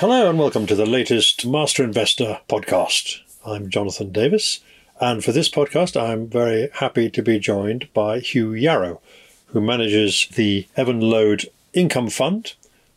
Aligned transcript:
Hello 0.00 0.30
and 0.30 0.38
welcome 0.38 0.66
to 0.66 0.74
the 0.74 0.86
latest 0.86 1.44
Master 1.44 1.84
Investor 1.84 2.40
podcast. 2.48 3.20
I'm 3.44 3.68
Jonathan 3.68 4.10
Davis, 4.10 4.60
and 4.98 5.22
for 5.22 5.30
this 5.30 5.50
podcast, 5.50 5.94
I'm 5.94 6.26
very 6.26 6.70
happy 6.72 7.10
to 7.10 7.22
be 7.22 7.38
joined 7.38 7.92
by 7.92 8.20
Hugh 8.20 8.54
Yarrow, 8.54 9.02
who 9.48 9.60
manages 9.60 10.26
the 10.34 10.66
Evenlode 10.74 11.48
Income 11.74 12.08
Fund 12.08 12.54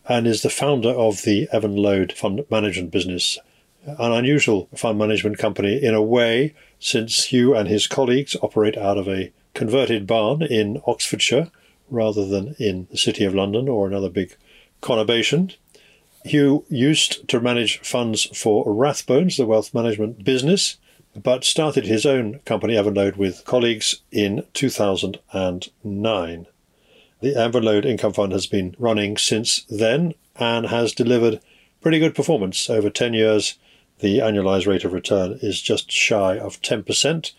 and 0.07 0.25
is 0.25 0.43
the 0.43 0.49
founder 0.49 0.91
of 0.91 1.23
the 1.23 1.49
Evenlode 1.51 2.13
Fund 2.13 2.45
Management 2.49 2.91
business. 2.91 3.37
An 3.85 4.13
unusual 4.13 4.69
fund 4.73 4.97
management 4.97 5.37
company 5.37 5.83
in 5.83 5.93
a 5.93 6.01
way, 6.01 6.53
since 6.79 7.25
Hugh 7.25 7.53
and 7.53 7.67
his 7.67 7.85
colleagues 7.85 8.37
operate 8.41 8.77
out 8.77 8.97
of 8.97 9.09
a 9.09 9.33
converted 9.53 10.07
barn 10.07 10.41
in 10.41 10.81
Oxfordshire 10.87 11.51
rather 11.89 12.25
than 12.25 12.55
in 12.59 12.87
the 12.91 12.97
City 12.97 13.25
of 13.25 13.35
London 13.35 13.67
or 13.67 13.87
another 13.87 14.09
big 14.09 14.37
conurbation. 14.81 15.53
Hugh 16.25 16.65
used 16.69 17.27
to 17.27 17.41
manage 17.41 17.79
funds 17.79 18.23
for 18.37 18.65
Rathbones, 18.65 19.37
the 19.37 19.45
wealth 19.45 19.73
management 19.73 20.23
business, 20.23 20.77
but 21.21 21.43
started 21.43 21.85
his 21.85 22.05
own 22.05 22.39
company, 22.39 22.75
Evenlode, 22.75 23.17
with 23.17 23.43
colleagues 23.45 24.01
in 24.11 24.45
2009. 24.53 26.45
The 27.21 27.35
Evenlode 27.35 27.85
Income 27.85 28.13
Fund 28.13 28.31
has 28.31 28.47
been 28.47 28.75
running 28.79 29.17
since 29.17 29.63
then 29.69 30.13
and 30.35 30.67
has 30.67 30.93
delivered 30.93 31.41
pretty 31.81 31.99
good 31.99 32.15
performance. 32.15 32.69
Over 32.69 32.89
10 32.89 33.13
years, 33.13 33.55
the 33.99 34.19
annualized 34.19 34.65
rate 34.65 34.85
of 34.85 34.93
return 34.93 35.39
is 35.41 35.61
just 35.61 35.91
shy 35.91 36.37
of 36.37 36.61
10%, 36.61 37.31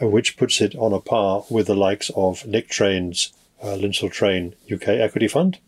which 0.00 0.36
puts 0.36 0.60
it 0.60 0.74
on 0.76 0.92
a 0.92 1.00
par 1.00 1.44
with 1.48 1.68
the 1.68 1.74
likes 1.74 2.10
of 2.16 2.46
Nick 2.46 2.68
Train's 2.68 3.32
uh, 3.62 3.78
Train 4.10 4.54
UK 4.70 4.88
Equity 4.88 5.28
Fund 5.28 5.58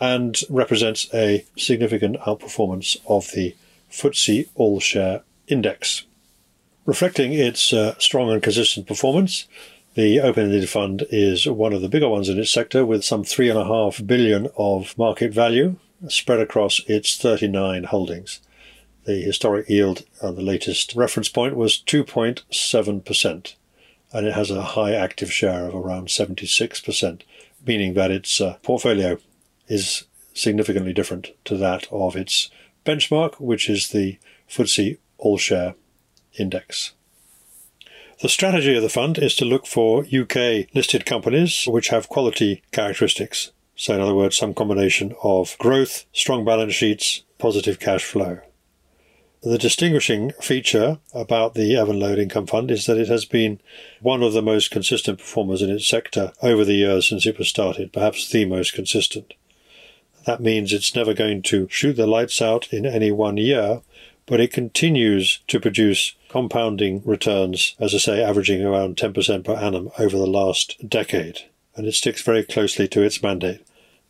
and 0.00 0.40
represents 0.48 1.12
a 1.12 1.44
significant 1.56 2.18
outperformance 2.20 2.96
of 3.06 3.30
the 3.32 3.54
FTSE 3.90 4.48
All 4.54 4.80
Share 4.80 5.22
Index. 5.46 6.04
Reflecting 6.86 7.32
its 7.32 7.72
uh, 7.72 7.94
strong 7.98 8.30
and 8.30 8.42
consistent 8.42 8.86
performance, 8.86 9.46
the 9.94 10.20
open-ended 10.20 10.68
fund 10.68 11.06
is 11.10 11.46
one 11.46 11.72
of 11.72 11.82
the 11.82 11.88
bigger 11.88 12.08
ones 12.08 12.28
in 12.28 12.38
its 12.38 12.50
sector 12.50 12.86
with 12.86 13.04
some 13.04 13.24
3.5 13.24 14.06
billion 14.06 14.48
of 14.56 14.96
market 14.96 15.32
value 15.32 15.76
spread 16.08 16.40
across 16.40 16.80
its 16.86 17.18
39 17.18 17.84
holdings. 17.84 18.40
The 19.04 19.20
historic 19.20 19.68
yield 19.68 20.04
on 20.22 20.36
the 20.36 20.42
latest 20.42 20.94
reference 20.94 21.28
point 21.28 21.56
was 21.56 21.82
2.7%, 21.86 23.54
and 24.12 24.26
it 24.26 24.34
has 24.34 24.50
a 24.50 24.62
high 24.62 24.92
active 24.92 25.32
share 25.32 25.66
of 25.66 25.74
around 25.74 26.08
76%, 26.08 27.22
meaning 27.66 27.94
that 27.94 28.10
its 28.10 28.40
uh, 28.40 28.56
portfolio 28.62 29.18
is 29.70 30.04
significantly 30.34 30.92
different 30.92 31.28
to 31.46 31.56
that 31.56 31.86
of 31.90 32.16
its 32.16 32.50
benchmark, 32.84 33.40
which 33.40 33.70
is 33.70 33.88
the 33.88 34.18
FTSE 34.48 34.98
All 35.18 35.38
Share 35.38 35.74
Index. 36.38 36.92
The 38.20 38.28
strategy 38.28 38.76
of 38.76 38.82
the 38.82 38.90
fund 38.90 39.16
is 39.16 39.34
to 39.36 39.46
look 39.46 39.66
for 39.66 40.04
UK 40.04 40.66
listed 40.74 41.06
companies 41.06 41.64
which 41.66 41.88
have 41.88 42.10
quality 42.10 42.62
characteristics. 42.70 43.52
So, 43.76 43.94
in 43.94 44.00
other 44.00 44.14
words, 44.14 44.36
some 44.36 44.52
combination 44.52 45.14
of 45.22 45.56
growth, 45.58 46.04
strong 46.12 46.44
balance 46.44 46.74
sheets, 46.74 47.22
positive 47.38 47.80
cash 47.80 48.04
flow. 48.04 48.40
The 49.42 49.56
distinguishing 49.56 50.32
feature 50.38 50.98
about 51.14 51.54
the 51.54 51.72
Evenlode 51.72 52.18
Income 52.18 52.48
Fund 52.48 52.70
is 52.70 52.84
that 52.84 52.98
it 52.98 53.08
has 53.08 53.24
been 53.24 53.58
one 54.02 54.22
of 54.22 54.34
the 54.34 54.42
most 54.42 54.70
consistent 54.70 55.18
performers 55.18 55.62
in 55.62 55.70
its 55.70 55.88
sector 55.88 56.34
over 56.42 56.62
the 56.62 56.74
years 56.74 57.08
since 57.08 57.24
it 57.24 57.38
was 57.38 57.48
started, 57.48 57.90
perhaps 57.90 58.28
the 58.28 58.44
most 58.44 58.74
consistent. 58.74 59.32
That 60.26 60.40
means 60.40 60.72
it's 60.72 60.94
never 60.94 61.14
going 61.14 61.42
to 61.42 61.68
shoot 61.70 61.94
the 61.94 62.06
lights 62.06 62.42
out 62.42 62.72
in 62.72 62.84
any 62.84 63.10
one 63.10 63.36
year, 63.36 63.80
but 64.26 64.40
it 64.40 64.52
continues 64.52 65.40
to 65.48 65.58
produce 65.58 66.14
compounding 66.28 67.02
returns, 67.04 67.74
as 67.80 67.94
I 67.94 67.98
say, 67.98 68.22
averaging 68.22 68.64
around 68.64 68.96
10% 68.96 69.44
per 69.44 69.54
annum 69.54 69.90
over 69.98 70.16
the 70.16 70.26
last 70.26 70.88
decade. 70.88 71.40
And 71.74 71.86
it 71.86 71.94
sticks 71.94 72.22
very 72.22 72.44
closely 72.44 72.86
to 72.88 73.02
its 73.02 73.22
mandate. 73.22 73.66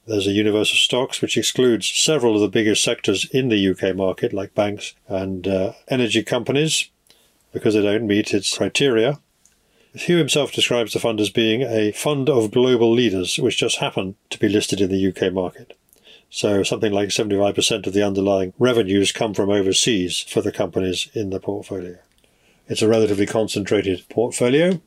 There's 0.07 0.27
a 0.27 0.33
universe 0.33 0.73
of 0.73 0.79
stocks 0.79 1.23
which 1.23 1.37
excludes 1.37 1.89
several 1.89 2.35
of 2.35 2.41
the 2.41 2.49
biggest 2.49 2.83
sectors 2.83 3.27
in 3.31 3.49
the 3.49 3.71
UK 3.71 3.95
market, 3.95 4.33
like 4.33 4.55
banks 4.55 4.95
and 5.09 5.47
uh, 5.47 5.73
energy 5.89 6.23
companies, 6.23 6.91
because 7.53 7.75
they 7.75 7.83
don't 7.83 8.07
meet 8.07 8.35
its 8.35 8.57
criteria. 8.57 9.21
Hugh 9.95 10.17
himself 10.17 10.53
describes 10.53 10.93
the 10.93 11.01
fund 11.01 11.21
as 11.21 11.31
being 11.31 11.63
a 11.63 11.93
fund 11.93 12.29
of 12.29 12.51
global 12.51 12.93
leaders, 12.93 13.39
which 13.39 13.59
just 13.59 13.79
happen 13.79 14.17
to 14.31 14.39
be 14.39 14.49
listed 14.49 14.81
in 14.81 14.91
the 14.91 15.09
UK 15.09 15.33
market. 15.33 15.77
So 16.31 16.63
something 16.63 16.93
like 16.93 17.09
75% 17.09 17.87
of 17.87 17.93
the 17.93 18.07
underlying 18.07 18.53
revenues 18.59 19.11
come 19.11 19.35
from 19.35 19.51
overseas 19.51 20.21
for 20.21 20.41
the 20.41 20.53
companies 20.53 21.09
in 21.13 21.31
the 21.31 21.41
portfolio. 21.41 21.99
It's 22.69 22.83
a 22.83 22.89
relatively 22.89 23.27
concentrated 23.27 24.09
portfolio 24.09 24.81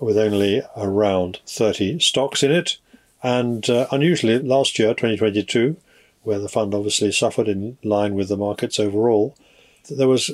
with 0.00 0.16
only 0.16 0.62
around 0.74 1.40
30 1.46 1.98
stocks 2.00 2.42
in 2.42 2.50
it. 2.50 2.78
And 3.22 3.68
uh, 3.68 3.86
unusually, 3.92 4.38
last 4.38 4.78
year, 4.78 4.94
2022, 4.94 5.76
where 6.22 6.38
the 6.38 6.48
fund 6.48 6.74
obviously 6.74 7.12
suffered 7.12 7.46
in 7.46 7.76
line 7.84 8.14
with 8.14 8.28
the 8.28 8.36
markets 8.36 8.80
overall, 8.80 9.36
there 9.90 10.08
was 10.08 10.30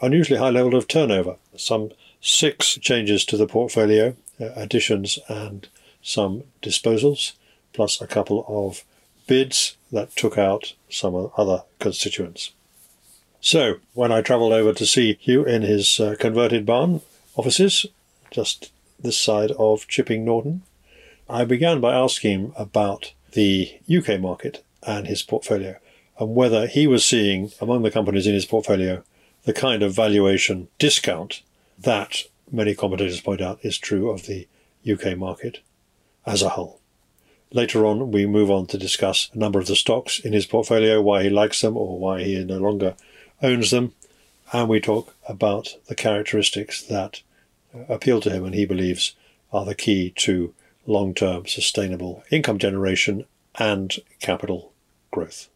unusually 0.00 0.38
high 0.38 0.50
level 0.50 0.76
of 0.76 0.86
turnover. 0.86 1.36
Some 1.56 1.90
six 2.20 2.78
changes 2.78 3.24
to 3.26 3.36
the 3.36 3.46
portfolio, 3.46 4.14
uh, 4.40 4.50
additions 4.54 5.18
and 5.28 5.68
some 6.02 6.44
disposals, 6.62 7.32
plus 7.72 8.00
a 8.00 8.06
couple 8.06 8.44
of 8.46 8.84
bids 9.26 9.76
that 9.94 10.14
took 10.16 10.36
out 10.36 10.74
some 10.90 11.30
other 11.36 11.62
constituents. 11.78 12.52
So, 13.40 13.76
when 13.92 14.10
I 14.10 14.22
travelled 14.22 14.52
over 14.52 14.72
to 14.72 14.86
see 14.86 15.18
Hugh 15.20 15.44
in 15.44 15.62
his 15.62 16.00
uh, 16.00 16.16
converted 16.18 16.66
barn 16.66 17.00
offices, 17.36 17.86
just 18.30 18.72
this 18.98 19.16
side 19.16 19.52
of 19.52 19.86
Chipping 19.86 20.24
Norton, 20.24 20.62
I 21.28 21.44
began 21.44 21.80
by 21.80 21.94
asking 21.94 22.30
him 22.32 22.52
about 22.56 23.12
the 23.32 23.78
UK 23.94 24.20
market 24.20 24.64
and 24.82 25.06
his 25.06 25.22
portfolio, 25.22 25.76
and 26.18 26.34
whether 26.34 26.66
he 26.66 26.86
was 26.86 27.04
seeing 27.04 27.52
among 27.60 27.82
the 27.82 27.90
companies 27.90 28.26
in 28.26 28.34
his 28.34 28.46
portfolio 28.46 29.02
the 29.44 29.52
kind 29.52 29.82
of 29.82 29.94
valuation 29.94 30.68
discount 30.78 31.42
that 31.78 32.22
many 32.50 32.74
commentators 32.74 33.20
point 33.20 33.40
out 33.40 33.58
is 33.62 33.78
true 33.78 34.10
of 34.10 34.26
the 34.26 34.46
UK 34.90 35.16
market 35.16 35.60
as 36.26 36.42
a 36.42 36.50
whole. 36.50 36.80
Later 37.54 37.86
on, 37.86 38.10
we 38.10 38.26
move 38.26 38.50
on 38.50 38.66
to 38.66 38.76
discuss 38.76 39.30
a 39.32 39.38
number 39.38 39.60
of 39.60 39.68
the 39.68 39.76
stocks 39.76 40.18
in 40.18 40.32
his 40.32 40.44
portfolio, 40.44 41.00
why 41.00 41.22
he 41.22 41.30
likes 41.30 41.60
them 41.60 41.76
or 41.76 42.00
why 42.00 42.24
he 42.24 42.44
no 42.44 42.58
longer 42.58 42.96
owns 43.44 43.70
them, 43.70 43.94
and 44.52 44.68
we 44.68 44.80
talk 44.80 45.14
about 45.28 45.76
the 45.86 45.94
characteristics 45.94 46.82
that 46.82 47.22
appeal 47.88 48.20
to 48.20 48.30
him 48.30 48.44
and 48.44 48.56
he 48.56 48.66
believes 48.66 49.14
are 49.52 49.64
the 49.64 49.74
key 49.74 50.10
to 50.16 50.52
long 50.84 51.14
term 51.14 51.46
sustainable 51.46 52.24
income 52.28 52.58
generation 52.58 53.24
and 53.54 53.98
capital 54.20 54.72
growth. 55.12 55.48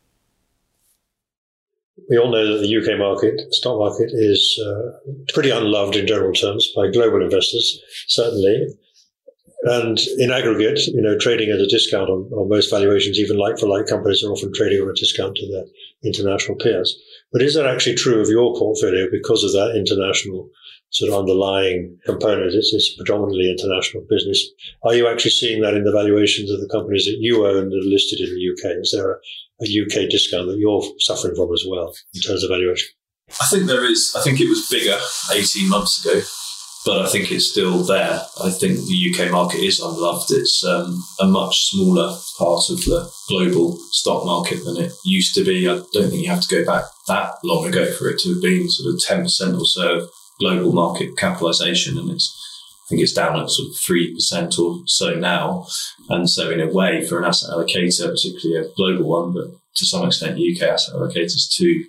We 2.08 2.16
all 2.16 2.30
know 2.30 2.46
that 2.46 2.62
the 2.62 2.76
UK 2.76 2.96
market, 2.96 3.52
stock 3.52 3.76
market, 3.76 4.10
is 4.12 4.56
uh, 4.64 5.12
pretty 5.34 5.50
unloved 5.50 5.96
in 5.96 6.06
general 6.06 6.32
terms 6.32 6.72
by 6.76 6.92
global 6.92 7.22
investors, 7.22 7.82
certainly. 8.06 8.68
And 9.62 9.98
in 10.18 10.30
aggregate, 10.30 10.86
you 10.86 11.02
know, 11.02 11.18
trading 11.18 11.50
at 11.50 11.58
a 11.58 11.66
discount 11.66 12.08
on, 12.08 12.30
on 12.32 12.48
most 12.48 12.70
valuations, 12.70 13.18
even 13.18 13.38
like 13.38 13.58
for 13.58 13.66
like 13.66 13.86
companies 13.86 14.22
are 14.22 14.30
often 14.30 14.52
trading 14.54 14.80
at 14.80 14.88
a 14.88 14.92
discount 14.94 15.36
to 15.36 15.50
their 15.50 15.64
international 16.04 16.56
peers. 16.56 16.96
But 17.32 17.42
is 17.42 17.54
that 17.54 17.66
actually 17.66 17.96
true 17.96 18.20
of 18.20 18.28
your 18.28 18.54
portfolio 18.56 19.08
because 19.10 19.42
of 19.42 19.52
that 19.52 19.74
international 19.76 20.48
sort 20.90 21.10
of 21.10 21.18
underlying 21.18 21.98
component? 22.06 22.54
It's, 22.54 22.72
it's 22.72 22.94
predominantly 22.94 23.50
international 23.50 24.06
business. 24.08 24.46
Are 24.84 24.94
you 24.94 25.08
actually 25.08 25.32
seeing 25.32 25.60
that 25.62 25.74
in 25.74 25.82
the 25.82 25.92
valuations 25.92 26.52
of 26.52 26.60
the 26.60 26.68
companies 26.68 27.06
that 27.06 27.18
you 27.18 27.44
own 27.44 27.70
that 27.70 27.76
are 27.76 27.90
listed 27.90 28.20
in 28.20 28.32
the 28.32 28.52
UK? 28.52 28.76
Is 28.78 28.92
there 28.94 29.10
a, 29.10 29.16
a 29.62 29.66
UK 29.66 30.08
discount 30.08 30.46
that 30.46 30.58
you're 30.58 30.84
suffering 31.00 31.34
from 31.34 31.52
as 31.52 31.64
well 31.68 31.92
in 32.14 32.20
terms 32.20 32.44
of 32.44 32.50
valuation? 32.50 32.90
I 33.40 33.46
think 33.46 33.66
there 33.66 33.84
is. 33.84 34.14
I 34.16 34.22
think 34.22 34.40
it 34.40 34.48
was 34.48 34.68
bigger 34.70 34.96
18 35.34 35.68
months 35.68 36.06
ago 36.06 36.22
but 36.88 37.04
I 37.04 37.08
think 37.10 37.30
it's 37.30 37.50
still 37.50 37.84
there. 37.84 38.18
I 38.42 38.48
think 38.48 38.78
the 38.78 39.12
UK 39.12 39.30
market 39.30 39.58
is 39.58 39.78
unloved. 39.78 40.30
It's 40.30 40.64
um, 40.64 41.04
a 41.20 41.26
much 41.26 41.68
smaller 41.68 42.16
part 42.38 42.62
of 42.70 42.78
the 42.78 43.12
global 43.28 43.76
stock 43.90 44.24
market 44.24 44.64
than 44.64 44.78
it 44.78 44.92
used 45.04 45.34
to 45.34 45.44
be. 45.44 45.68
I 45.68 45.82
don't 45.92 46.08
think 46.08 46.22
you 46.22 46.30
have 46.30 46.40
to 46.40 46.56
go 46.56 46.64
back 46.64 46.84
that 47.06 47.32
long 47.44 47.66
ago 47.66 47.92
for 47.92 48.08
it 48.08 48.18
to 48.20 48.32
have 48.32 48.42
been 48.42 48.70
sort 48.70 48.94
of 48.94 49.00
10% 49.02 49.60
or 49.60 49.66
so 49.66 49.98
of 49.98 50.10
global 50.40 50.72
market 50.72 51.18
capitalization. 51.18 51.98
And 51.98 52.10
it's, 52.10 52.34
I 52.72 52.88
think 52.88 53.02
it's 53.02 53.12
down 53.12 53.38
at 53.38 53.50
sort 53.50 53.68
of 53.68 53.74
3% 53.74 54.58
or 54.58 54.82
so 54.86 55.14
now. 55.14 55.66
And 56.08 56.30
so 56.30 56.50
in 56.50 56.60
a 56.60 56.72
way 56.72 57.04
for 57.04 57.18
an 57.18 57.26
asset 57.26 57.50
allocator, 57.50 58.08
particularly 58.08 58.66
a 58.66 58.72
global 58.76 59.06
one, 59.06 59.34
but 59.34 59.50
to 59.76 59.84
some 59.84 60.06
extent 60.06 60.40
UK 60.40 60.66
asset 60.66 60.94
allocators 60.94 61.54
too, 61.54 61.84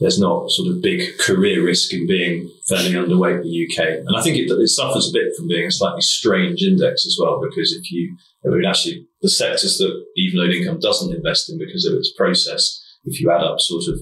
there's 0.00 0.18
not 0.18 0.50
sort 0.50 0.68
of 0.68 0.82
big 0.82 1.18
career 1.18 1.64
risk 1.64 1.92
in 1.92 2.06
being 2.06 2.50
fairly 2.66 2.92
underweight 2.92 3.42
in 3.42 3.42
the 3.42 3.68
UK. 3.68 3.98
And 4.06 4.16
I 4.16 4.22
think 4.22 4.38
it, 4.38 4.50
it, 4.50 4.68
suffers 4.68 5.10
a 5.10 5.12
bit 5.12 5.36
from 5.36 5.46
being 5.46 5.66
a 5.66 5.70
slightly 5.70 6.00
strange 6.00 6.62
index 6.62 7.06
as 7.06 7.18
well, 7.20 7.40
because 7.40 7.72
if 7.72 7.92
you, 7.92 8.16
I 8.44 8.48
mean, 8.48 8.64
actually, 8.64 9.06
the 9.20 9.28
sectors 9.28 9.76
that 9.78 10.04
Evenlode 10.18 10.56
Income 10.56 10.80
doesn't 10.80 11.14
invest 11.14 11.50
in 11.50 11.58
because 11.58 11.84
of 11.84 11.94
its 11.94 12.12
process, 12.16 12.80
if 13.04 13.20
you 13.20 13.30
add 13.30 13.42
up 13.42 13.60
sort 13.60 13.84
of 13.88 14.00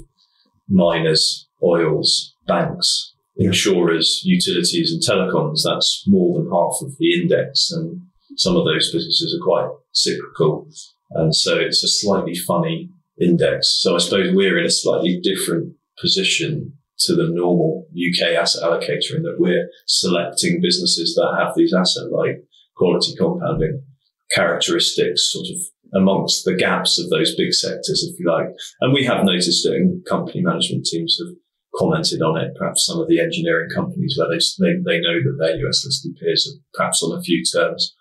miners, 0.69 1.49
oils, 1.63 2.35
banks, 2.47 3.15
insurers, 3.37 4.23
utilities, 4.25 4.93
and 4.93 5.03
telecoms. 5.03 5.63
That's 5.65 6.05
more 6.07 6.39
than 6.39 6.51
half 6.51 6.77
of 6.83 6.97
the 6.99 7.21
index, 7.21 7.71
and 7.71 8.03
some 8.37 8.57
of 8.57 8.65
those 8.65 8.93
businesses 8.93 9.35
are 9.35 9.45
quite 9.45 9.71
cyclical, 9.93 10.69
and 11.11 11.35
so 11.35 11.57
it's 11.57 11.83
a 11.83 11.89
slightly 11.89 12.35
funny 12.35 12.91
index. 13.21 13.81
So 13.81 13.95
I 13.95 13.99
suppose 13.99 14.35
we're 14.35 14.59
in 14.59 14.67
a 14.67 14.71
slightly 14.71 15.21
different 15.21 15.75
position 16.01 16.73
to 17.01 17.15
the 17.15 17.29
normal 17.29 17.87
UK 17.93 18.35
asset 18.35 18.63
allocator 18.63 19.17
in 19.17 19.23
that 19.23 19.37
we're 19.39 19.69
selecting 19.87 20.61
businesses 20.61 21.15
that 21.15 21.37
have 21.39 21.55
these 21.57 21.73
asset 21.73 22.11
like 22.11 22.43
quality 22.77 23.15
compounding 23.17 23.83
characteristics 24.31 25.33
sort 25.33 25.47
of 25.49 25.61
amongst 25.95 26.45
the 26.45 26.55
gaps 26.55 26.99
of 26.99 27.09
those 27.09 27.35
big 27.35 27.53
sectors, 27.53 28.07
if 28.11 28.19
you 28.21 28.31
like. 28.31 28.49
And 28.81 28.93
we 28.93 29.05
have 29.05 29.25
noticed 29.25 29.63
that 29.65 30.03
company 30.09 30.43
management 30.43 30.85
teams 30.85 31.19
have 31.19 31.35
commented 31.77 32.21
on 32.21 32.37
it. 32.37 32.55
Perhaps 32.59 32.85
some 32.85 33.01
of 33.01 33.09
the 33.09 33.21
engineering 33.21 33.71
companies 33.75 34.17
where 34.19 34.29
they, 34.29 34.39
they, 34.59 34.75
they 34.85 35.01
know 35.01 35.19
that 35.23 35.37
their 35.39 35.57
US 35.67 35.85
listed 35.85 36.17
peers 36.21 36.47
are 36.47 36.61
perhaps 36.75 37.03
on 37.03 37.17
a 37.17 37.23
few 37.23 37.43
terms 37.45 37.95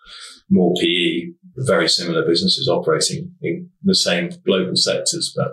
more 0.50 0.74
PE, 0.80 1.32
very 1.56 1.88
similar 1.88 2.26
businesses 2.26 2.68
operating 2.68 3.32
in 3.42 3.70
the 3.82 3.94
same 3.94 4.30
global 4.46 4.76
sectors, 4.76 5.32
but 5.36 5.52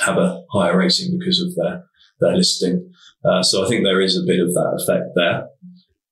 have 0.00 0.18
a 0.18 0.42
higher 0.52 0.76
rating 0.76 1.18
because 1.18 1.40
of 1.40 1.54
their, 1.54 1.84
their 2.20 2.36
listing. 2.36 2.92
Uh, 3.24 3.42
so 3.42 3.64
I 3.64 3.68
think 3.68 3.84
there 3.84 4.00
is 4.00 4.16
a 4.16 4.26
bit 4.26 4.40
of 4.40 4.52
that 4.54 4.78
effect 4.82 5.10
there. 5.14 5.46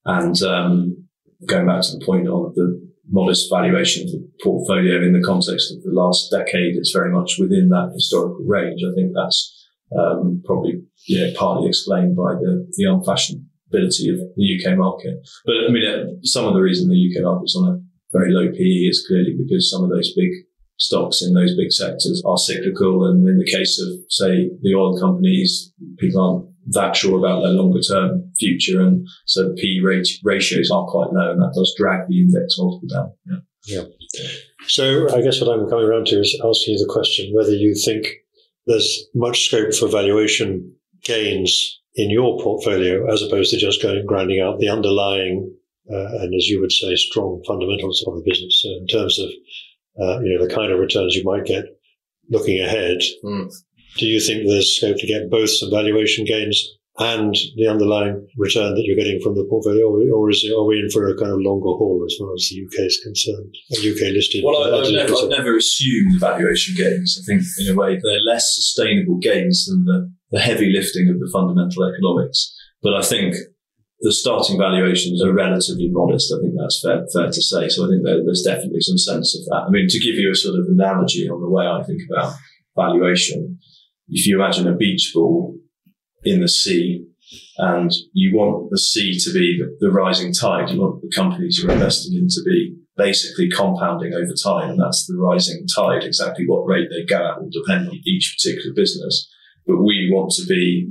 And 0.05 0.41
um, 0.43 1.09
going 1.47 1.67
back 1.67 1.83
to 1.83 1.99
the 1.99 2.05
point 2.05 2.29
on 2.29 2.53
the 2.55 2.91
modest 3.11 3.51
valuation 3.51 4.05
of 4.05 4.13
the 4.13 4.29
portfolio 4.43 5.03
in 5.03 5.13
the 5.13 5.23
context 5.23 5.73
of 5.73 5.83
the 5.83 5.91
last 5.93 6.31
decade, 6.31 6.77
it's 6.77 6.93
very 6.93 7.13
much 7.13 7.37
within 7.39 7.69
that 7.71 7.93
historical 7.95 8.45
range. 8.47 8.81
I 8.87 8.95
think 8.95 9.13
that's 9.15 9.69
um, 9.97 10.43
probably 10.45 10.83
partly 11.37 11.69
explained 11.69 12.17
by 12.17 12.35
the, 12.35 12.67
the 12.77 12.85
unfashionability 12.85 14.13
of 14.13 14.21
the 14.37 14.59
UK 14.59 14.79
market. 14.79 15.15
But 15.45 15.57
I 15.69 15.73
mean, 15.73 15.87
uh, 15.87 16.05
some 16.23 16.47
of 16.47 16.55
the 16.55 16.61
reason 16.61 16.89
the 16.89 17.11
UK 17.11 17.25
market's 17.25 17.57
on 17.57 17.69
a 17.69 17.81
very 18.13 18.33
low 18.33 18.51
PE 18.51 18.89
is 18.89 19.05
clearly 19.07 19.37
because 19.37 19.71
some 19.71 19.85
of 19.85 19.91
those 19.91 20.15
big 20.15 20.31
stocks 20.81 21.23
in 21.23 21.35
those 21.35 21.57
big 21.57 21.71
sectors 21.71 22.23
are 22.27 22.39
cyclical. 22.39 23.07
And 23.07 23.29
in 23.29 23.39
the 23.39 23.51
case 23.51 23.81
of, 23.81 23.89
say, 24.09 24.51
the 24.63 24.75
oil 24.75 24.99
companies, 24.99 25.73
people 25.99 26.21
aren't 26.21 26.51
that 26.73 26.97
sure 26.97 27.19
about 27.19 27.43
their 27.43 27.53
longer 27.53 27.81
term 27.81 28.33
future. 28.39 28.81
And 28.81 29.07
so 29.27 29.49
the 29.49 29.55
PE 29.55 30.19
ratios 30.25 30.71
are 30.71 30.87
quite 30.87 31.13
low 31.13 31.33
and 31.33 31.41
that 31.41 31.55
does 31.55 31.75
drag 31.77 32.09
the 32.09 32.21
index 32.21 32.57
multiple 32.59 32.89
down. 32.89 33.13
Yeah. 33.67 33.83
yeah. 34.15 34.29
So 34.67 35.15
I 35.15 35.21
guess 35.23 35.41
what 35.41 35.51
I'm 35.51 35.69
coming 35.69 35.85
around 35.85 36.07
to 36.09 36.21
is 36.21 36.41
asking 36.45 36.75
you 36.75 36.87
the 36.87 36.93
question 36.93 37.33
whether 37.35 37.53
you 37.53 37.75
think 37.75 38.07
there's 38.67 39.07
much 39.15 39.47
scope 39.47 39.75
for 39.75 39.89
valuation 39.89 40.75
gains 41.05 41.81
in 41.95 42.11
your 42.11 42.41
portfolio 42.41 43.13
as 43.13 43.23
opposed 43.23 43.51
to 43.51 43.59
just 43.59 43.83
going 43.83 44.05
grinding 44.07 44.41
out 44.41 44.59
the 44.59 44.69
underlying 44.69 45.53
uh, 45.93 46.23
and 46.23 46.35
as 46.35 46.47
you 46.47 46.61
would 46.61 46.71
say, 46.71 46.95
strong 46.95 47.43
fundamentals 47.47 48.05
of 48.07 48.15
the 48.15 48.23
business. 48.25 48.61
So 48.63 48.69
in 48.69 48.87
terms 48.87 49.19
of 49.19 49.29
uh, 50.01 50.21
you 50.21 50.35
know 50.35 50.47
the 50.47 50.55
kind 50.55 50.73
of 50.73 50.79
returns 50.79 51.15
you 51.15 51.25
might 51.25 51.45
get 51.45 51.65
looking 52.29 52.63
ahead, 52.63 52.99
mm. 53.25 53.53
do 53.99 54.07
you 54.07 54.21
think 54.21 54.47
there's 54.47 54.77
scope 54.77 54.97
to 54.99 55.07
get 55.07 55.31
both 55.31 55.51
some 55.51 55.71
valuation 55.71 56.25
gains 56.25 56.77
and 56.99 57.35
the 57.57 57.67
underlying 57.67 58.27
return 58.37 58.75
that 58.75 58.83
you're 58.85 58.97
getting 58.97 59.21
from 59.21 59.35
the 59.35 59.47
portfolio, 59.49 59.89
or 59.89 60.31
is 60.31 60.45
it, 60.45 60.53
are 60.55 60.65
we 60.65 60.79
in 60.79 60.91
for 60.91 61.09
a 61.09 61.17
kind 61.17 61.33
of 61.33 61.41
longer 61.41 61.73
haul 61.73 62.05
as 62.05 62.15
far 62.19 62.35
as 62.35 62.47
the 62.51 62.61
UK 62.61 62.87
is 62.87 63.01
concerned? 63.03 63.55
A 63.73 63.79
UK 63.79 64.13
listed. 64.13 64.45
Well, 64.45 64.63
I, 64.63 64.85
have 64.85 64.93
never, 64.93 65.15
I've 65.15 65.31
never 65.31 65.57
assumed 65.57 66.21
valuation 66.21 66.75
gains. 66.77 67.19
I 67.19 67.25
think 67.25 67.43
in 67.59 67.73
a 67.73 67.79
way 67.79 67.99
they're 68.03 68.21
less 68.21 68.55
sustainable 68.55 69.19
gains 69.19 69.67
than 69.67 69.85
the, 69.87 70.13
the 70.31 70.41
heavy 70.41 70.73
lifting 70.73 71.09
of 71.09 71.19
the 71.21 71.31
fundamental 71.33 71.85
economics. 71.85 72.55
But 72.83 72.95
I 72.95 73.03
think 73.03 73.37
the 74.01 74.13
starting 74.13 74.59
valuations 74.59 75.23
are 75.23 75.33
relatively 75.33 75.89
modest. 75.91 76.33
I 76.33 76.41
think 76.41 76.55
that's 76.59 76.81
fair, 76.83 77.05
fair 77.13 77.27
to 77.27 77.43
say. 77.43 77.69
So 77.69 77.85
I 77.85 77.89
think 77.91 78.05
there, 78.05 78.25
there's 78.25 78.43
definitely 78.43 78.81
some 78.81 78.97
sense 78.97 79.37
of 79.37 79.45
that. 79.47 79.65
I 79.69 79.71
mean, 79.71 79.89
to 79.89 80.01
give 80.01 80.15
you 80.15 80.31
a 80.31 80.35
sort 80.35 80.59
of 80.59 80.67
analogy 80.71 81.29
on 81.29 81.41
the 81.41 81.51
way 81.51 81.67
I 81.67 81.83
think 81.83 82.01
about 82.11 82.35
valuation, 82.77 83.59
if 84.09 84.27
you 84.27 84.41
imagine 84.41 84.67
a 84.67 84.75
beach 84.75 85.13
ball 85.15 85.57
in 86.25 86.41
the 86.41 86.49
sea 86.49 87.07
and 87.59 87.93
you 88.13 88.37
want 88.37 88.71
the 88.71 88.79
sea 88.79 89.19
to 89.19 89.33
be 89.33 89.61
the, 89.61 89.77
the 89.87 89.93
rising 89.93 90.33
tide, 90.33 90.71
you 90.71 90.81
want 90.81 91.03
the 91.03 91.13
companies 91.15 91.61
you're 91.63 91.73
investing 91.73 92.17
in 92.17 92.27
to 92.29 92.43
be 92.45 92.77
basically 92.97 93.51
compounding 93.51 94.15
over 94.15 94.33
time. 94.43 94.71
And 94.71 94.81
that's 94.81 95.07
the 95.07 95.19
rising 95.19 95.67
tide. 95.75 96.05
Exactly 96.05 96.47
what 96.47 96.67
rate 96.67 96.89
they 96.91 97.05
go 97.05 97.17
at 97.17 97.41
will 97.41 97.51
depend 97.51 97.89
on 97.89 98.01
each 98.07 98.37
particular 98.37 98.75
business. 98.75 99.31
But 99.67 99.83
we 99.83 100.11
want 100.11 100.33
to 100.37 100.47
be 100.47 100.91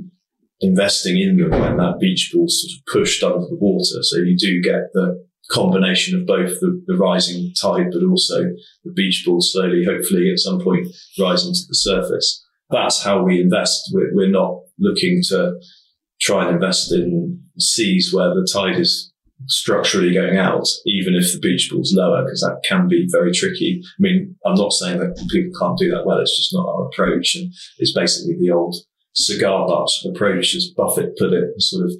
investing 0.60 1.18
in 1.18 1.36
them 1.36 1.50
when 1.50 1.76
that 1.78 1.98
beach 2.00 2.30
ball's 2.32 2.62
sort 2.62 2.78
of 2.78 2.86
pushed 2.92 3.22
under 3.22 3.46
the 3.46 3.58
water. 3.60 4.02
So 4.02 4.18
you 4.18 4.36
do 4.36 4.60
get 4.60 4.92
the 4.92 5.24
combination 5.50 6.18
of 6.18 6.26
both 6.26 6.60
the, 6.60 6.82
the 6.86 6.96
rising 6.96 7.52
tide, 7.60 7.90
but 7.92 8.04
also 8.04 8.42
the 8.84 8.92
beach 8.92 9.24
ball 9.26 9.40
slowly, 9.40 9.84
hopefully 9.84 10.30
at 10.30 10.38
some 10.38 10.60
point 10.60 10.86
rising 11.18 11.52
to 11.52 11.60
the 11.68 11.74
surface. 11.74 12.46
That's 12.70 13.02
how 13.02 13.22
we 13.22 13.40
invest. 13.40 13.90
We're, 13.92 14.14
we're 14.14 14.30
not 14.30 14.60
looking 14.78 15.22
to 15.28 15.58
try 16.20 16.46
and 16.46 16.54
invest 16.54 16.92
in 16.92 17.40
seas 17.58 18.12
where 18.12 18.28
the 18.28 18.48
tide 18.52 18.78
is 18.78 19.12
structurally 19.46 20.12
going 20.12 20.36
out, 20.36 20.66
even 20.84 21.14
if 21.14 21.32
the 21.32 21.40
beach 21.40 21.70
ball's 21.72 21.94
lower, 21.96 22.22
because 22.22 22.40
that 22.40 22.62
can 22.68 22.86
be 22.88 23.08
very 23.10 23.32
tricky. 23.32 23.82
I 23.82 23.96
mean, 23.98 24.36
I'm 24.44 24.54
not 24.54 24.72
saying 24.72 25.00
that 25.00 25.16
people 25.30 25.50
can't 25.58 25.78
do 25.78 25.90
that 25.90 26.04
well. 26.06 26.18
It's 26.18 26.36
just 26.36 26.54
not 26.54 26.68
our 26.68 26.86
approach. 26.86 27.34
And 27.34 27.52
it's 27.78 27.94
basically 27.94 28.36
the 28.38 28.50
old 28.50 28.76
cigar 29.14 29.66
butt 29.66 29.90
approach, 30.04 30.54
as 30.54 30.68
Buffett 30.76 31.16
put 31.16 31.32
it, 31.32 31.60
sort 31.60 31.84
of 31.84 31.92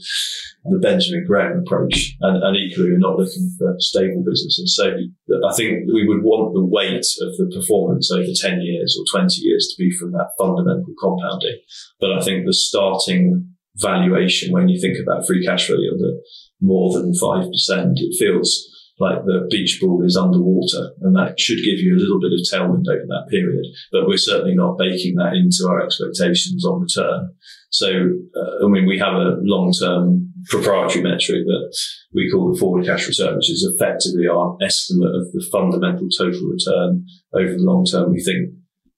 the 0.64 0.78
Benjamin 0.78 1.24
Graham 1.26 1.60
approach. 1.60 2.16
And, 2.20 2.42
and 2.42 2.56
equally, 2.56 2.90
we're 2.90 2.98
not 2.98 3.18
looking 3.18 3.50
for 3.58 3.74
stable 3.78 4.22
businesses. 4.24 4.76
So 4.76 4.86
I 4.88 5.54
think 5.54 5.88
we 5.92 6.06
would 6.06 6.22
want 6.22 6.54
the 6.54 6.64
weight 6.64 7.06
of 7.20 7.36
the 7.36 7.50
performance 7.54 8.10
over 8.10 8.24
10 8.34 8.60
years 8.62 8.98
or 8.98 9.20
20 9.20 9.40
years 9.40 9.68
to 9.68 9.82
be 9.82 9.90
from 9.90 10.12
that 10.12 10.30
fundamental 10.38 10.94
compounding. 11.00 11.58
But 12.00 12.12
I 12.12 12.20
think 12.20 12.46
the 12.46 12.54
starting 12.54 13.54
valuation, 13.76 14.52
when 14.52 14.68
you 14.68 14.80
think 14.80 14.98
about 15.00 15.26
free 15.26 15.44
cash 15.44 15.66
flow 15.66 15.76
yield 15.76 16.00
at 16.02 16.20
more 16.60 16.92
than 16.92 17.12
5%, 17.12 17.48
it 17.96 18.16
feels 18.18 18.69
like 19.00 19.24
the 19.24 19.48
beach 19.50 19.78
ball 19.80 20.04
is 20.04 20.16
underwater 20.16 20.92
and 21.00 21.16
that 21.16 21.40
should 21.40 21.56
give 21.56 21.80
you 21.80 21.96
a 21.96 22.00
little 22.00 22.20
bit 22.20 22.32
of 22.32 22.44
tailwind 22.44 22.86
over 22.86 23.06
that 23.08 23.26
period. 23.30 23.64
But 23.90 24.06
we're 24.06 24.18
certainly 24.18 24.54
not 24.54 24.76
baking 24.78 25.16
that 25.16 25.32
into 25.32 25.66
our 25.68 25.82
expectations 25.82 26.66
on 26.66 26.82
return. 26.82 27.30
So, 27.70 27.88
uh, 27.88 28.66
I 28.66 28.68
mean, 28.68 28.86
we 28.86 28.98
have 28.98 29.14
a 29.14 29.38
long-term 29.40 30.32
proprietary 30.48 31.02
metric 31.02 31.46
that 31.46 31.76
we 32.12 32.30
call 32.30 32.52
the 32.52 32.60
forward 32.60 32.84
cash 32.84 33.08
return, 33.08 33.36
which 33.36 33.50
is 33.50 33.64
effectively 33.74 34.28
our 34.28 34.58
estimate 34.62 35.14
of 35.14 35.32
the 35.32 35.46
fundamental 35.50 36.08
total 36.16 36.42
return 36.50 37.06
over 37.34 37.52
the 37.52 37.64
long 37.64 37.86
term. 37.86 38.12
We 38.12 38.22
think 38.22 38.50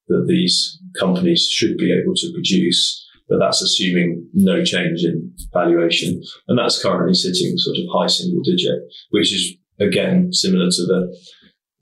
that 0.09 0.27
these 0.27 0.81
companies 0.99 1.49
should 1.49 1.77
be 1.77 1.93
able 1.93 2.15
to 2.17 2.33
produce 2.33 2.99
but 3.29 3.39
that's 3.39 3.63
assuming 3.63 4.29
no 4.35 4.63
change 4.63 5.05
in 5.05 5.33
valuation. 5.55 6.21
And 6.49 6.59
that's 6.59 6.83
currently 6.83 7.15
sitting 7.15 7.57
sort 7.57 7.79
of 7.79 7.85
high 7.91 8.07
single 8.07 8.43
digit, 8.43 8.79
which 9.11 9.33
is 9.33 9.57
again, 9.81 10.33
similar 10.33 10.67
to 10.67 10.87
the 10.87 11.17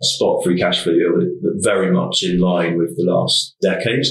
spot 0.03 0.43
free 0.43 0.59
cash 0.59 0.83
flow 0.83 0.93
yield, 0.93 1.25
very 1.63 1.93
much 1.93 2.23
in 2.23 2.39
line 2.39 2.79
with 2.79 2.97
the 2.97 3.05
last 3.05 3.55
decade. 3.61 4.07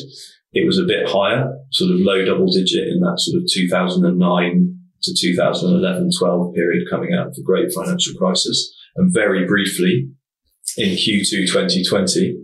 It 0.53 0.65
was 0.65 0.79
a 0.79 0.83
bit 0.83 1.07
higher, 1.07 1.51
sort 1.71 1.91
of 1.91 1.99
low 1.99 2.25
double 2.25 2.51
digit 2.51 2.87
in 2.87 2.99
that 3.01 3.19
sort 3.19 3.41
of 3.41 3.47
2009 3.51 4.75
to 5.03 5.13
2011, 5.13 6.09
12 6.17 6.53
period 6.53 6.89
coming 6.89 7.13
out 7.13 7.27
of 7.27 7.35
the 7.35 7.43
great 7.43 7.71
financial 7.73 8.15
crisis. 8.15 8.75
And 8.95 9.13
very 9.13 9.45
briefly 9.45 10.09
in 10.77 10.95
Q2 10.95 11.47
2020, 11.47 12.35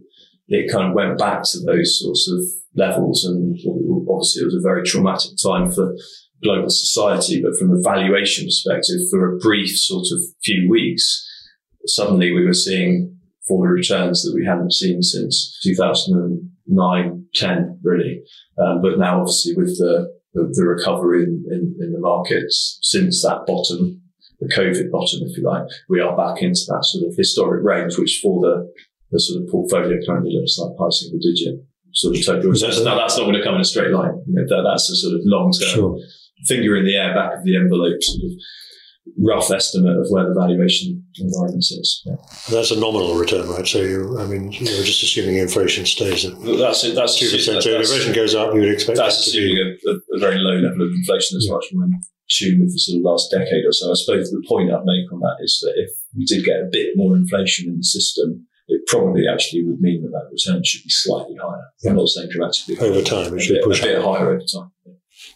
it 0.47 0.71
kind 0.71 0.87
of 0.87 0.93
went 0.93 1.17
back 1.17 1.43
to 1.43 1.59
those 1.59 1.99
sorts 1.99 2.29
of 2.31 2.39
levels. 2.75 3.25
And 3.25 3.57
obviously 4.09 4.43
it 4.43 4.45
was 4.45 4.55
a 4.55 4.61
very 4.61 4.83
traumatic 4.83 5.31
time 5.41 5.71
for 5.71 5.95
global 6.43 6.69
society, 6.69 7.41
but 7.41 7.57
from 7.57 7.71
a 7.71 7.81
valuation 7.81 8.45
perspective, 8.45 8.99
for 9.09 9.33
a 9.33 9.37
brief 9.39 9.77
sort 9.77 10.05
of 10.13 10.21
few 10.43 10.69
weeks, 10.69 11.24
suddenly 11.87 12.31
we 12.31 12.45
were 12.45 12.53
seeing 12.53 13.15
forward 13.47 13.71
returns 13.71 14.23
that 14.23 14.33
we 14.35 14.45
hadn't 14.45 14.73
seen 14.73 15.01
since 15.01 15.59
2009, 15.63 17.25
10, 17.33 17.79
really. 17.83 18.21
Um, 18.57 18.81
but 18.81 18.97
now, 18.97 19.19
obviously, 19.19 19.55
with 19.55 19.77
the, 19.77 20.13
the, 20.33 20.51
the 20.51 20.65
recovery 20.65 21.23
in, 21.23 21.45
in, 21.51 21.75
in, 21.79 21.93
the 21.93 21.99
markets 21.99 22.79
since 22.81 23.21
that 23.23 23.45
bottom, 23.45 24.01
the 24.39 24.51
COVID 24.55 24.91
bottom, 24.91 25.19
if 25.23 25.37
you 25.37 25.43
like, 25.43 25.63
we 25.89 25.99
are 25.99 26.15
back 26.15 26.41
into 26.41 26.61
that 26.67 26.85
sort 26.85 27.07
of 27.07 27.15
historic 27.15 27.63
range, 27.63 27.97
which 27.97 28.19
for 28.21 28.41
the, 28.41 28.73
the 29.11 29.19
sort 29.19 29.43
of 29.43 29.49
portfolio 29.49 29.97
currently 30.05 30.35
looks 30.35 30.57
like 30.57 30.75
high 30.79 30.89
single 30.89 31.19
digit 31.19 31.61
sort 31.93 32.15
of 32.15 32.25
total 32.25 32.51
returns. 32.51 32.83
Now, 32.83 32.95
that's 32.95 33.17
not 33.17 33.23
going 33.23 33.35
to 33.35 33.43
come 33.43 33.55
in 33.55 33.61
a 33.61 33.65
straight 33.65 33.91
line. 33.91 34.21
You 34.27 34.35
know, 34.35 34.45
that, 34.47 34.69
that's 34.69 34.89
a 34.89 34.95
sort 34.95 35.15
of 35.15 35.21
long 35.23 35.51
term 35.51 35.69
sure. 35.69 35.99
finger 36.45 36.75
in 36.75 36.85
the 36.85 36.97
air, 36.97 37.15
back 37.15 37.37
of 37.37 37.43
the 37.43 37.55
envelope 37.55 38.01
sort 38.01 38.23
of 38.25 38.31
rough 39.17 39.51
estimate 39.51 39.97
of 39.97 40.07
where 40.09 40.27
the 40.27 40.33
valuation 40.33 41.03
environment 41.17 41.63
sits. 41.63 42.03
Yeah. 42.05 42.15
That's 42.51 42.71
a 42.71 42.79
nominal 42.79 43.15
return, 43.15 43.47
right? 43.49 43.67
So 43.67 43.79
you, 43.79 44.19
I 44.19 44.25
mean, 44.25 44.51
you're 44.51 44.83
just 44.83 45.03
assuming 45.03 45.37
inflation 45.37 45.85
stays 45.85 46.25
at 46.25 46.33
that's 46.41 46.83
it. 46.83 46.95
That's 46.95 47.17
two 47.17 47.29
percent. 47.29 47.63
So 47.63 47.69
if 47.69 47.81
inflation 47.81 48.13
goes 48.13 48.35
up, 48.35 48.53
you 48.53 48.61
would 48.61 48.71
expect 48.71 48.97
that's 48.97 49.25
that 49.25 49.29
assuming 49.29 49.57
a, 49.57 49.89
a, 49.89 50.17
a, 50.17 50.19
very 50.19 50.37
low 50.37 50.57
level 50.57 50.81
of 50.81 50.91
inflation 50.91 51.37
as 51.37 51.49
much 51.49 51.65
when 51.71 51.91
tune 52.29 52.59
with 52.59 52.73
the 52.73 52.79
sort 52.79 52.97
of 52.97 53.03
last 53.03 53.31
decade 53.31 53.65
or 53.65 53.71
so. 53.71 53.91
I 53.91 53.95
suppose 53.95 54.31
the 54.31 54.43
point 54.47 54.71
I'd 54.71 54.85
make 54.85 55.11
on 55.13 55.19
that 55.19 55.37
is 55.41 55.59
that 55.61 55.73
if 55.77 55.91
we 56.17 56.25
did 56.25 56.43
get 56.43 56.61
a 56.61 56.69
bit 56.71 56.93
more 56.95 57.15
inflation 57.15 57.69
in 57.69 57.77
the 57.77 57.83
system, 57.83 58.47
it 58.67 58.81
probably 58.87 59.27
actually 59.27 59.63
would 59.63 59.79
mean 59.79 60.01
that 60.01 60.09
that 60.09 60.29
return 60.31 60.63
should 60.63 60.83
be 60.83 60.89
slightly 60.89 61.35
higher. 61.35 61.69
Yeah. 61.83 61.91
I'm 61.91 61.97
not 61.97 62.09
saying 62.09 62.29
dramatically 62.31 62.79
over 62.79 63.01
time. 63.01 63.37
It 63.37 63.41
should 63.41 63.53
bit, 63.55 63.63
push 63.63 63.81
a 63.81 63.85
bit 63.85 64.01
higher 64.01 64.31
over 64.33 64.45
time. 64.51 64.71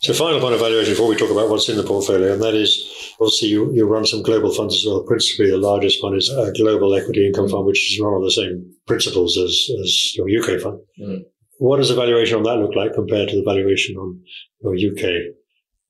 So, 0.01 0.13
final 0.13 0.39
point 0.39 0.53
of 0.53 0.61
valuation 0.61 0.93
before 0.93 1.09
we 1.09 1.17
talk 1.17 1.29
about 1.29 1.49
what's 1.49 1.67
in 1.67 1.75
the 1.75 1.83
portfolio, 1.83 2.31
and 2.31 2.41
that 2.41 2.55
is 2.55 3.13
obviously 3.19 3.49
you, 3.49 3.73
you 3.73 3.85
run 3.85 4.05
some 4.05 4.21
global 4.21 4.53
funds 4.53 4.75
as 4.75 4.85
well. 4.85 5.03
Principally, 5.03 5.51
the 5.51 5.57
largest 5.57 6.01
one 6.01 6.15
is 6.15 6.29
a 6.29 6.53
global 6.53 6.95
equity 6.95 7.27
income 7.27 7.49
fund, 7.49 7.65
which 7.65 7.91
is 7.91 7.99
run 7.99 8.13
on 8.13 8.23
the 8.23 8.31
same 8.31 8.73
principles 8.87 9.37
as, 9.37 9.51
as 9.81 10.15
your 10.15 10.29
UK 10.29 10.61
fund. 10.61 10.79
Mm. 11.01 11.23
What 11.57 11.77
does 11.77 11.89
the 11.89 11.95
valuation 11.95 12.37
on 12.37 12.43
that 12.43 12.59
look 12.59 12.75
like 12.75 12.93
compared 12.93 13.27
to 13.29 13.35
the 13.35 13.43
valuation 13.43 13.97
on 13.97 14.21
your 14.61 14.75
UK 14.75 15.35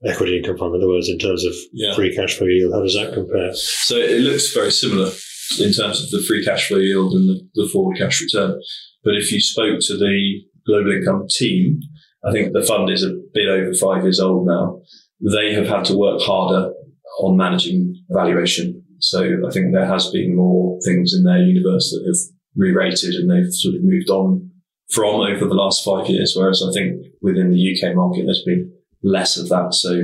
equity 0.04 0.38
income 0.38 0.58
fund? 0.58 0.74
In 0.74 0.82
other 0.82 0.90
words, 0.90 1.10
in 1.10 1.20
terms 1.20 1.46
of 1.46 1.54
yeah. 1.72 1.94
free 1.94 2.16
cash 2.16 2.36
flow 2.36 2.48
yield, 2.48 2.74
how 2.74 2.82
does 2.82 2.96
that 2.96 3.14
compare? 3.14 3.54
So, 3.54 3.96
it 3.96 4.22
looks 4.22 4.52
very 4.52 4.72
similar 4.72 5.12
in 5.60 5.72
terms 5.72 6.02
of 6.02 6.10
the 6.10 6.26
free 6.28 6.44
cash 6.44 6.68
flow 6.68 6.80
yield 6.80 7.14
and 7.14 7.30
the, 7.30 7.48
the 7.54 7.70
forward 7.72 8.00
cash 8.00 8.22
return. 8.22 8.60
But 9.04 9.16
if 9.18 9.32
you 9.32 9.40
spoke 9.40 9.80
to 9.82 9.98
the 9.98 10.42
global 10.66 10.94
income 10.94 11.28
team, 11.30 11.80
I 12.26 12.32
think 12.32 12.54
the 12.54 12.64
fund 12.64 12.90
is 12.90 13.04
a 13.04 13.19
bit 13.34 13.48
over 13.48 13.74
five 13.74 14.04
years 14.04 14.20
old 14.20 14.48
now. 14.48 14.82
They 15.22 15.54
have 15.54 15.68
had 15.68 15.86
to 15.86 15.98
work 15.98 16.22
harder 16.22 16.72
on 17.20 17.38
managing 17.38 17.96
valuation. 18.10 18.84
So 19.00 19.24
I 19.48 19.52
think 19.52 19.72
there 19.72 19.86
has 19.86 20.10
been 20.12 20.36
more 20.36 20.80
things 20.86 21.14
in 21.14 21.24
their 21.24 21.40
universe 21.40 21.92
that 21.92 22.06
have 22.06 22.36
re-rated 22.56 23.16
and 23.16 23.30
they've 23.30 23.54
sort 23.54 23.76
of 23.76 23.84
moved 23.84 24.10
on 24.10 24.50
from 24.92 25.22
over 25.22 25.46
the 25.46 25.54
last 25.54 25.84
five 25.84 26.08
years. 26.10 26.36
Whereas 26.36 26.64
I 26.68 26.72
think 26.74 27.06
within 27.22 27.52
the 27.52 27.76
UK 27.76 27.96
market, 27.96 28.26
there's 28.26 28.44
been 28.44 28.72
less 29.04 29.38
of 29.38 29.50
that. 29.50 29.74
So 29.74 30.02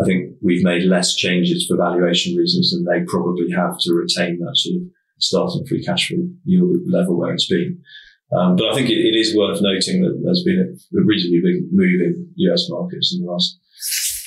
I 0.00 0.04
think 0.04 0.34
we've 0.42 0.64
made 0.64 0.84
less 0.84 1.14
changes 1.14 1.66
for 1.66 1.76
valuation 1.76 2.36
reasons 2.36 2.72
than 2.72 2.84
they 2.84 3.04
probably 3.06 3.50
have 3.50 3.78
to 3.80 3.92
retain 3.92 4.38
that 4.38 4.56
sort 4.56 4.76
of 4.76 4.82
starting 5.18 5.66
free 5.66 5.84
cash 5.84 6.08
flow 6.08 6.28
level 6.86 7.18
where 7.18 7.34
it's 7.34 7.48
been. 7.48 7.80
Um, 8.32 8.54
but 8.56 8.70
I 8.70 8.74
think 8.74 8.88
it, 8.88 8.98
it 8.98 9.18
is 9.18 9.36
worth 9.36 9.58
noting 9.60 10.02
that 10.02 10.20
there's 10.22 10.44
been 10.44 10.62
a, 10.62 11.00
a, 11.00 11.04
reasonably 11.04 11.42
big 11.42 11.66
move 11.72 12.00
in 12.00 12.30
US 12.36 12.70
markets 12.70 13.12
in 13.14 13.24
the 13.24 13.30
last 13.30 13.58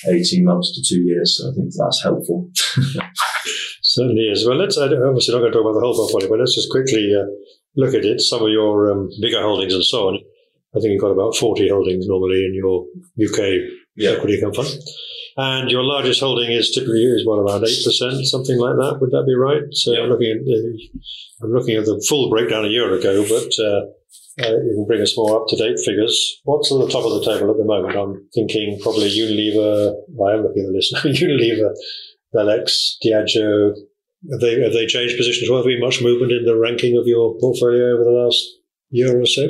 18 0.07 0.43
months 0.43 0.75
to 0.75 0.83
two 0.83 1.01
years. 1.01 1.38
So 1.38 1.50
I 1.50 1.53
think 1.55 1.72
that's 1.72 2.03
helpful. 2.03 2.50
Certainly 3.81 4.24
is. 4.24 4.45
Well, 4.45 4.57
let's, 4.57 4.77
obviously 4.77 5.33
not 5.33 5.39
going 5.39 5.51
to 5.51 5.57
talk 5.57 5.63
about 5.63 5.79
the 5.79 5.86
whole 5.86 5.95
portfolio, 5.95 6.27
but 6.29 6.39
let's 6.39 6.55
just 6.55 6.69
quickly 6.69 7.13
uh, 7.15 7.27
look 7.77 7.93
at 7.93 8.03
it. 8.03 8.19
Some 8.19 8.43
of 8.43 8.50
your 8.50 8.91
um, 8.91 9.10
bigger 9.22 9.41
holdings 9.41 9.74
and 9.74 9.83
so 9.83 10.10
on. 10.10 10.19
I 10.75 10.79
think 10.79 10.91
you've 10.93 11.01
got 11.01 11.12
about 11.12 11.36
40 11.36 11.69
holdings 11.69 12.07
normally 12.07 12.43
in 12.43 12.53
your 12.55 12.86
UK 13.24 13.72
yeah. 13.95 14.12
equity 14.12 14.36
income 14.36 14.53
fund. 14.53 14.69
And 15.35 15.71
your 15.71 15.83
largest 15.83 16.19
holding 16.19 16.51
is 16.51 16.71
typically 16.71 17.03
is 17.03 17.25
what 17.25 17.39
around 17.39 17.63
eight 17.63 17.83
percent, 17.83 18.25
something 18.25 18.57
like 18.59 18.75
that. 18.75 18.99
Would 19.01 19.11
that 19.11 19.25
be 19.25 19.33
right? 19.33 19.63
So 19.71 19.93
yeah. 19.93 20.01
I'm 20.01 20.09
looking 20.09 20.29
at 20.29 20.45
the, 20.45 20.89
I'm 21.41 21.53
looking 21.53 21.75
at 21.75 21.85
the 21.85 22.03
full 22.07 22.29
breakdown 22.29 22.65
a 22.65 22.69
year 22.69 22.93
ago, 22.93 23.25
but 23.27 23.51
uh, 23.57 23.85
uh, 24.45 24.57
you 24.61 24.73
can 24.75 24.85
bring 24.85 25.01
us 25.01 25.17
more 25.17 25.41
up 25.41 25.47
to 25.47 25.55
date 25.55 25.79
figures. 25.79 26.41
What's 26.43 26.71
on 26.71 26.81
the 26.81 26.89
top 26.89 27.05
of 27.05 27.13
the 27.13 27.25
table 27.25 27.51
at 27.51 27.57
the 27.57 27.65
moment? 27.65 27.97
I'm 27.97 28.27
thinking 28.33 28.79
probably 28.81 29.09
Unilever. 29.09 29.93
Well, 30.09 30.31
I 30.31 30.37
am 30.37 30.43
looking 30.43 30.63
at 30.63 30.67
the 30.67 30.73
list 30.73 30.93
now. 30.93 31.01
Unilever, 31.09 31.73
RELX, 32.35 32.97
Diageo. 33.03 33.75
Have 34.31 34.39
they 34.39 34.61
have 34.61 34.73
they 34.73 34.85
changed 34.85 35.17
positions? 35.17 35.49
Will 35.49 35.63
there 35.63 35.75
be 35.75 35.81
much 35.81 36.01
movement 36.01 36.31
in 36.31 36.45
the 36.45 36.57
ranking 36.57 36.97
of 36.97 37.07
your 37.07 37.37
portfolio 37.39 37.93
over 37.93 38.03
the 38.03 38.11
last 38.11 38.43
year 38.89 39.19
or 39.19 39.25
so? 39.25 39.47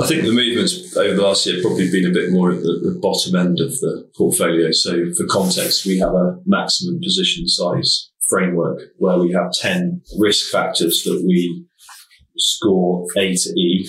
I 0.00 0.06
think 0.06 0.24
the 0.24 0.32
movements 0.32 0.96
over 0.96 1.14
the 1.14 1.22
last 1.22 1.44
year 1.44 1.56
have 1.56 1.64
probably 1.64 1.90
been 1.90 2.10
a 2.10 2.14
bit 2.14 2.32
more 2.32 2.50
at 2.50 2.62
the, 2.62 2.80
the, 2.82 2.98
bottom 2.98 3.36
end 3.36 3.60
of 3.60 3.78
the 3.80 4.08
portfolio. 4.16 4.70
So 4.70 5.12
for 5.12 5.26
context, 5.26 5.84
we 5.84 5.98
have 5.98 6.14
a 6.14 6.38
maximum 6.46 6.98
position 7.00 7.46
size 7.46 8.10
framework 8.26 8.80
where 8.96 9.18
we 9.18 9.32
have 9.32 9.52
10 9.52 10.00
risk 10.18 10.50
factors 10.50 11.02
that 11.04 11.22
we 11.26 11.66
score 12.38 13.06
A 13.18 13.34
to 13.34 13.50
E, 13.50 13.86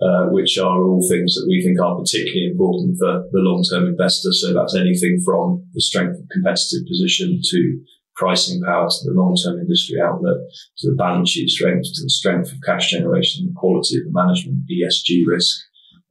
uh, 0.00 0.26
which 0.30 0.56
are 0.56 0.82
all 0.82 1.06
things 1.06 1.34
that 1.34 1.46
we 1.46 1.62
think 1.62 1.78
are 1.78 1.98
particularly 1.98 2.50
important 2.50 2.96
for 2.98 3.28
the 3.30 3.40
long-term 3.40 3.86
investor. 3.86 4.32
So 4.32 4.54
that's 4.54 4.74
anything 4.74 5.20
from 5.22 5.66
the 5.74 5.82
strength 5.82 6.18
of 6.18 6.28
competitive 6.32 6.88
position 6.88 7.40
to 7.50 7.80
pricing 8.16 8.62
power 8.62 8.88
to 8.88 9.10
the 9.10 9.18
long-term 9.18 9.58
industry 9.58 10.00
outlook, 10.00 10.38
to 10.78 10.90
the 10.90 10.96
balance 10.96 11.30
sheet 11.30 11.50
strength, 11.50 11.84
to 11.94 12.02
the 12.02 12.10
strength 12.10 12.52
of 12.52 12.58
cash 12.64 12.90
generation, 12.90 13.46
the 13.46 13.58
quality 13.58 13.98
of 13.98 14.04
the 14.04 14.12
management, 14.12 14.64
ESG 14.70 15.24
risk, 15.26 15.56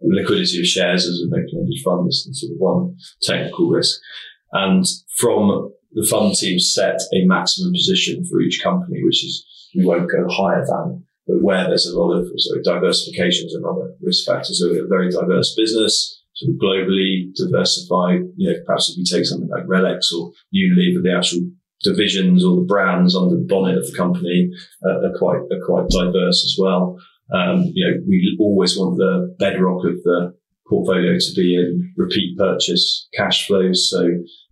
liquidity 0.02 0.60
of 0.60 0.66
shares 0.66 1.06
as 1.06 1.22
a 1.22 1.28
open-ended 1.28 1.80
fund 1.84 2.08
is 2.08 2.28
sort 2.34 2.52
of 2.52 2.58
one 2.60 2.96
technical 3.22 3.70
risk. 3.70 4.00
And 4.52 4.86
from 5.18 5.72
the 5.94 6.06
fund 6.06 6.36
team 6.36 6.60
set 6.60 7.00
a 7.14 7.26
maximum 7.26 7.72
position 7.74 8.26
for 8.26 8.42
each 8.42 8.62
company, 8.62 9.04
which 9.04 9.24
is 9.24 9.46
we 9.76 9.86
won't 9.86 10.12
go 10.12 10.28
higher 10.30 10.66
than, 10.66 11.04
but 11.26 11.42
where 11.42 11.66
there's 11.66 11.88
a 11.88 11.98
lot 11.98 12.14
of 12.14 12.28
sort 12.38 12.60
of 12.60 12.64
diversification 12.64 13.48
is 13.48 13.56
another 13.56 13.94
risk 14.02 14.26
factor. 14.26 14.54
So 14.54 14.68
a 14.70 14.88
very 14.88 15.10
diverse 15.10 15.56
business, 15.56 16.22
sort 16.36 16.52
of 16.54 16.60
globally 16.60 17.34
diversified. 17.36 18.22
You 18.36 18.52
know, 18.52 18.60
perhaps 18.66 18.90
if 18.90 18.98
you 18.98 19.06
take 19.06 19.26
something 19.26 19.50
like 19.50 19.66
RELX 19.66 20.14
or 20.14 20.32
Unilever, 20.54 21.02
the 21.02 21.16
actual 21.16 21.50
divisions 21.84 22.44
or 22.46 22.58
the 22.58 22.66
brands 22.68 23.16
under 23.16 23.36
the 23.36 23.46
bonnet 23.48 23.78
of 23.78 23.86
the 23.86 23.98
company 23.98 24.50
uh, 24.86 25.08
are 25.08 25.18
quite 25.18 25.42
are 25.52 25.66
quite 25.66 25.90
diverse 25.90 26.44
as 26.44 26.56
well. 26.60 26.98
Um, 27.34 27.64
you 27.74 27.86
know, 27.86 27.98
we 28.08 28.38
always 28.40 28.78
want 28.78 28.98
the 28.98 29.36
bedrock 29.40 29.86
of 29.86 29.96
the 30.04 30.34
portfolio 30.68 31.18
to 31.20 31.34
be 31.36 31.56
in 31.56 31.94
repeat 31.98 32.38
purchase 32.38 33.08
cash 33.14 33.48
flows. 33.48 33.90
So 33.90 34.00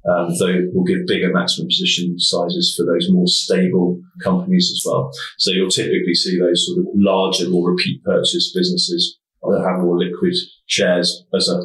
um, 0.09 0.29
though 0.39 0.67
we'll 0.73 0.83
give 0.83 1.05
bigger 1.07 1.31
maximum 1.31 1.67
position 1.67 2.17
sizes 2.19 2.73
for 2.75 2.85
those 2.85 3.07
more 3.09 3.27
stable 3.27 3.99
companies 4.23 4.71
as 4.71 4.83
well. 4.85 5.11
So 5.37 5.51
you'll 5.51 5.69
typically 5.69 6.15
see 6.15 6.39
those 6.39 6.65
sort 6.65 6.79
of 6.79 6.85
larger, 6.95 7.49
more 7.49 7.71
repeat 7.71 8.03
purchase 8.03 8.51
businesses 8.53 9.19
that 9.43 9.65
have 9.67 9.81
more 9.81 9.97
liquid 9.97 10.35
shares 10.65 11.25
as 11.35 11.49
a 11.49 11.61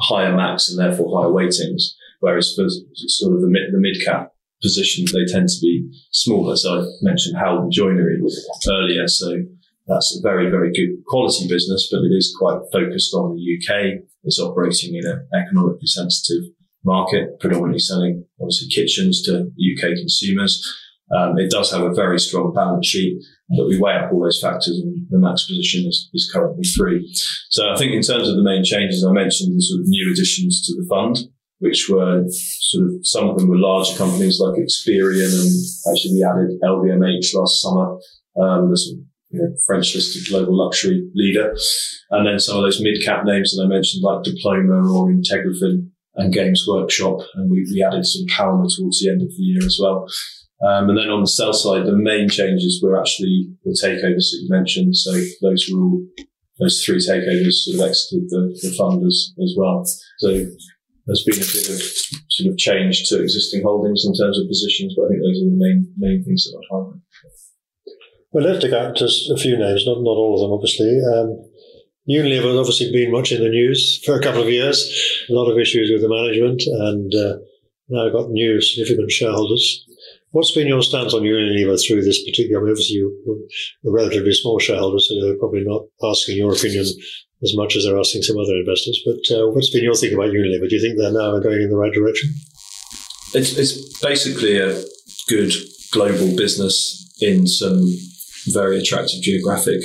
higher 0.00 0.34
max 0.34 0.68
and 0.68 0.78
therefore 0.78 1.22
higher 1.22 1.32
weightings. 1.32 1.94
Whereas 2.20 2.54
for 2.54 2.66
sort 2.94 3.34
of 3.34 3.42
the 3.42 3.48
mid, 3.48 3.72
the 3.72 3.78
mid 3.78 4.04
cap 4.04 4.32
positions, 4.62 5.12
they 5.12 5.24
tend 5.24 5.48
to 5.48 5.60
be 5.60 5.88
smaller. 6.12 6.56
So 6.56 6.82
I 6.82 6.86
mentioned 7.02 7.36
Howden 7.36 7.70
Joinery 7.70 8.18
earlier. 8.68 9.06
So 9.08 9.36
that's 9.86 10.18
a 10.18 10.22
very, 10.22 10.50
very 10.50 10.72
good 10.72 11.02
quality 11.06 11.48
business, 11.48 11.88
but 11.90 12.00
it 12.04 12.14
is 12.14 12.36
quite 12.38 12.60
focused 12.72 13.14
on 13.14 13.36
the 13.36 13.42
UK. 13.42 14.02
It's 14.24 14.38
operating 14.38 14.94
in 14.94 15.06
an 15.06 15.26
economically 15.34 15.86
sensitive 15.86 16.44
market, 16.84 17.40
predominantly 17.40 17.78
selling 17.78 18.24
obviously 18.40 18.68
kitchens 18.68 19.22
to 19.22 19.50
UK 19.58 19.96
consumers. 19.96 20.62
Um, 21.16 21.38
it 21.38 21.50
does 21.50 21.72
have 21.72 21.82
a 21.82 21.94
very 21.94 22.20
strong 22.20 22.52
balance 22.52 22.86
sheet, 22.86 23.18
but 23.56 23.66
we 23.66 23.78
weigh 23.80 23.94
up 23.94 24.12
all 24.12 24.22
those 24.22 24.40
factors 24.40 24.78
and 24.78 25.06
the 25.08 25.18
max 25.18 25.46
position 25.46 25.86
is, 25.88 26.10
is 26.12 26.30
currently 26.32 26.64
three. 26.64 27.10
So 27.48 27.70
I 27.70 27.76
think 27.76 27.92
in 27.92 28.02
terms 28.02 28.28
of 28.28 28.36
the 28.36 28.42
main 28.42 28.62
changes, 28.62 29.04
I 29.04 29.12
mentioned 29.12 29.56
the 29.56 29.62
sort 29.62 29.80
of 29.80 29.88
new 29.88 30.12
additions 30.12 30.66
to 30.66 30.74
the 30.74 30.86
fund 30.86 31.30
which 31.58 31.88
were 31.88 32.24
sort 32.28 32.86
of 32.86 32.92
some 33.02 33.28
of 33.28 33.38
them 33.38 33.48
were 33.48 33.58
larger 33.58 33.96
companies 33.96 34.40
like 34.40 34.58
Experian, 34.58 35.32
and 35.32 35.52
actually 35.90 36.14
we 36.14 36.24
added 36.24 36.60
LVMH 36.62 37.34
last 37.34 37.62
summer, 37.62 37.94
um, 38.40 38.70
the 38.70 39.04
you 39.30 39.40
know, 39.40 39.54
French 39.66 39.94
listed 39.94 40.28
global 40.28 40.56
luxury 40.56 41.06
leader, 41.14 41.54
and 42.10 42.26
then 42.26 42.38
some 42.38 42.56
of 42.56 42.62
those 42.62 42.80
mid 42.80 43.04
cap 43.04 43.24
names 43.24 43.54
that 43.54 43.64
I 43.64 43.68
mentioned 43.68 44.02
like 44.02 44.22
Diploma 44.22 44.92
or 44.92 45.10
IntegraFin 45.10 45.90
and 46.14 46.32
Games 46.32 46.64
Workshop, 46.66 47.20
and 47.34 47.50
we, 47.50 47.66
we 47.72 47.82
added 47.82 48.04
some 48.04 48.26
Halma 48.28 48.66
towards 48.76 49.00
the 49.00 49.10
end 49.10 49.22
of 49.22 49.28
the 49.28 49.42
year 49.42 49.64
as 49.64 49.78
well. 49.80 50.06
Um, 50.66 50.88
and 50.90 50.98
then 50.98 51.08
on 51.08 51.20
the 51.20 51.28
sell 51.28 51.52
side, 51.52 51.86
the 51.86 51.96
main 51.96 52.28
changes 52.28 52.80
were 52.82 52.98
actually 52.98 53.48
the 53.64 53.70
takeovers 53.70 54.30
that 54.30 54.40
you 54.42 54.48
mentioned. 54.50 54.96
So 54.96 55.12
those 55.40 55.70
were 55.70 55.80
all 55.80 56.02
those 56.58 56.82
three 56.82 56.98
takeovers 56.98 57.52
sort 57.52 57.76
of 57.76 57.88
exited 57.88 58.28
the, 58.30 58.58
the 58.62 58.74
fund 58.76 59.06
as, 59.06 59.32
as 59.40 59.54
well. 59.56 59.84
So 60.18 60.46
there's 61.08 61.24
been 61.24 61.40
a 61.40 61.52
bit 61.56 61.68
of 61.72 61.80
sort 62.28 62.52
of 62.52 62.58
change 62.58 63.08
to 63.08 63.22
existing 63.22 63.62
holdings 63.62 64.04
in 64.04 64.12
terms 64.12 64.38
of 64.38 64.46
positions, 64.46 64.94
but 64.94 65.06
I 65.06 65.08
think 65.08 65.22
those 65.24 65.40
are 65.40 65.48
the 65.48 65.56
main 65.56 65.92
main 65.96 66.22
things 66.22 66.44
that 66.44 66.60
I'd 66.60 66.68
highlight. 66.70 67.00
Well, 68.30 68.44
let's 68.44 68.62
take 68.62 68.74
out 68.74 68.94
just 68.94 69.30
a 69.30 69.36
few 69.36 69.56
names, 69.56 69.86
not 69.86 70.04
not 70.04 70.20
all 70.20 70.36
of 70.36 70.40
them, 70.44 70.52
obviously. 70.52 71.00
Um, 71.00 71.48
Unilever 72.08 72.52
has 72.52 72.60
obviously 72.60 72.92
been 72.92 73.10
much 73.10 73.32
in 73.32 73.42
the 73.42 73.48
news 73.48 74.02
for 74.04 74.16
a 74.16 74.22
couple 74.22 74.42
of 74.42 74.48
years. 74.48 74.80
A 75.28 75.32
lot 75.32 75.50
of 75.50 75.58
issues 75.58 75.90
with 75.90 76.02
the 76.02 76.08
management, 76.08 76.62
and 76.66 77.14
uh, 77.14 77.38
now 77.88 78.08
got 78.10 78.30
new 78.30 78.60
significant 78.60 79.10
shareholders. 79.10 79.86
What's 80.30 80.52
been 80.52 80.68
your 80.68 80.82
stance 80.82 81.14
on 81.14 81.22
Unilever 81.22 81.80
through 81.80 82.02
this 82.02 82.22
particular? 82.24 82.60
I 82.60 82.64
mean, 82.64 82.72
obviously, 82.72 82.96
you're 82.96 83.36
a 83.86 83.90
relatively 83.90 84.34
small 84.34 84.58
shareholder, 84.58 84.98
so 84.98 85.14
they're 85.20 85.38
probably 85.38 85.64
not 85.64 85.84
asking 86.02 86.36
your 86.36 86.52
opinion 86.52 86.84
as 87.42 87.54
much 87.56 87.76
as 87.76 87.84
they're 87.84 87.98
asking 87.98 88.22
some 88.22 88.38
other 88.38 88.56
investors. 88.56 89.00
But 89.04 89.36
uh, 89.36 89.48
what's 89.48 89.70
been 89.70 89.84
your 89.84 89.94
thinking 89.94 90.18
about 90.18 90.30
Unilever? 90.30 90.68
Do 90.68 90.74
you 90.74 90.82
think 90.82 90.98
they're 90.98 91.12
now 91.12 91.38
going 91.38 91.62
in 91.62 91.70
the 91.70 91.76
right 91.76 91.92
direction? 91.92 92.30
It's, 93.34 93.56
it's 93.56 94.00
basically 94.00 94.58
a 94.58 94.82
good 95.28 95.52
global 95.92 96.34
business 96.36 97.14
in 97.20 97.46
some 97.46 97.92
very 98.48 98.78
attractive 98.78 99.20
geographic 99.20 99.82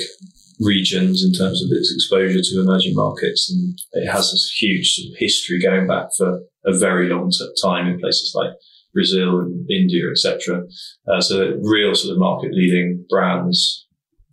regions 0.60 1.24
in 1.24 1.32
terms 1.32 1.62
of 1.62 1.70
its 1.72 1.92
exposure 1.92 2.40
to 2.40 2.60
emerging 2.60 2.94
markets. 2.94 3.50
And 3.50 3.78
it 3.92 4.10
has 4.10 4.30
this 4.30 4.56
huge 4.60 4.94
sort 4.94 5.12
of 5.12 5.18
history 5.18 5.60
going 5.60 5.86
back 5.86 6.08
for 6.16 6.40
a 6.64 6.76
very 6.76 7.08
long 7.08 7.30
time 7.62 7.86
in 7.86 8.00
places 8.00 8.32
like 8.34 8.52
Brazil 8.92 9.40
and 9.40 9.68
India, 9.70 10.08
etc. 10.10 10.62
Uh, 11.08 11.20
so 11.20 11.58
real 11.62 11.94
sort 11.94 12.12
of 12.12 12.18
market 12.18 12.52
leading 12.52 13.04
brands, 13.08 13.83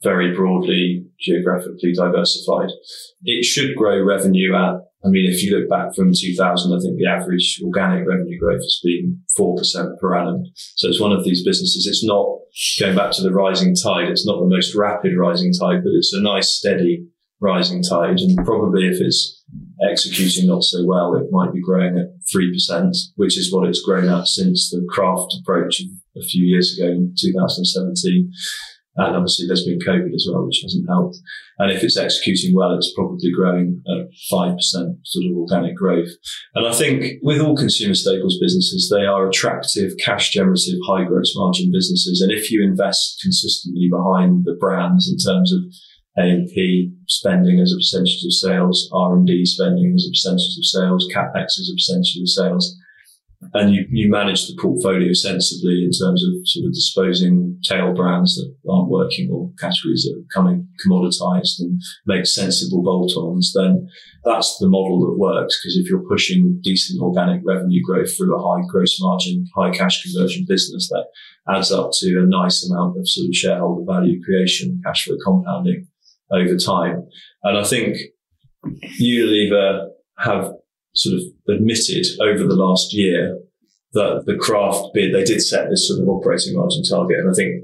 very 0.03 0.35
broadly 0.35 1.05
geographically 1.19 1.93
diversified. 1.93 2.69
It 3.23 3.45
should 3.45 3.75
grow 3.75 4.03
revenue 4.03 4.55
at 4.55 4.81
I 5.03 5.09
mean, 5.09 5.29
if 5.29 5.41
you 5.41 5.57
look 5.57 5.67
back 5.67 5.95
from 5.95 6.11
2000, 6.13 6.71
I 6.71 6.79
think 6.79 6.97
the 6.97 7.07
average 7.07 7.59
organic 7.63 8.07
revenue 8.07 8.37
growth 8.39 8.61
has 8.61 8.79
been 8.83 9.19
4% 9.37 9.97
per 9.99 10.15
annum. 10.15 10.43
So 10.75 10.87
it's 10.89 11.01
one 11.01 11.11
of 11.11 11.23
these 11.23 11.43
businesses. 11.43 11.87
It's 11.87 12.05
not 12.05 12.37
going 12.79 12.95
back 12.95 13.11
to 13.13 13.23
the 13.23 13.33
rising 13.33 13.75
tide. 13.75 14.09
It's 14.09 14.27
not 14.27 14.39
the 14.39 14.47
most 14.47 14.75
rapid 14.75 15.13
rising 15.17 15.53
tide, 15.53 15.83
but 15.83 15.93
it's 15.93 16.13
a 16.13 16.21
nice, 16.21 16.49
steady 16.49 17.07
rising 17.39 17.81
tide. 17.81 18.19
And 18.19 18.45
probably 18.45 18.85
if 18.85 19.01
it's 19.01 19.43
executing 19.89 20.47
not 20.47 20.63
so 20.63 20.85
well, 20.85 21.15
it 21.15 21.31
might 21.31 21.51
be 21.51 21.61
growing 21.61 21.97
at 21.97 22.09
3%, 22.33 22.95
which 23.15 23.39
is 23.39 23.51
what 23.51 23.67
it's 23.67 23.81
grown 23.81 24.07
at 24.07 24.27
since 24.27 24.69
the 24.69 24.85
Kraft 24.89 25.35
approach 25.41 25.81
a 26.15 26.21
few 26.21 26.45
years 26.45 26.77
ago 26.77 26.91
in 26.91 27.15
2017. 27.19 28.31
And 28.97 29.15
obviously 29.15 29.47
there's 29.47 29.65
been 29.65 29.79
COVID 29.79 30.13
as 30.13 30.27
well, 30.29 30.45
which 30.45 30.59
hasn't 30.63 30.87
helped. 30.89 31.17
And 31.59 31.71
if 31.71 31.83
it's 31.83 31.97
executing 31.97 32.53
well, 32.53 32.73
it's 32.73 32.93
probably 32.93 33.31
growing 33.31 33.81
at 33.87 34.07
5% 34.31 34.57
sort 34.59 35.25
of 35.25 35.37
organic 35.37 35.75
growth. 35.75 36.09
And 36.55 36.67
I 36.67 36.73
think 36.73 37.19
with 37.21 37.39
all 37.39 37.55
consumer 37.55 37.95
staples 37.95 38.37
businesses, 38.41 38.93
they 38.93 39.05
are 39.05 39.27
attractive, 39.27 39.93
cash 39.97 40.31
generative, 40.31 40.79
high 40.87 41.05
gross 41.05 41.33
margin 41.35 41.71
businesses. 41.71 42.21
And 42.21 42.31
if 42.31 42.51
you 42.51 42.63
invest 42.63 43.19
consistently 43.21 43.87
behind 43.89 44.43
the 44.43 44.57
brands 44.59 45.09
in 45.09 45.17
terms 45.17 45.53
of 45.53 45.61
A&P 46.17 46.91
spending 47.07 47.61
as 47.61 47.71
a 47.71 47.77
percentage 47.77 48.23
of 48.25 48.33
sales, 48.33 48.89
R&D 48.93 49.45
spending 49.45 49.93
as 49.95 50.05
a 50.05 50.11
percentage 50.11 50.57
of 50.57 50.65
sales, 50.65 51.07
CapEx 51.15 51.59
as 51.59 51.69
a 51.71 51.75
percentage 51.75 52.17
of 52.19 52.27
sales, 52.27 52.75
and 53.53 53.73
you, 53.73 53.85
you 53.89 54.09
manage 54.09 54.47
the 54.47 54.55
portfolio 54.61 55.13
sensibly 55.13 55.83
in 55.83 55.91
terms 55.91 56.23
of 56.23 56.47
sort 56.47 56.65
of 56.65 56.73
disposing 56.73 57.59
tail 57.63 57.93
brands 57.93 58.35
that 58.35 58.53
aren't 58.71 58.89
working 58.89 59.29
or 59.31 59.51
categories 59.59 60.03
that 60.03 60.15
are 60.17 60.21
becoming 60.21 60.67
commoditized 60.85 61.59
and 61.59 61.81
make 62.05 62.25
sensible 62.25 62.83
bolt-ons, 62.83 63.53
then 63.53 63.87
that's 64.23 64.57
the 64.59 64.69
model 64.69 64.99
that 65.01 65.17
works. 65.17 65.59
Because 65.59 65.77
if 65.77 65.89
you're 65.89 66.07
pushing 66.07 66.59
decent 66.61 67.01
organic 67.01 67.41
revenue 67.43 67.81
growth 67.83 68.15
through 68.15 68.35
a 68.35 68.41
high 68.41 68.63
gross 68.69 68.99
margin, 69.01 69.45
high 69.55 69.71
cash 69.71 70.03
conversion 70.03 70.45
business, 70.47 70.87
that 70.89 71.05
adds 71.49 71.71
up 71.71 71.89
to 71.99 72.19
a 72.19 72.27
nice 72.27 72.69
amount 72.69 72.97
of 72.97 73.09
sort 73.09 73.27
of 73.27 73.35
shareholder 73.35 73.83
value 73.91 74.23
creation, 74.23 74.79
cash 74.85 75.05
flow 75.05 75.17
compounding 75.23 75.87
over 76.31 76.55
time. 76.57 77.07
And 77.43 77.57
I 77.57 77.63
think 77.63 77.97
Unilever 79.01 79.89
have 80.19 80.53
sort 80.93 81.15
of 81.15 81.21
admitted 81.51 82.05
over 82.21 82.45
the 82.45 82.55
last 82.55 82.93
year 82.93 83.37
that 83.93 84.23
the 84.25 84.37
Kraft 84.37 84.93
bid, 84.93 85.13
they 85.13 85.23
did 85.23 85.41
set 85.41 85.69
this 85.69 85.87
sort 85.87 86.01
of 86.01 86.07
operating 86.07 86.55
margin 86.55 86.83
target. 86.83 87.17
And 87.19 87.29
I 87.29 87.33
think 87.33 87.63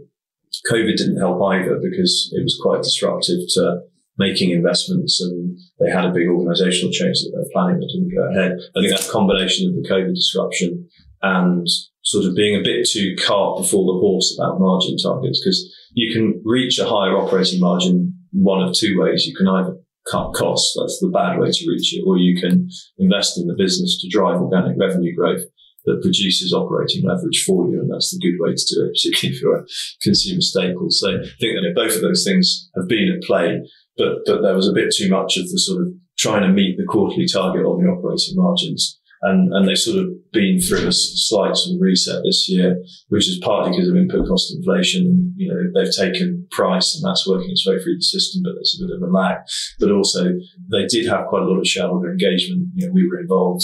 COVID 0.70 0.98
didn't 0.98 1.20
help 1.20 1.42
either 1.42 1.80
because 1.82 2.32
it 2.36 2.44
was 2.44 2.60
quite 2.62 2.84
disruptive 2.84 3.40
to 3.56 3.82
making 4.18 4.52
investments 4.52 5.22
and 5.22 5.58
they 5.80 5.92
had 5.92 6.06
a 6.06 6.12
big 6.12 6.28
organizational 6.28 6.92
change 6.92 7.22
that 7.22 7.32
they 7.32 7.38
were 7.38 7.54
planning 7.54 7.80
that 7.80 7.92
didn't 7.94 8.16
go 8.16 8.26
ahead. 8.32 8.58
I 8.76 8.82
think 8.82 8.98
that 8.98 9.12
combination 9.12 9.70
of 9.70 9.76
the 9.76 9.88
COVID 9.88 10.16
disruption 10.16 10.90
and 11.22 11.68
sort 12.04 12.26
of 12.26 12.36
being 12.36 12.60
a 12.60 12.64
bit 12.64 12.88
too 12.88 13.16
cart 13.16 13.60
before 13.60 13.86
the 13.86 14.00
horse 14.00 14.36
about 14.38 14.60
margin 14.60 14.98
targets 14.98 15.40
because 15.40 15.74
you 15.94 16.14
can 16.14 16.42
reach 16.46 16.80
a 16.80 16.86
higher 16.86 17.16
operating 17.16 17.60
margin 17.60 18.14
one 18.32 18.62
of 18.62 18.74
two 18.74 19.00
ways. 19.00 19.26
You 19.26 19.36
can 19.36 19.48
either 19.48 19.78
cut 20.12 20.34
costs. 20.34 20.76
That's 20.80 21.00
the 21.00 21.10
bad 21.10 21.40
way 21.40 21.52
to 21.52 21.70
reach 21.70 21.96
it. 21.96 22.04
Or 22.06 22.18
you 22.18 22.40
can 22.40 22.70
invest 22.98 23.38
in 23.38 23.48
the 23.48 23.56
business 23.58 24.00
to 24.02 24.10
drive 24.10 24.42
organic 24.42 24.78
revenue 24.80 25.16
growth 25.16 25.44
that 25.86 26.02
produces 26.02 26.54
operating 26.54 27.04
leverage 27.08 27.44
for 27.46 27.68
you. 27.70 27.80
And 27.80 27.92
that's 27.92 28.12
the 28.12 28.20
good 28.20 28.38
way 28.44 28.54
to 28.54 28.76
do 28.76 28.86
it, 28.86 28.94
particularly 28.94 29.36
if 29.36 29.42
you're 29.42 29.60
a 29.60 29.66
consumer 30.02 30.42
staple. 30.42 30.88
So 30.90 31.10
I 31.10 31.24
think 31.40 31.56
that 31.56 31.74
both 31.76 31.96
of 31.96 32.02
those 32.02 32.24
things 32.24 32.70
have 32.76 32.88
been 32.88 33.12
at 33.16 33.26
play, 33.26 33.60
but, 33.98 34.26
but 34.26 34.42
there 34.42 34.56
was 34.56 34.68
a 34.68 34.74
bit 34.74 34.94
too 34.96 35.10
much 35.10 35.38
of 35.38 35.48
the 35.50 35.58
sort 35.58 35.82
of 35.82 35.94
trying 36.18 36.44
to 36.44 36.50
meet 36.50 36.78
the 36.78 36.86
quarterly 36.86 37.26
target 37.26 37.66
on 37.66 37.82
the 37.82 37.90
operating 37.90 38.36
margins 38.36 39.00
and, 39.22 39.54
and 39.54 39.68
they've 39.68 39.78
sort 39.78 40.00
of 40.00 40.10
been 40.32 40.60
through 40.60 40.88
a 40.88 40.92
slight 40.92 41.56
sort 41.56 41.76
of 41.76 41.82
reset 41.82 42.22
this 42.24 42.48
year, 42.48 42.78
which 43.10 43.28
is 43.28 43.40
partly 43.40 43.72
because 43.72 43.90
of 43.90 43.96
input 43.96 44.28
cost 44.28 44.56
inflation. 44.56 45.08
And, 45.08 45.34
you 45.36 45.48
know, 45.48 45.60
they've 45.74 45.94
taken 45.94 46.48
price 46.52 46.96
and 46.96 47.04
that's 47.04 47.28
working 47.28 47.50
its 47.50 47.66
way 47.66 47.82
through 47.82 47.98
the 47.98 48.04
system, 48.04 48.44
but 48.44 48.54
there's 48.54 48.80
a 48.80 48.86
bit 48.86 48.96
of 48.96 49.02
a 49.02 49.12
lag. 49.12 49.38
But 49.80 49.92
also 49.92 50.26
they 50.72 50.86
did 50.86 51.08
have 51.08 51.28
quite 51.28 51.44
a 51.44 51.46
lot 51.46 51.60
of 51.60 51.68
shareholder 51.68 52.12
engagement. 52.12 52.68
You 52.76 52.88
know, 52.88 52.94
we 52.94 53.08
were 53.10 53.20
involved 53.20 53.64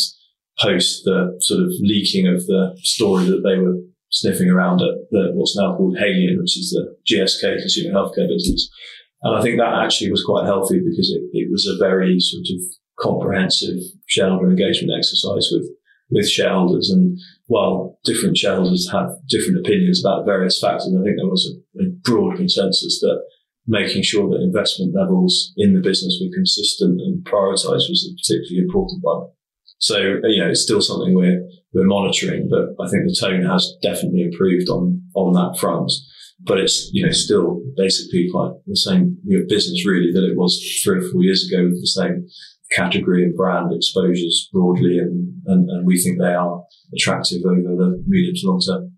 post 0.60 1.04
the 1.04 1.36
sort 1.42 1.62
of 1.62 1.70
leaking 1.80 2.28
of 2.28 2.46
the 2.46 2.78
story 2.84 3.26
that 3.26 3.42
they 3.44 3.58
were 3.58 3.76
sniffing 4.10 4.50
around 4.50 4.82
at 4.82 5.10
the, 5.10 5.32
what's 5.34 5.58
now 5.58 5.76
called 5.76 5.98
Haleon, 5.98 6.38
which 6.40 6.58
is 6.58 6.70
the 6.70 6.96
GSK 7.10 7.58
consumer 7.58 7.94
healthcare 7.94 8.28
business. 8.28 8.70
And 9.24 9.36
I 9.36 9.42
think 9.42 9.58
that 9.58 9.74
actually 9.84 10.12
was 10.12 10.24
quite 10.24 10.46
healthy 10.46 10.80
because 10.80 11.10
it, 11.10 11.24
it 11.34 11.50
was 11.52 11.66
a 11.66 11.78
very 11.84 12.20
sort 12.20 12.46
of 12.54 12.62
comprehensive 13.04 13.78
shareholder 14.08 14.50
engagement 14.50 14.98
exercise 14.98 15.50
with 15.52 15.68
with 16.10 16.30
shareholders. 16.30 16.90
And 16.90 17.20
while 17.48 18.00
different 18.04 18.38
shareholders 18.38 18.90
have 18.92 19.10
different 19.28 19.60
opinions 19.60 20.04
about 20.04 20.26
various 20.26 20.60
factors, 20.60 20.94
I 20.94 21.04
think 21.04 21.18
there 21.18 21.28
was 21.28 21.52
a, 21.52 21.84
a 21.84 21.90
broad 22.04 22.38
consensus 22.38 23.00
that 23.02 23.22
making 23.66 24.04
sure 24.04 24.30
that 24.30 24.44
investment 24.44 24.94
levels 24.94 25.54
in 25.58 25.74
the 25.74 25.80
business 25.80 26.20
were 26.22 26.36
consistent 26.36 27.00
and 27.02 27.24
prioritized 27.24 27.90
was 27.90 28.08
a 28.10 28.16
particularly 28.20 28.66
important 28.66 29.00
one. 29.02 29.28
So, 29.80 29.98
you 30.24 30.42
know, 30.42 30.50
it's 30.50 30.64
still 30.64 30.82
something 30.82 31.14
we're, 31.14 31.42
we're 31.74 31.88
monitoring, 31.88 32.50
but 32.50 32.76
I 32.84 32.90
think 32.90 33.04
the 33.06 33.18
tone 33.20 33.44
has 33.46 33.74
definitely 33.82 34.24
improved 34.24 34.70
on, 34.70 35.02
on 35.16 35.34
that 35.34 35.60
front. 35.60 35.92
But 36.46 36.60
it's, 36.60 36.90
you 36.92 37.06
know, 37.06 37.12
still 37.12 37.62
basically 37.78 38.28
quite 38.30 38.52
the 38.68 38.76
same 38.76 39.18
business 39.48 39.86
really 39.88 40.12
that 40.12 40.30
it 40.30 40.36
was 40.36 40.62
three 40.84 40.98
or 41.00 41.10
four 41.10 41.24
years 41.24 41.48
ago 41.48 41.64
with 41.64 41.80
the 41.80 41.88
same 41.88 42.28
category 42.76 43.24
and 43.24 43.36
brand 43.36 43.74
exposures 43.74 44.50
broadly, 44.52 44.98
and, 44.98 45.34
and, 45.48 45.70
and 45.70 45.86
we 45.86 46.02
think 46.02 46.20
they 46.20 46.34
are 46.34 46.64
attractive 46.94 47.42
over 47.46 47.76
the 47.76 48.04
medium 48.08 48.36
to 48.36 48.48
long 48.48 48.62
term. 48.62 48.92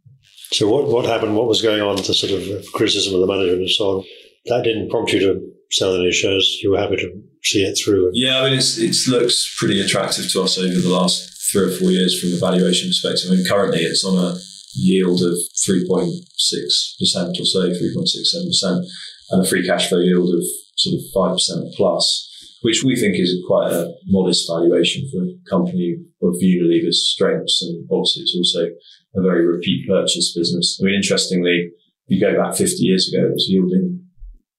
So, 0.51 0.69
what, 0.69 0.87
what 0.87 1.05
happened? 1.05 1.35
What 1.35 1.47
was 1.47 1.61
going 1.61 1.81
on? 1.81 1.97
The 1.97 2.13
sort 2.13 2.33
of 2.33 2.65
criticism 2.73 3.15
of 3.15 3.21
the 3.21 3.27
management 3.27 3.61
and 3.61 3.69
so 3.69 3.97
on. 3.97 4.03
That 4.45 4.63
didn't 4.63 4.89
prompt 4.89 5.11
you 5.11 5.19
to 5.21 5.41
sell 5.71 5.95
any 5.95 6.11
shares. 6.11 6.59
You 6.61 6.71
were 6.71 6.79
happy 6.79 6.97
to 6.97 7.21
see 7.43 7.63
it 7.63 7.77
through. 7.83 8.11
Yeah, 8.13 8.41
I 8.41 8.49
mean, 8.49 8.57
it's, 8.57 8.77
it 8.77 8.95
looks 9.09 9.55
pretty 9.57 9.81
attractive 9.81 10.29
to 10.31 10.41
us 10.43 10.57
over 10.57 10.79
the 10.79 10.89
last 10.89 11.51
three 11.51 11.63
or 11.63 11.71
four 11.71 11.91
years 11.91 12.19
from 12.19 12.33
a 12.33 12.37
valuation 12.37 12.89
perspective. 12.89 13.31
I 13.31 13.35
mean, 13.35 13.45
currently 13.45 13.79
it's 13.79 14.05
on 14.05 14.17
a 14.17 14.37
yield 14.75 15.21
of 15.21 15.33
3.6% 15.67 17.39
or 17.39 17.45
so, 17.45 17.69
3.67%, 17.69 18.85
and 19.31 19.45
a 19.45 19.49
free 19.49 19.65
cash 19.65 19.89
flow 19.89 19.99
yield 19.99 20.33
of 20.35 20.43
sort 20.75 20.95
of 20.95 21.37
5% 21.39 21.73
plus 21.75 22.34
which 22.61 22.83
we 22.83 22.95
think 22.95 23.15
is 23.15 23.43
quite 23.47 23.71
a 23.71 23.93
modest 24.05 24.49
valuation 24.49 25.09
for 25.11 25.23
a 25.23 25.49
company 25.49 25.97
of 26.21 26.35
Unilever's 26.41 27.09
strengths. 27.09 27.61
And 27.61 27.87
obviously, 27.91 28.23
it's 28.23 28.35
also 28.35 28.67
a 29.15 29.21
very 29.21 29.45
repeat 29.45 29.87
purchase 29.87 30.33
business. 30.35 30.79
I 30.81 30.85
mean, 30.85 30.95
interestingly, 30.95 31.71
if 32.07 32.19
you 32.19 32.19
go 32.19 32.37
back 32.41 32.55
50 32.55 32.83
years 32.83 33.11
ago, 33.11 33.25
it 33.25 33.33
was 33.33 33.47
yielding 33.49 34.01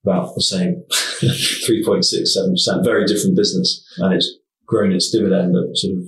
about 0.05 0.35
the 0.35 0.43
same 0.43 0.85
3.67%, 0.93 2.85
very 2.85 3.07
different 3.07 3.37
business. 3.37 3.85
And 3.99 4.15
it's 4.15 4.39
grown 4.67 4.93
its 4.93 5.11
dividend 5.11 5.55
at 5.57 5.77
sort 5.77 5.99
of 5.99 6.05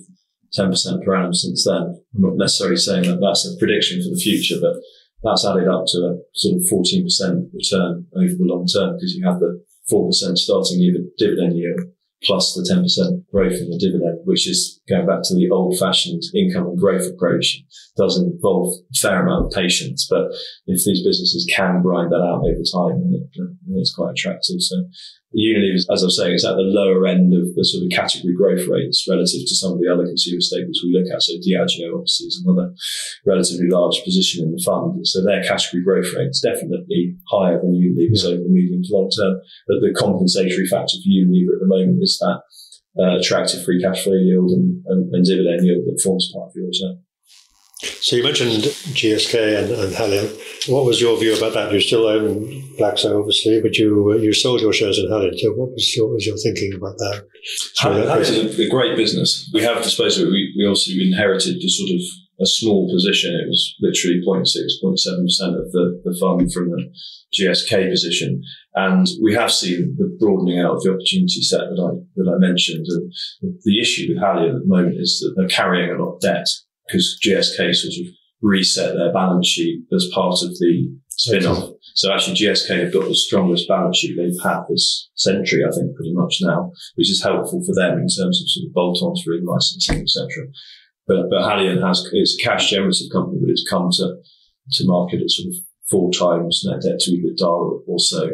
10% 0.56 1.04
per 1.04 1.16
annum 1.16 1.34
since 1.34 1.64
then. 1.64 2.00
I'm 2.14 2.22
not 2.22 2.36
necessarily 2.36 2.76
saying 2.76 3.04
that 3.04 3.20
that's 3.20 3.46
a 3.46 3.56
prediction 3.58 4.02
for 4.02 4.10
the 4.10 4.20
future, 4.20 4.56
but 4.60 4.76
that's 5.22 5.46
added 5.46 5.68
up 5.68 5.84
to 5.88 5.98
a 5.98 6.16
sort 6.34 6.56
of 6.56 6.62
14% 6.70 7.50
return 7.52 8.06
over 8.16 8.34
the 8.34 8.46
long 8.46 8.66
term 8.66 8.94
because 8.94 9.14
you 9.14 9.26
have 9.26 9.40
the 9.40 9.62
4% 9.90 10.36
starting 10.36 10.80
dividend 11.18 11.56
yield 11.56 11.80
plus 12.24 12.54
the 12.54 12.66
10% 12.66 13.30
growth 13.30 13.60
in 13.60 13.70
the 13.70 13.78
dividend, 13.78 14.20
which 14.24 14.48
is 14.48 14.80
going 14.88 15.06
back 15.06 15.20
to 15.22 15.34
the 15.34 15.48
old 15.50 15.78
fashioned 15.78 16.22
income 16.34 16.66
and 16.66 16.78
growth 16.78 17.06
approach, 17.06 17.62
does 17.96 18.18
involve 18.18 18.74
a 18.74 18.98
fair 18.98 19.22
amount 19.22 19.46
of 19.46 19.52
patience. 19.52 20.06
But 20.10 20.26
if 20.66 20.84
these 20.84 21.04
businesses 21.04 21.46
can 21.54 21.82
grind 21.82 22.10
that 22.10 22.16
out 22.16 22.42
over 22.42 22.66
time, 22.66 23.12
it, 23.12 23.50
it's 23.76 23.94
quite 23.94 24.12
attractive. 24.12 24.60
So 24.60 24.76
Unilever, 25.36 25.76
as 25.92 26.00
I 26.00 26.08
was 26.08 26.16
saying, 26.16 26.34
is 26.40 26.44
at 26.44 26.56
the 26.56 26.64
lower 26.64 27.04
end 27.06 27.36
of 27.36 27.52
the 27.52 27.60
sort 27.60 27.84
of 27.84 27.92
category 27.92 28.32
growth 28.32 28.64
rates 28.64 29.04
relative 29.04 29.44
to 29.44 29.54
some 29.60 29.76
of 29.76 29.80
the 29.80 29.92
other 29.92 30.08
consumer 30.08 30.40
staples 30.40 30.80
we 30.80 30.96
look 30.96 31.12
at. 31.12 31.20
So 31.20 31.36
Diageo 31.36 31.92
obviously 31.92 32.32
is 32.32 32.40
another 32.40 32.72
relatively 33.28 33.68
large 33.68 34.00
position 34.08 34.48
in 34.48 34.56
the 34.56 34.62
fund. 34.64 35.04
So 35.04 35.20
their 35.20 35.44
category 35.44 35.84
growth 35.84 36.08
rate 36.16 36.32
is 36.32 36.40
definitely 36.40 37.20
higher 37.28 37.60
than 37.60 37.76
Unilever's 37.76 38.24
yeah. 38.24 38.32
over 38.32 38.40
the 38.40 38.48
medium 38.48 38.80
to 38.80 38.92
long 38.96 39.12
term. 39.12 39.36
But 39.68 39.84
the 39.84 39.92
compensatory 39.92 40.64
factor 40.64 40.96
for 40.96 41.12
Unilever 41.12 41.60
at 41.60 41.62
the 41.62 41.68
moment 41.68 42.00
is 42.00 42.16
that 42.24 42.40
uh, 42.96 43.20
attractive 43.20 43.62
free 43.64 43.84
cash 43.84 44.04
flow 44.04 44.16
yield 44.16 44.50
and, 44.50 44.82
and, 44.86 45.14
and, 45.14 45.24
dividend 45.24 45.62
yield 45.62 45.84
that 45.86 46.00
forms 46.02 46.32
part 46.32 46.48
of 46.48 46.56
your 46.56 46.66
return. 46.66 47.04
So 47.80 48.16
you 48.16 48.24
mentioned 48.24 48.64
GSK 48.98 49.62
and, 49.62 49.70
and 49.70 49.92
Haleon. 49.94 50.68
What 50.68 50.84
was 50.84 51.00
your 51.00 51.16
view 51.16 51.36
about 51.36 51.54
that? 51.54 51.72
You 51.72 51.80
still 51.80 52.06
own 52.06 52.50
Glaxo, 52.76 53.16
obviously, 53.16 53.60
but 53.60 53.76
you 53.76 54.18
you 54.18 54.32
sold 54.32 54.60
your 54.60 54.72
shares 54.72 54.98
in 54.98 55.06
Haleon. 55.08 55.38
So 55.38 55.52
what 55.52 55.70
was 55.70 55.96
your, 55.96 56.08
was 56.08 56.26
your 56.26 56.36
thinking 56.38 56.74
about 56.74 56.98
that? 56.98 57.24
Haleon 57.78 58.20
is 58.20 58.58
a 58.58 58.68
great 58.68 58.96
business. 58.96 59.48
We 59.54 59.62
have 59.62 59.82
disposed 59.82 60.20
of 60.20 60.26
it. 60.26 60.30
We, 60.30 60.54
we 60.58 60.66
also 60.66 60.90
inherited 60.90 61.60
the 61.60 61.68
sort 61.68 61.90
of 61.90 62.00
a 62.40 62.46
small 62.46 62.90
position. 62.92 63.30
It 63.34 63.48
was 63.48 63.74
literally 63.80 64.22
0.6, 64.26 64.42
0.7% 64.82 65.58
of 65.58 65.70
the, 65.70 66.02
the 66.04 66.18
fund 66.18 66.52
from 66.52 66.70
the 66.70 66.90
GSK 67.38 67.90
position. 67.90 68.42
And 68.74 69.06
we 69.22 69.34
have 69.34 69.52
seen 69.52 69.94
the 69.96 70.16
broadening 70.18 70.58
out 70.58 70.76
of 70.76 70.82
the 70.82 70.90
opportunity 70.90 71.42
set 71.42 71.60
that 71.60 71.80
I, 71.80 71.94
that 72.16 72.32
I 72.32 72.38
mentioned. 72.38 72.86
And 72.88 73.54
the 73.62 73.80
issue 73.80 74.06
with 74.08 74.22
Haleon 74.22 74.56
at 74.56 74.62
the 74.62 74.66
moment 74.66 74.96
is 74.98 75.20
that 75.20 75.34
they're 75.36 75.48
carrying 75.48 75.90
a 75.90 76.02
lot 76.02 76.14
of 76.14 76.20
debt 76.20 76.46
because 76.88 77.20
GSK 77.24 77.74
sort 77.74 77.94
of 78.06 78.14
reset 78.42 78.94
their 78.94 79.12
balance 79.12 79.46
sheet 79.46 79.84
as 79.94 80.08
part 80.14 80.42
of 80.42 80.50
the 80.58 80.96
spin-off. 81.10 81.70
So 81.94 82.12
actually 82.12 82.36
GSK 82.36 82.84
have 82.84 82.92
got 82.92 83.08
the 83.08 83.14
strongest 83.14 83.68
balance 83.68 83.98
sheet 83.98 84.16
they've 84.16 84.42
had 84.42 84.62
this 84.68 85.10
century, 85.14 85.64
I 85.66 85.74
think, 85.74 85.94
pretty 85.96 86.14
much 86.14 86.38
now, 86.40 86.70
which 86.94 87.10
is 87.10 87.22
helpful 87.22 87.62
for 87.64 87.74
them 87.74 87.98
in 87.98 88.06
terms 88.06 88.40
of 88.40 88.48
sort 88.48 88.68
of 88.68 88.74
bolt-ons 88.74 89.22
for 89.22 89.34
in-licensing, 89.34 90.02
etc. 90.02 90.28
But, 91.06 91.28
but 91.30 91.42
Haleon 91.42 91.82
has, 91.84 92.08
it's 92.12 92.36
a 92.40 92.44
cash 92.44 92.70
generative 92.70 93.10
company, 93.12 93.38
but 93.40 93.50
it's 93.50 93.66
come 93.68 93.88
to, 93.92 94.16
to 94.72 94.86
market 94.86 95.22
at 95.22 95.30
sort 95.30 95.48
of 95.48 95.54
four 95.90 96.12
times 96.12 96.62
net 96.66 96.82
debt 96.82 97.00
to 97.00 97.10
EBITDA 97.10 97.82
or 97.86 97.98
so. 97.98 98.30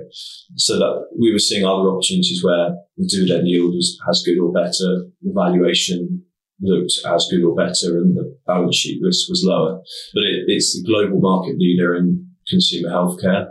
So 0.56 0.78
that 0.78 1.06
we 1.18 1.32
were 1.32 1.38
seeing 1.38 1.64
other 1.64 1.88
opportunities 1.88 2.42
where 2.42 2.74
the 2.96 3.06
dividend 3.06 3.48
yield 3.48 3.74
was 3.74 3.98
as 4.10 4.22
good 4.26 4.38
or 4.38 4.52
better, 4.52 5.06
the 5.22 5.32
valuation 5.32 6.24
looked 6.64 6.92
as 7.06 7.28
good 7.30 7.44
or 7.44 7.54
better 7.54 7.98
and 7.98 8.16
the 8.16 8.36
balance 8.46 8.76
sheet 8.76 9.00
risk 9.02 9.28
was 9.28 9.44
lower. 9.44 9.80
But 10.12 10.24
it, 10.24 10.44
it's 10.48 10.74
the 10.74 10.86
global 10.86 11.20
market 11.20 11.58
leader 11.58 11.94
in 11.94 12.28
consumer 12.48 12.90
healthcare. 12.90 13.48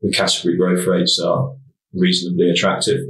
The 0.00 0.12
category 0.12 0.56
growth 0.56 0.86
rates 0.86 1.20
are 1.24 1.54
reasonably 1.92 2.50
attractive. 2.50 3.00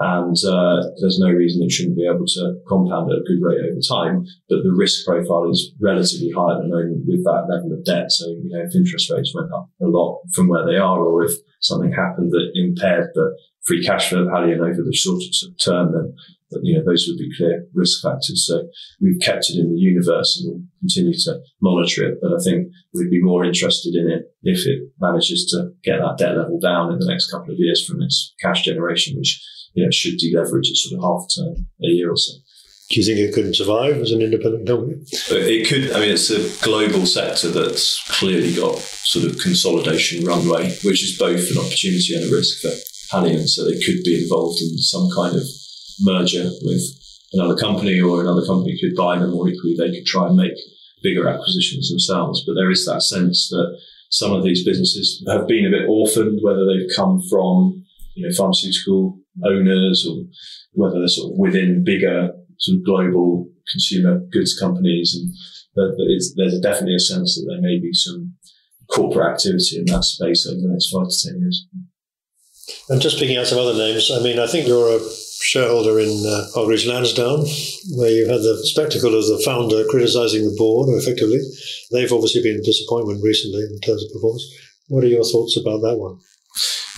And 0.00 0.36
uh, 0.44 0.82
there's 1.00 1.20
no 1.20 1.30
reason 1.30 1.62
it 1.62 1.70
shouldn't 1.70 1.96
be 1.96 2.06
able 2.06 2.26
to 2.26 2.56
compound 2.66 3.12
at 3.12 3.18
a 3.18 3.26
good 3.28 3.40
rate 3.40 3.62
over 3.62 3.80
time. 3.80 4.26
But 4.48 4.64
the 4.64 4.74
risk 4.76 5.06
profile 5.06 5.48
is 5.50 5.72
relatively 5.80 6.30
high 6.30 6.56
at 6.56 6.62
the 6.62 6.68
moment 6.68 7.06
with 7.06 7.22
that 7.24 7.46
level 7.48 7.72
of 7.72 7.84
debt. 7.84 8.10
So, 8.10 8.26
you 8.26 8.50
know, 8.50 8.64
if 8.66 8.74
interest 8.74 9.10
rates 9.10 9.32
went 9.34 9.52
up 9.52 9.70
a 9.80 9.86
lot 9.86 10.22
from 10.32 10.48
where 10.48 10.66
they 10.66 10.76
are, 10.76 10.98
or 10.98 11.24
if 11.24 11.32
something 11.60 11.92
happened 11.92 12.32
that 12.32 12.50
impaired 12.54 13.10
the 13.14 13.36
free 13.64 13.84
cash 13.84 14.10
flow 14.10 14.26
Haleon 14.26 14.60
over 14.60 14.82
the 14.82 14.92
shorter 14.92 15.24
term, 15.58 15.92
then 15.92 16.14
you 16.62 16.76
know, 16.76 16.84
those 16.84 17.06
would 17.08 17.18
be 17.18 17.34
clear 17.36 17.66
risk 17.74 18.02
factors. 18.02 18.46
So 18.46 18.68
we've 19.00 19.20
kept 19.20 19.50
it 19.50 19.58
in 19.58 19.72
the 19.72 19.80
universe 19.80 20.40
and 20.40 20.52
we'll 20.52 20.64
continue 20.80 21.14
to 21.24 21.40
monitor 21.60 22.08
it. 22.08 22.18
But 22.20 22.32
I 22.32 22.42
think 22.42 22.68
we'd 22.92 23.10
be 23.10 23.22
more 23.22 23.44
interested 23.44 23.94
in 23.94 24.10
it 24.10 24.32
if 24.42 24.66
it 24.66 24.90
manages 25.00 25.46
to 25.46 25.70
get 25.82 25.98
that 25.98 26.18
debt 26.18 26.36
level 26.36 26.60
down 26.60 26.92
in 26.92 26.98
the 26.98 27.08
next 27.08 27.30
couple 27.30 27.52
of 27.52 27.58
years 27.58 27.84
from 27.86 28.02
its 28.02 28.34
cash 28.40 28.64
generation, 28.64 29.16
which, 29.18 29.42
you 29.74 29.84
know, 29.84 29.90
should 29.90 30.18
deleverage 30.18 30.70
at 30.70 30.76
sort 30.76 30.98
of 30.98 31.04
half 31.04 31.26
a 31.38 31.60
a 31.84 31.88
year 31.88 32.10
or 32.10 32.16
so. 32.16 32.32
Do 32.90 33.00
you 33.00 33.06
think 33.06 33.18
it 33.18 33.34
couldn't 33.34 33.56
survive 33.56 33.96
as 33.96 34.12
an 34.12 34.20
independent 34.20 34.66
company? 34.66 35.02
It 35.30 35.66
could. 35.66 35.92
I 35.92 36.00
mean, 36.00 36.10
it's 36.10 36.30
a 36.30 36.64
global 36.64 37.06
sector 37.06 37.48
that's 37.48 38.02
clearly 38.18 38.54
got 38.54 38.78
sort 38.78 39.24
of 39.24 39.38
consolidation 39.38 40.24
runway, 40.24 40.70
which 40.84 41.02
is 41.02 41.18
both 41.18 41.50
an 41.50 41.58
opportunity 41.58 42.14
and 42.14 42.24
a 42.24 42.34
risk 42.34 42.60
for 42.60 42.70
Haleon. 43.16 43.48
So 43.48 43.64
they 43.64 43.80
could 43.80 44.04
be 44.04 44.22
involved 44.22 44.60
in 44.60 44.76
some 44.78 45.08
kind 45.14 45.34
of 45.34 45.42
merger 46.02 46.50
with 46.62 46.82
another 47.32 47.56
company 47.56 48.00
or 48.00 48.20
another 48.20 48.44
company 48.46 48.78
could 48.80 48.94
buy 48.94 49.18
them 49.18 49.34
or 49.34 49.48
equally 49.48 49.74
they 49.76 49.90
could 49.90 50.06
try 50.06 50.26
and 50.26 50.36
make 50.36 50.52
bigger 51.02 51.28
acquisitions 51.28 51.90
themselves. 51.90 52.44
But 52.46 52.54
there 52.54 52.70
is 52.70 52.84
that 52.86 53.02
sense 53.02 53.48
that 53.48 53.78
some 54.10 54.32
of 54.32 54.44
these 54.44 54.64
businesses 54.64 55.24
have 55.26 55.48
been 55.48 55.66
a 55.66 55.70
bit 55.70 55.88
orphaned, 55.88 56.40
whether 56.42 56.64
they've 56.66 56.94
come 56.94 57.20
from, 57.28 57.83
you 58.14 58.26
know, 58.26 58.34
pharmaceutical 58.34 59.18
owners 59.44 60.06
or 60.08 60.24
whether 60.72 60.98
they're 60.98 61.08
sort 61.08 61.32
of 61.32 61.38
within 61.38 61.84
bigger 61.84 62.30
sort 62.58 62.78
of 62.78 62.84
global 62.84 63.48
consumer 63.70 64.20
goods 64.30 64.58
companies. 64.58 65.14
And 65.14 65.34
there's 66.36 66.60
definitely 66.60 66.96
a 66.96 67.00
sense 67.00 67.34
that 67.34 67.46
there 67.48 67.60
may 67.60 67.80
be 67.80 67.92
some 67.92 68.34
corporate 68.90 69.32
activity 69.32 69.78
in 69.78 69.84
that 69.86 70.04
space 70.04 70.46
over 70.46 70.60
the 70.60 70.68
next 70.68 70.90
five 70.90 71.08
to 71.08 71.28
10 71.30 71.40
years. 71.40 71.66
And 72.88 73.00
just 73.00 73.18
picking 73.18 73.36
out 73.36 73.46
some 73.46 73.58
other 73.58 73.74
names, 73.74 74.10
I 74.10 74.20
mean, 74.22 74.38
I 74.38 74.46
think 74.46 74.66
you're 74.66 74.96
a 74.96 75.00
shareholder 75.42 76.00
in 76.00 76.24
uh, 76.24 76.46
Hargreaves 76.54 76.86
Lansdown, 76.86 77.44
where 77.96 78.10
you 78.10 78.28
had 78.28 78.40
the 78.40 78.58
spectacle 78.64 79.14
of 79.14 79.26
the 79.26 79.42
founder 79.44 79.84
criticising 79.90 80.44
the 80.44 80.56
board 80.56 80.88
effectively. 80.96 81.40
They've 81.92 82.12
obviously 82.12 82.42
been 82.42 82.60
a 82.60 82.64
disappointment 82.64 83.22
recently 83.22 83.60
in 83.60 83.80
terms 83.80 84.04
of 84.04 84.12
performance. 84.12 84.44
What 84.88 85.04
are 85.04 85.08
your 85.08 85.24
thoughts 85.24 85.56
about 85.56 85.80
that 85.82 85.96
one? 85.96 86.18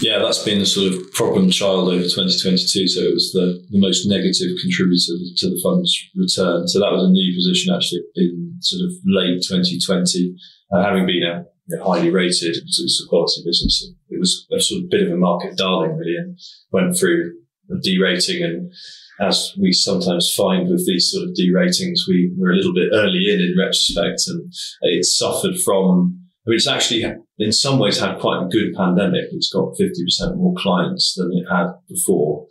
Yeah, 0.01 0.19
that's 0.19 0.45
been 0.45 0.59
the 0.59 0.67
sort 0.67 0.93
of 0.93 1.13
problem 1.13 1.51
child 1.51 1.89
over 1.89 2.03
2022. 2.03 2.89
So 2.89 3.01
it 3.01 3.15
was 3.15 3.33
the, 3.33 3.65
the 3.71 3.81
most 3.81 4.07
negative 4.07 4.53
contributor 4.61 5.17
to 5.37 5.49
the 5.49 5.61
fund's 5.63 5.97
return. 6.15 6.69
So 6.69 6.81
that 6.81 6.93
was 6.93 7.05
a 7.05 7.13
new 7.13 7.33
position 7.35 7.75
actually 7.75 8.03
in 8.15 8.57
sort 8.61 8.85
of 8.85 8.93
late 9.07 9.41
2020, 9.41 10.37
uh, 10.73 10.83
having 10.83 11.07
been 11.07 11.23
a 11.25 11.45
highly 11.83 12.11
rated, 12.11 12.57
it's 12.57 13.03
a 13.05 13.09
quality 13.09 13.43
business. 13.45 13.91
It 14.11 14.21
was 14.21 14.47
a 14.53 14.61
sort 14.61 14.85
of 14.85 14.91
bit 14.91 15.07
of 15.07 15.13
a 15.13 15.17
market 15.17 15.57
darling 15.57 15.97
really 15.97 16.17
and 16.17 16.39
went 16.73 16.97
through 16.97 17.33
a 17.71 17.81
derating 17.81 18.45
and 18.45 18.73
as 19.21 19.55
we 19.61 19.73
sometimes 19.73 20.33
find 20.37 20.69
with 20.69 20.87
these 20.87 21.11
sort 21.11 21.25
of 21.25 21.35
deratings, 21.35 22.01
we 22.07 22.33
were 22.37 22.51
a 22.51 22.55
little 22.57 22.75
bit 22.75 22.91
early 22.93 23.33
in 23.33 23.41
in 23.41 23.57
retrospect 23.59 24.23
and 24.27 24.53
it 24.83 25.05
suffered 25.05 25.57
from, 25.65 26.26
it's 26.53 26.69
actually 26.69 27.05
in 27.39 27.53
some 27.53 27.79
ways 27.79 27.99
had 27.99 28.19
quite 28.19 28.43
a 28.43 28.49
good 28.49 28.75
pandemic. 28.75 29.25
It's 29.33 29.53
got 29.53 29.75
50% 29.75 30.37
more 30.37 30.55
clients 30.57 31.15
than 31.15 31.33
it 31.33 31.45
had 31.51 31.73
before. 31.89 32.47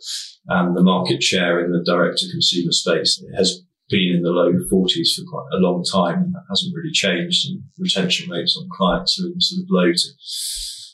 And 0.48 0.76
the 0.76 0.82
market 0.82 1.22
share 1.22 1.64
in 1.64 1.72
the 1.72 1.82
direct 1.84 2.18
to 2.18 2.30
consumer 2.30 2.72
space 2.72 3.24
has 3.36 3.62
been 3.88 4.16
in 4.16 4.22
the 4.22 4.30
low 4.30 4.52
40s 4.52 5.14
for 5.16 5.24
quite 5.28 5.48
a 5.52 5.62
long 5.62 5.82
time 5.84 6.22
and 6.24 6.34
that 6.34 6.44
hasn't 6.48 6.74
really 6.74 6.92
changed. 6.92 7.48
And 7.48 7.62
retention 7.78 8.30
rates 8.30 8.56
on 8.60 8.68
clients 8.70 9.20
are 9.20 9.26
in 9.26 9.40
sort 9.40 9.62
of 9.62 9.68
low 9.70 9.92
to 9.92 10.08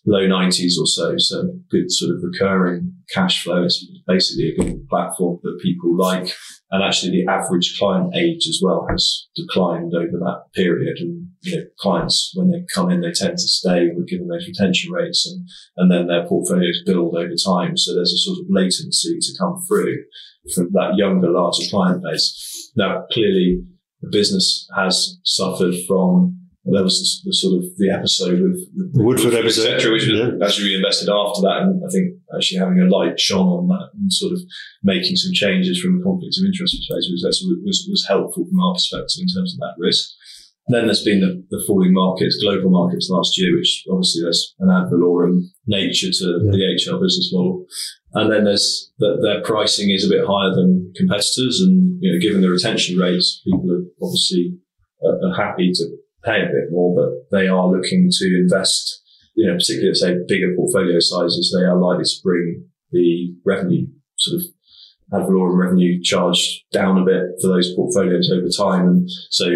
low 0.05 0.27
90s 0.27 0.79
or 0.79 0.87
so. 0.87 1.15
So 1.19 1.49
good 1.71 1.91
sort 1.91 2.17
of 2.17 2.23
recurring 2.23 2.93
cash 3.11 3.43
flow. 3.43 3.65
It's 3.65 3.85
basically 4.07 4.51
a 4.51 4.57
good 4.57 4.89
platform 4.89 5.39
that 5.43 5.61
people 5.63 5.97
like. 5.97 6.29
And 6.71 6.83
actually 6.83 7.13
the 7.13 7.31
average 7.31 7.77
client 7.79 8.15
age 8.17 8.47
as 8.49 8.61
well 8.63 8.87
has 8.91 9.29
declined 9.37 9.95
over 9.95 10.19
that 10.19 10.45
period. 10.55 10.99
And, 10.99 11.29
you 11.43 11.57
know, 11.57 11.65
clients, 11.79 12.33
when 12.35 12.51
they 12.51 12.65
come 12.75 12.91
in, 12.91 13.01
they 13.01 13.13
tend 13.13 13.39
to 13.39 13.49
stay. 13.49 13.89
Given 14.09 14.29
those 14.29 14.47
retention 14.47 14.93
rates 14.93 15.27
and, 15.27 15.49
and 15.77 15.91
then 15.91 16.07
their 16.07 16.27
portfolios 16.27 16.83
build 16.85 17.15
over 17.15 17.35
time. 17.45 17.77
So 17.77 17.95
there's 17.95 18.13
a 18.13 18.19
sort 18.19 18.39
of 18.39 18.47
latency 18.49 19.19
to 19.21 19.39
come 19.39 19.63
through 19.69 20.05
from 20.55 20.71
that 20.73 20.95
younger, 20.97 21.31
larger 21.31 21.69
client 21.71 22.03
base. 22.03 22.73
Now, 22.77 23.05
clearly 23.13 23.63
the 24.01 24.09
business 24.11 24.69
has 24.77 25.19
suffered 25.25 25.75
from 25.87 26.42
there 26.65 26.87
was 26.87 27.03
the, 27.03 27.31
the, 27.31 27.35
sort 27.35 27.59
of 27.59 27.67
the 27.75 27.91
episode 27.91 28.39
with, 28.39 28.63
with 28.79 28.95
the 28.95 29.03
Woodford, 29.03 29.35
Woodford 29.35 29.43
episode, 29.43 29.75
etc., 29.75 29.91
which 29.91 30.07
was 30.07 30.15
yeah. 30.15 30.39
actually 30.39 30.71
reinvested 30.71 31.11
after 31.11 31.43
that, 31.43 31.67
and 31.67 31.83
I 31.83 31.91
think 31.91 32.15
actually 32.31 32.63
having 32.63 32.79
a 32.79 32.87
light 32.87 33.19
shone 33.19 33.51
on 33.51 33.67
that 33.67 33.91
and 33.99 34.13
sort 34.13 34.33
of 34.33 34.39
making 34.87 35.19
some 35.19 35.35
changes 35.35 35.83
from 35.83 35.99
a 35.99 36.03
conflict 36.07 36.39
of 36.39 36.47
interest 36.47 36.79
perspective 36.79 37.19
was, 37.19 37.27
was, 37.67 37.79
was 37.91 38.07
helpful 38.07 38.47
from 38.47 38.61
our 38.63 38.75
perspective 38.79 39.27
in 39.27 39.31
terms 39.35 39.55
of 39.55 39.59
that 39.59 39.75
risk. 39.83 40.07
And 40.71 40.79
then 40.79 40.87
there's 40.87 41.03
been 41.03 41.19
the, 41.19 41.43
the, 41.51 41.65
falling 41.67 41.93
markets, 41.93 42.39
global 42.39 42.71
markets 42.71 43.11
last 43.11 43.37
year, 43.37 43.51
which 43.59 43.83
obviously 43.91 44.23
there's 44.23 44.55
an 44.61 44.71
ad 44.71 44.87
valorem 44.87 45.51
nature 45.67 46.15
to 46.15 46.27
yeah. 46.47 46.51
the 46.55 46.79
HL 46.79 47.03
business 47.03 47.35
model. 47.35 47.67
And 48.15 48.31
then 48.31 48.45
there's 48.45 48.93
that 48.99 49.19
their 49.23 49.43
pricing 49.43 49.91
is 49.91 50.07
a 50.07 50.09
bit 50.09 50.25
higher 50.25 50.55
than 50.55 50.93
competitors. 50.95 51.61
And, 51.61 51.99
you 52.01 52.13
know, 52.13 52.21
given 52.21 52.43
the 52.43 52.51
retention 52.51 52.97
rates, 52.97 53.43
people 53.45 53.73
are 53.73 53.83
obviously 54.01 54.55
uh, 55.03 55.27
are 55.27 55.35
happy 55.35 55.73
to 55.75 55.85
pay 56.25 56.43
a 56.43 56.47
bit 56.47 56.71
more, 56.71 56.95
but 56.95 57.37
they 57.37 57.49
are 57.49 57.67
looking 57.67 58.09
to 58.11 58.27
invest, 58.41 59.03
you 59.35 59.47
know, 59.47 59.55
particularly 59.55 59.91
at 59.91 59.97
say 59.97 60.17
bigger 60.27 60.55
portfolio 60.57 60.99
sizes, 60.99 61.55
they 61.57 61.65
are 61.65 61.79
likely 61.79 62.05
to 62.05 62.21
bring 62.23 62.65
the 62.91 63.35
revenue 63.45 63.87
sort 64.17 64.41
of 64.41 64.47
ad 65.13 65.27
valorem 65.27 65.57
revenue 65.57 66.01
charge 66.03 66.65
down 66.73 66.99
a 66.99 67.05
bit 67.05 67.23
for 67.41 67.49
those 67.49 67.75
portfolios 67.75 68.31
over 68.31 68.49
time. 68.49 68.89
And 68.89 69.11
so 69.31 69.47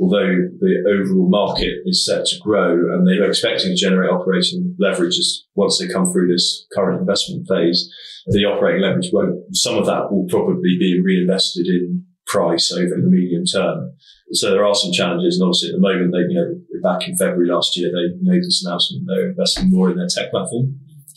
although 0.00 0.48
the 0.58 0.82
overall 0.90 1.28
market 1.28 1.82
is 1.84 2.04
set 2.04 2.26
to 2.26 2.38
grow 2.40 2.72
and 2.72 3.06
they're 3.06 3.28
expecting 3.28 3.70
to 3.70 3.76
generate 3.76 4.10
operating 4.10 4.74
leverage 4.78 5.16
once 5.54 5.78
they 5.78 5.88
come 5.88 6.10
through 6.10 6.32
this 6.32 6.66
current 6.74 7.00
investment 7.00 7.46
phase, 7.48 7.88
the 8.26 8.44
operating 8.44 8.82
leverage 8.82 9.10
won't, 9.12 9.54
some 9.54 9.76
of 9.76 9.86
that 9.86 10.10
will 10.10 10.26
probably 10.28 10.76
be 10.78 11.00
reinvested 11.00 11.66
in 11.66 12.04
price 12.34 12.72
over 12.72 12.98
the 12.98 13.06
medium 13.06 13.44
term. 13.46 13.94
So 14.32 14.50
there 14.50 14.66
are 14.66 14.74
some 14.74 14.90
challenges, 14.90 15.38
and 15.38 15.46
obviously 15.46 15.70
at 15.70 15.76
the 15.78 15.86
moment, 15.86 16.10
they 16.10 16.26
you 16.26 16.34
know 16.34 16.50
back 16.82 17.06
in 17.06 17.16
February 17.16 17.48
last 17.48 17.76
year 17.78 17.88
they 17.94 18.18
made 18.20 18.42
this 18.42 18.64
announcement 18.66 19.06
they're 19.06 19.30
investing 19.30 19.70
more 19.70 19.90
in 19.90 19.96
their 19.96 20.10
tech 20.10 20.30
platform 20.30 20.74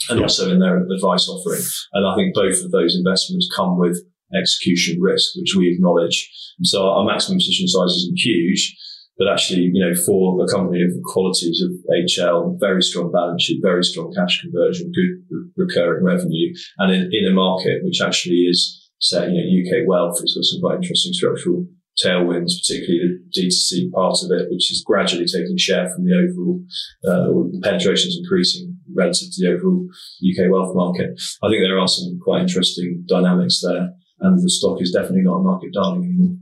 and 0.09 0.21
also 0.21 0.51
in 0.51 0.59
their 0.59 0.77
advice 0.77 1.27
offering. 1.27 1.65
And 1.93 2.05
I 2.05 2.15
think 2.15 2.35
both 2.35 2.63
of 2.63 2.71
those 2.71 2.95
investments 2.95 3.49
come 3.55 3.79
with 3.79 3.97
execution 4.35 5.01
risk, 5.01 5.35
which 5.35 5.55
we 5.57 5.73
acknowledge. 5.73 6.29
So 6.63 6.87
our 6.87 7.05
maximum 7.05 7.39
position 7.39 7.67
size 7.67 7.91
isn't 8.03 8.19
huge, 8.19 8.75
But 9.17 9.29
actually, 9.29 9.71
you 9.73 9.83
know, 9.83 9.95
for 9.95 10.43
a 10.43 10.47
company 10.47 10.83
of 10.83 10.93
the 10.93 11.01
qualities 11.03 11.63
of 11.65 11.71
HL, 12.05 12.59
very 12.59 12.81
strong 12.81 13.11
balance 13.11 13.43
sheet, 13.43 13.61
very 13.63 13.83
strong 13.83 14.13
cash 14.13 14.41
conversion, 14.41 14.91
good 14.91 15.49
recurring 15.55 16.03
revenue, 16.03 16.53
and 16.77 16.93
in, 16.93 17.09
in 17.11 17.31
a 17.31 17.33
market 17.33 17.83
which 17.83 18.01
actually 18.01 18.45
is, 18.51 18.76
say, 18.99 19.29
you 19.29 19.37
know, 19.37 19.79
UK 19.79 19.87
wealth 19.87 20.19
has 20.19 20.33
got 20.33 20.43
some 20.43 20.61
quite 20.61 20.75
interesting 20.75 21.13
structural 21.13 21.65
tailwinds, 22.03 22.53
particularly 22.61 23.17
the 23.31 23.41
D2C 23.41 23.91
part 23.91 24.17
of 24.23 24.31
it, 24.31 24.47
which 24.51 24.71
is 24.71 24.83
gradually 24.85 25.25
taking 25.25 25.57
share 25.57 25.89
from 25.89 26.05
the 26.05 26.13
overall, 26.13 26.61
uh, 27.07 27.59
penetration 27.63 28.09
is 28.09 28.19
increasing 28.21 28.77
relative 28.95 29.29
to 29.31 29.41
the 29.41 29.53
overall 29.53 29.87
UK 30.21 30.51
wealth 30.51 30.75
market. 30.75 31.09
I 31.43 31.49
think 31.49 31.61
there 31.63 31.79
are 31.79 31.87
some 31.87 32.19
quite 32.23 32.41
interesting 32.41 33.03
dynamics 33.07 33.61
there 33.61 33.89
and 34.19 34.43
the 34.43 34.49
stock 34.49 34.81
is 34.81 34.91
definitely 34.91 35.21
not 35.21 35.37
a 35.37 35.43
market 35.43 35.73
darling 35.73 36.03
anymore. 36.05 36.37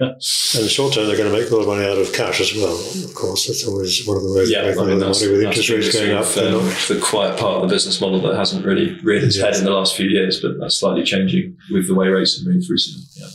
in 0.00 0.62
the 0.62 0.68
short 0.68 0.94
term, 0.94 1.06
they're 1.06 1.16
going 1.16 1.30
to 1.30 1.36
make 1.36 1.50
a 1.50 1.54
lot 1.54 1.62
of 1.62 1.66
money 1.66 1.84
out 1.84 1.98
of 1.98 2.12
cash 2.12 2.40
as 2.40 2.54
well. 2.54 2.78
Of 3.04 3.14
course, 3.14 3.46
that's 3.46 3.66
always 3.66 4.06
one 4.06 4.16
of 4.16 4.22
the 4.22 4.32
ways 4.32 4.50
yeah, 4.50 4.62
to 4.62 4.68
make 4.68 4.76
money 4.76 4.94
with 4.94 5.42
interest 5.42 5.68
rates 5.68 5.92
going 5.92 6.12
up. 6.12 6.26
Um, 6.36 6.64
the 6.88 7.00
quiet 7.02 7.38
part 7.38 7.56
of 7.56 7.68
the 7.68 7.74
business 7.74 8.00
model 8.00 8.20
that 8.22 8.36
hasn't 8.36 8.64
really 8.64 8.98
reared 9.00 9.24
its 9.24 9.36
yes. 9.36 9.44
head 9.44 9.54
in 9.56 9.64
the 9.64 9.72
last 9.72 9.96
few 9.96 10.06
years, 10.06 10.40
but 10.40 10.58
that's 10.60 10.76
slightly 10.76 11.02
changing 11.02 11.56
with 11.70 11.86
the 11.86 11.94
way 11.94 12.08
rates 12.08 12.38
have 12.38 12.46
moved 12.46 12.70
recently. 12.70 13.04
Yeah. 13.16 13.26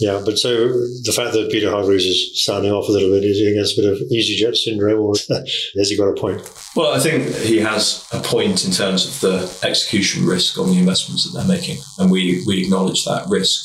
Yeah, 0.00 0.20
but 0.24 0.38
so 0.38 0.68
the 0.68 1.12
fact 1.14 1.34
that 1.34 1.50
Peter 1.50 1.70
Hargreaves 1.70 2.04
is 2.04 2.44
sounding 2.44 2.72
off 2.72 2.88
a 2.88 2.92
little 2.92 3.10
bit, 3.10 3.24
is 3.24 3.38
he 3.38 3.50
against 3.50 3.78
a 3.78 3.82
bit 3.82 3.92
of 3.92 3.98
easyJet 4.08 4.56
syndrome, 4.56 5.00
or 5.00 5.14
has 5.78 5.90
he 5.90 5.96
got 5.96 6.08
a 6.08 6.20
point? 6.20 6.42
Well, 6.74 6.92
I 6.92 6.98
think 6.98 7.34
he 7.36 7.58
has 7.60 8.06
a 8.12 8.20
point 8.20 8.64
in 8.64 8.72
terms 8.72 9.06
of 9.06 9.20
the 9.20 9.66
execution 9.66 10.26
risk 10.26 10.58
on 10.58 10.70
the 10.70 10.78
investments 10.78 11.24
that 11.24 11.38
they're 11.38 11.56
making, 11.56 11.78
and 11.98 12.10
we 12.10 12.42
we 12.46 12.62
acknowledge 12.62 13.04
that 13.04 13.26
risk. 13.28 13.64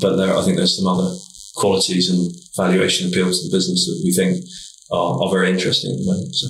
But 0.00 0.16
there, 0.16 0.36
I 0.36 0.42
think 0.42 0.56
there's 0.56 0.76
some 0.76 0.86
other 0.86 1.14
qualities 1.54 2.10
and 2.10 2.32
valuation 2.56 3.08
appeals 3.08 3.40
to 3.40 3.48
the 3.48 3.56
business 3.56 3.86
that 3.86 4.00
we 4.04 4.12
think 4.12 4.44
are, 4.90 5.22
are 5.22 5.30
very 5.30 5.50
interesting 5.50 5.92
at 5.92 5.98
the 5.98 6.06
moment. 6.06 6.34
So. 6.34 6.48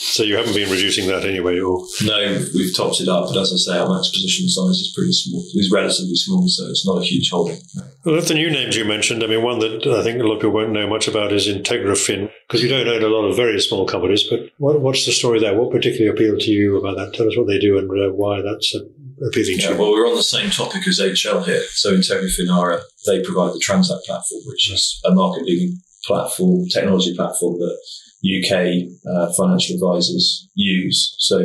So 0.00 0.22
you 0.22 0.36
haven't 0.36 0.54
been 0.54 0.70
reducing 0.70 1.08
that 1.08 1.24
anyway, 1.24 1.58
or 1.58 1.84
no? 2.04 2.46
We've 2.54 2.74
topped 2.74 3.00
it 3.00 3.08
up, 3.08 3.26
but 3.26 3.36
as 3.36 3.52
I 3.52 3.56
say, 3.56 3.78
our 3.78 3.88
max 3.92 4.08
position 4.10 4.48
size 4.48 4.78
is 4.78 4.92
pretty 4.94 5.10
small. 5.10 5.44
It's 5.54 5.72
relatively 5.72 6.14
small, 6.14 6.46
so 6.46 6.70
it's 6.70 6.86
not 6.86 7.02
a 7.02 7.04
huge 7.04 7.30
holding. 7.30 7.58
Well, 8.04 8.14
of 8.14 8.28
the 8.28 8.34
new 8.34 8.48
names 8.48 8.76
you 8.76 8.84
mentioned, 8.84 9.24
I 9.24 9.26
mean, 9.26 9.42
one 9.42 9.58
that 9.58 9.84
I 9.88 10.04
think 10.04 10.20
a 10.20 10.24
lot 10.24 10.36
of 10.36 10.38
people 10.38 10.52
won't 10.52 10.70
know 10.70 10.86
much 10.86 11.08
about 11.08 11.32
is 11.32 11.48
IntegraFin, 11.48 12.30
because 12.46 12.62
you 12.62 12.68
don't 12.68 12.86
own 12.86 13.02
a 13.02 13.08
lot 13.08 13.28
of 13.28 13.34
very 13.34 13.60
small 13.60 13.86
companies. 13.86 14.22
But 14.22 14.50
what, 14.58 14.80
what's 14.80 15.04
the 15.04 15.10
story 15.10 15.40
there? 15.40 15.58
What 15.58 15.72
particularly 15.72 16.16
appealed 16.16 16.42
to 16.42 16.50
you 16.52 16.76
about 16.76 16.96
that? 16.96 17.14
Tell 17.14 17.26
us 17.26 17.36
what 17.36 17.48
they 17.48 17.58
do 17.58 17.76
and 17.76 17.90
uh, 17.90 18.14
why 18.14 18.40
that's 18.40 18.72
uh, 18.76 18.84
appealing 19.26 19.58
yeah, 19.58 19.66
to 19.66 19.72
you. 19.74 19.80
Well, 19.80 19.90
we're 19.90 20.08
on 20.08 20.14
the 20.14 20.22
same 20.22 20.50
topic 20.50 20.86
as 20.86 21.00
HL 21.00 21.44
here. 21.44 21.64
So 21.72 21.96
IntegraFin 21.96 22.54
are 22.54 22.82
they 23.04 23.20
provide 23.24 23.52
the 23.52 23.58
Transact 23.58 24.06
platform, 24.06 24.42
which 24.46 24.70
is 24.70 25.00
a 25.04 25.10
market-leading 25.10 25.80
platform, 26.04 26.68
technology 26.68 27.16
platform 27.16 27.58
that 27.58 27.76
UK 28.24 28.88
uh, 29.08 29.32
financial 29.34 29.76
advisors 29.76 30.48
use. 30.54 31.14
So 31.18 31.38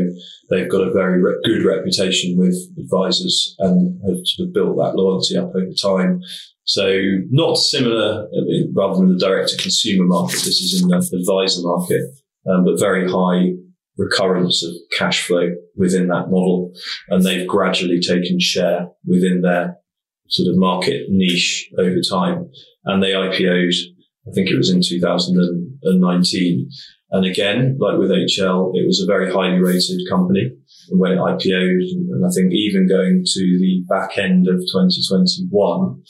they've 0.50 0.70
got 0.70 0.88
a 0.88 0.92
very 0.92 1.22
re- 1.22 1.40
good 1.44 1.66
reputation 1.66 2.38
with 2.38 2.56
advisors 2.80 3.56
and 3.60 4.00
have 4.08 4.26
sort 4.26 4.48
of 4.48 4.54
built 4.54 4.78
that 4.78 4.96
loyalty 4.96 5.38
up 5.38 5.52
over 5.56 5.72
time. 5.82 6.22
So 6.66 7.00
not 7.30 7.58
similar, 7.58 8.28
rather 8.74 9.00
than 9.00 9.14
the 9.14 9.20
direct 9.20 9.50
to 9.50 9.62
consumer 9.62 10.06
market, 10.06 10.38
this 10.38 10.62
is 10.62 10.82
in 10.82 10.88
the 10.88 10.96
advisor 10.96 11.62
market, 11.62 12.02
um, 12.50 12.64
but 12.66 12.80
very 12.80 13.10
high 13.10 13.54
recurrence 13.98 14.64
of 14.64 14.74
cash 14.98 15.28
flow 15.28 15.50
within 15.76 16.08
that 16.08 16.30
model. 16.30 16.72
And 17.10 17.24
they've 17.24 17.48
gradually 17.48 18.00
taken 18.00 18.40
share 18.40 18.88
within 19.06 19.42
their 19.42 19.78
sort 20.30 20.50
of 20.50 20.58
market 20.58 21.08
niche 21.10 21.70
over 21.78 22.00
time. 22.10 22.50
And 22.86 23.04
they 23.04 23.12
IPO'd 23.12 23.76
I 24.28 24.32
think 24.32 24.50
it 24.50 24.58
was 24.58 24.70
in 24.70 24.82
2019. 24.82 26.70
And 27.12 27.26
again, 27.26 27.78
like 27.80 27.98
with 28.00 28.10
HL, 28.10 28.72
it 28.74 28.88
was 28.88 29.02
a 29.02 29.06
very 29.06 29.32
highly 29.32 29.60
rated 29.60 30.02
company 30.10 30.52
when 30.90 31.12
it 31.12 31.20
IPO'd. 31.20 31.94
And 31.94 32.26
I 32.26 32.30
think 32.34 32.54
even 32.54 32.88
going 32.88 33.24
to 33.24 33.60
the 33.60 33.84
back 33.88 34.18
end 34.18 34.48
of 34.48 34.58
2021, 34.58 36.02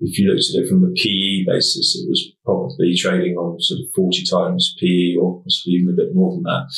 if 0.00 0.18
you 0.18 0.28
looked 0.28 0.44
at 0.54 0.62
it 0.62 0.68
from 0.68 0.84
a 0.84 0.92
PE 0.94 1.50
basis, 1.50 1.96
it 1.96 2.08
was 2.08 2.32
probably 2.44 2.94
trading 2.94 3.34
on 3.36 3.58
sort 3.60 3.80
of 3.80 3.86
40 3.96 4.24
times 4.30 4.76
PE 4.78 5.16
or 5.16 5.42
possibly 5.42 5.72
even 5.74 5.94
a 5.94 5.96
bit 5.96 6.14
more 6.14 6.34
than 6.34 6.42
that. 6.44 6.68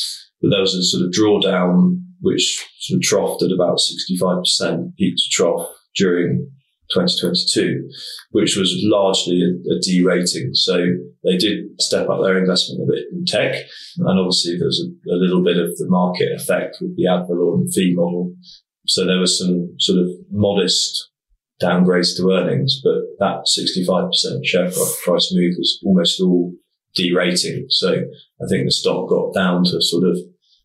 But 0.41 0.51
there 0.51 0.61
was 0.61 0.75
a 0.75 0.83
sort 0.83 1.05
of 1.05 1.11
drawdown 1.11 2.01
which 2.21 2.65
sort 2.79 2.99
of 2.99 3.03
troughed 3.03 3.43
at 3.43 3.53
about 3.53 3.79
65% 3.79 4.97
peak 4.97 5.15
to 5.17 5.31
trough 5.31 5.69
during 5.95 6.51
2022, 6.95 7.89
which 8.31 8.57
was 8.57 8.75
largely 8.85 9.43
a, 9.43 9.75
a 9.75 9.81
derating. 9.81 10.51
So 10.55 10.79
they 11.25 11.37
did 11.37 11.81
step 11.81 12.09
up 12.09 12.23
their 12.23 12.39
investment 12.39 12.83
a 12.83 12.93
bit 12.93 13.05
in 13.13 13.25
tech. 13.25 13.65
And 13.99 14.19
obviously 14.19 14.59
there's 14.59 14.83
a, 14.83 15.15
a 15.15 15.17
little 15.17 15.43
bit 15.43 15.59
of 15.59 15.77
the 15.77 15.87
market 15.89 16.29
effect 16.35 16.79
with 16.81 16.97
the 16.97 17.07
ad 17.07 17.27
valorem 17.29 17.69
fee 17.73 17.95
model. 17.95 18.33
So 18.87 19.05
there 19.05 19.19
was 19.19 19.39
some 19.39 19.75
sort 19.79 19.99
of 19.99 20.09
modest 20.31 21.11
downgrades 21.61 22.17
to 22.17 22.31
earnings, 22.31 22.81
but 22.83 23.03
that 23.19 23.45
65% 23.47 24.45
share 24.45 24.71
price 25.05 25.35
move 25.35 25.55
was 25.59 25.81
almost 25.85 26.21
all 26.21 26.53
derating. 26.95 27.67
So 27.69 27.93
I 27.93 28.47
think 28.49 28.65
the 28.65 28.71
stock 28.71 29.09
got 29.09 29.35
down 29.35 29.65
to 29.65 29.83
sort 29.83 30.09
of 30.09 30.19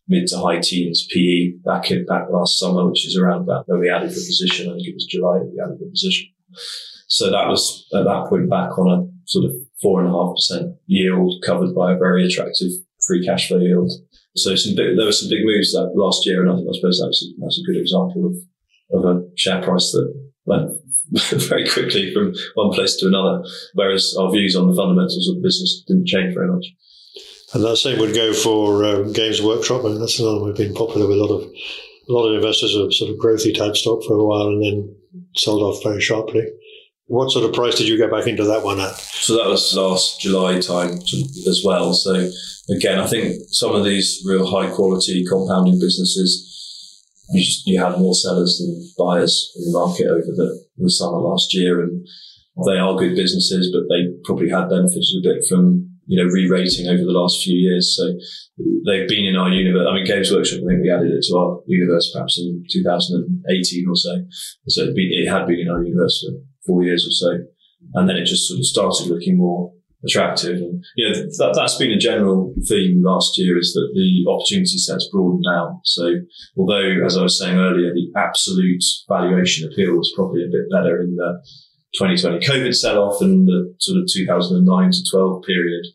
mid 0.08 0.26
to 0.28 0.38
high 0.38 0.60
teens 0.60 1.06
PE 1.12 1.52
back 1.64 1.90
in 1.90 2.04
back 2.06 2.28
last 2.30 2.58
summer, 2.58 2.88
which 2.88 3.06
is 3.06 3.16
around 3.16 3.46
that 3.46 3.64
when 3.66 3.80
we 3.80 3.90
added 3.90 4.10
the 4.10 4.14
position. 4.14 4.70
I 4.70 4.74
think 4.74 4.88
it 4.88 4.94
was 4.94 5.06
July 5.06 5.38
we 5.38 5.60
added 5.62 5.78
the 5.80 5.90
position. 5.90 6.28
So 7.08 7.30
that 7.30 7.48
was 7.48 7.86
at 7.94 8.04
that 8.04 8.26
point 8.28 8.50
back 8.50 8.78
on 8.78 8.90
a 8.90 9.28
sort 9.28 9.46
of 9.46 9.52
four 9.80 10.00
and 10.00 10.08
a 10.08 10.12
half 10.12 10.34
percent 10.34 10.76
yield 10.86 11.42
covered 11.44 11.74
by 11.74 11.92
a 11.92 11.98
very 11.98 12.26
attractive 12.26 12.70
free 13.06 13.24
cash 13.24 13.48
flow 13.48 13.58
yield. 13.58 13.90
So 14.36 14.56
some 14.56 14.74
big, 14.74 14.96
there 14.96 15.06
were 15.06 15.12
some 15.12 15.28
big 15.28 15.44
moves 15.44 15.72
that 15.72 15.92
last 15.94 16.26
year, 16.26 16.42
and 16.42 16.50
I, 16.50 16.54
I 16.54 16.72
suppose 16.74 17.00
that's 17.00 17.24
a, 17.24 17.26
that's 17.40 17.58
a 17.58 17.66
good 17.66 17.80
example 17.80 18.26
of 18.26 18.34
of 18.92 19.04
a 19.04 19.22
share 19.36 19.62
price 19.62 19.92
that 19.92 20.12
went 20.44 20.70
very 21.48 21.68
quickly 21.68 22.12
from 22.12 22.34
one 22.54 22.70
place 22.70 22.96
to 22.96 23.06
another, 23.06 23.44
whereas 23.74 24.16
our 24.18 24.30
views 24.30 24.56
on 24.56 24.68
the 24.68 24.74
fundamentals 24.74 25.28
of 25.28 25.36
the 25.36 25.42
business 25.42 25.84
didn't 25.86 26.06
change 26.06 26.34
very 26.34 26.48
much. 26.48 26.66
And 27.54 27.62
that 27.62 27.76
same 27.76 28.00
would 28.00 28.14
go 28.14 28.32
for 28.32 28.84
um, 28.84 29.12
Games 29.12 29.40
Workshop, 29.40 29.84
I 29.84 29.90
and 29.90 30.02
that's 30.02 30.18
another 30.18 30.40
one 30.40 30.48
we've 30.48 30.56
been 30.56 30.74
popular 30.74 31.06
with 31.06 31.18
a 31.18 31.24
lot 31.24 31.40
of 31.40 31.42
a 32.06 32.12
lot 32.12 32.28
of 32.28 32.34
investors 32.34 32.74
of 32.74 32.92
sort 32.92 33.10
of 33.10 33.16
growthy 33.16 33.56
type 33.56 33.76
stock 33.76 34.02
for 34.04 34.16
a 34.16 34.24
while, 34.24 34.48
and 34.48 34.62
then 34.62 34.96
sold 35.36 35.62
off 35.62 35.82
very 35.84 36.00
sharply. 36.00 36.44
What 37.06 37.30
sort 37.30 37.44
of 37.44 37.54
price 37.54 37.76
did 37.76 37.86
you 37.86 37.96
get 37.96 38.10
back 38.10 38.26
into 38.26 38.44
that 38.44 38.64
one 38.64 38.80
at? 38.80 38.96
So 38.96 39.36
that 39.36 39.48
was 39.48 39.74
last 39.74 40.20
July 40.20 40.58
time 40.58 40.98
as 40.98 41.62
well. 41.64 41.94
So 41.94 42.28
again, 42.70 42.98
I 42.98 43.06
think 43.06 43.36
some 43.48 43.72
of 43.72 43.84
these 43.84 44.24
real 44.26 44.50
high 44.50 44.74
quality 44.74 45.24
compounding 45.24 45.78
businesses, 45.78 47.06
you 47.30 47.40
just 47.40 47.66
you 47.68 47.80
had 47.80 47.98
more 47.98 48.14
sellers 48.14 48.58
than 48.58 48.90
buyers 48.98 49.52
in 49.56 49.70
the 49.70 49.78
market 49.78 50.08
over 50.08 50.32
the, 50.34 50.64
the 50.76 50.90
summer 50.90 51.18
last 51.18 51.54
year, 51.54 51.80
and 51.82 52.04
they 52.66 52.78
are 52.78 52.96
good 52.96 53.14
businesses, 53.14 53.70
but 53.72 53.86
they 53.88 54.12
probably 54.24 54.50
had 54.50 54.68
benefited 54.68 55.20
a 55.20 55.34
bit 55.34 55.46
from 55.48 55.93
you 56.06 56.22
know, 56.22 56.30
re-rating 56.30 56.88
over 56.88 57.02
the 57.02 57.16
last 57.16 57.42
few 57.42 57.56
years. 57.56 57.96
So 57.96 58.12
they've 58.86 59.08
been 59.08 59.24
in 59.24 59.36
our 59.36 59.50
universe. 59.50 59.86
I 59.88 59.94
mean, 59.94 60.04
Games 60.04 60.30
Workshop, 60.30 60.60
I 60.64 60.68
think 60.68 60.82
we 60.82 60.92
added 60.92 61.12
it 61.12 61.24
to 61.28 61.36
our 61.36 61.60
universe 61.66 62.10
perhaps 62.12 62.38
in 62.38 62.64
2018 62.70 63.88
or 63.88 63.96
so. 63.96 64.14
So 64.68 64.82
it, 64.84 64.94
been, 64.94 65.10
it 65.12 65.30
had 65.30 65.46
been 65.46 65.60
in 65.60 65.70
our 65.70 65.82
universe 65.82 66.24
for 66.24 66.36
four 66.66 66.82
years 66.82 67.06
or 67.06 67.12
so. 67.12 67.38
And 67.94 68.08
then 68.08 68.16
it 68.16 68.24
just 68.24 68.48
sort 68.48 68.58
of 68.58 68.66
started 68.66 69.06
looking 69.08 69.38
more 69.38 69.72
attractive. 70.04 70.56
And, 70.56 70.84
you 70.96 71.08
know, 71.08 71.14
that, 71.14 71.52
that's 71.56 71.78
been 71.78 71.92
a 71.92 71.98
general 71.98 72.54
theme 72.68 73.02
last 73.02 73.38
year 73.38 73.58
is 73.58 73.72
that 73.72 73.90
the 73.94 74.30
opportunity 74.30 74.78
set's 74.78 75.08
broadened 75.10 75.46
out. 75.48 75.80
So 75.84 76.12
although, 76.56 77.04
as 77.04 77.16
I 77.16 77.22
was 77.22 77.38
saying 77.38 77.58
earlier, 77.58 77.92
the 77.92 78.12
absolute 78.16 78.84
valuation 79.08 79.70
appeal 79.70 79.96
was 79.96 80.12
probably 80.14 80.42
a 80.42 80.52
bit 80.52 80.70
better 80.70 81.00
in 81.00 81.16
the 81.16 81.42
2020 81.98 82.44
COVID 82.44 82.74
sell 82.74 83.02
off 83.02 83.20
and 83.22 83.46
the 83.46 83.74
sort 83.78 83.98
of 83.98 84.06
2009 84.12 84.90
to 84.90 85.10
12 85.10 85.42
period, 85.42 85.86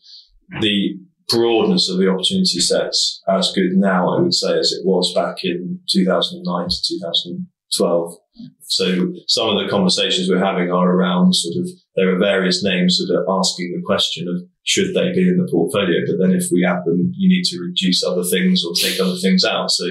the 0.62 0.98
broadness 1.28 1.90
of 1.90 1.98
the 1.98 2.10
opportunity 2.10 2.60
sets 2.60 3.22
as 3.28 3.54
good 3.54 3.74
now, 3.74 4.10
I 4.10 4.22
would 4.22 4.34
say, 4.34 4.58
as 4.58 4.72
it 4.72 4.86
was 4.86 5.14
back 5.14 5.44
in 5.44 5.80
2009 5.90 6.68
to 6.70 6.76
2012. 6.96 8.16
So 8.64 9.14
some 9.28 9.50
of 9.50 9.64
the 9.64 9.70
conversations 9.70 10.30
we're 10.30 10.44
having 10.44 10.72
are 10.72 10.92
around 10.92 11.34
sort 11.34 11.64
of, 11.64 11.70
there 11.96 12.14
are 12.14 12.20
various 12.20 12.64
names 12.64 12.98
that 12.98 13.14
are 13.14 13.40
asking 13.40 13.74
the 13.76 13.86
question 13.86 14.28
of 14.28 14.44
should 14.70 14.94
they 14.94 15.12
be 15.12 15.28
in 15.28 15.42
the 15.42 15.50
portfolio? 15.50 16.06
But 16.06 16.22
then 16.22 16.38
if 16.38 16.46
we 16.52 16.64
add 16.64 16.86
them, 16.86 17.12
you 17.18 17.28
need 17.28 17.44
to 17.46 17.60
reduce 17.60 18.06
other 18.06 18.24
things 18.24 18.64
or 18.64 18.72
take 18.76 19.02
other 19.02 19.18
things 19.18 19.44
out. 19.44 19.72
So 19.72 19.86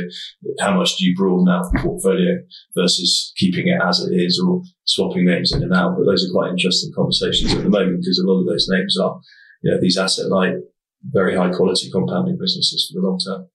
how 0.61 0.77
much 0.77 0.97
do 0.97 1.05
you 1.05 1.17
broaden 1.17 1.49
out 1.49 1.67
the 1.73 1.81
portfolio 1.83 2.39
versus 2.77 3.33
keeping 3.37 3.67
it 3.67 3.83
as 3.83 3.99
it 3.99 4.15
is 4.15 4.39
or 4.39 4.63
swapping 4.85 5.25
names 5.25 5.51
in 5.53 5.65
and 5.65 5.75
out? 5.75 5.97
But 5.99 6.07
those 6.07 6.25
are 6.25 6.33
quite 6.33 6.51
interesting 6.51 6.93
conversations 6.95 7.53
at 7.55 7.65
the 7.65 7.69
moment 7.69 8.03
because 8.03 8.23
a 8.23 8.31
lot 8.31 8.39
of 8.39 8.47
those 8.47 8.69
names 8.71 8.97
are, 9.03 9.19
you 9.63 9.73
know, 9.73 9.81
these 9.81 9.99
asset 9.99 10.31
light, 10.31 10.55
very 11.03 11.35
high 11.37 11.51
quality 11.51 11.91
compounding 11.91 12.39
businesses 12.39 12.87
for 12.87 13.01
the 13.01 13.05
long 13.05 13.19
term. 13.19 13.49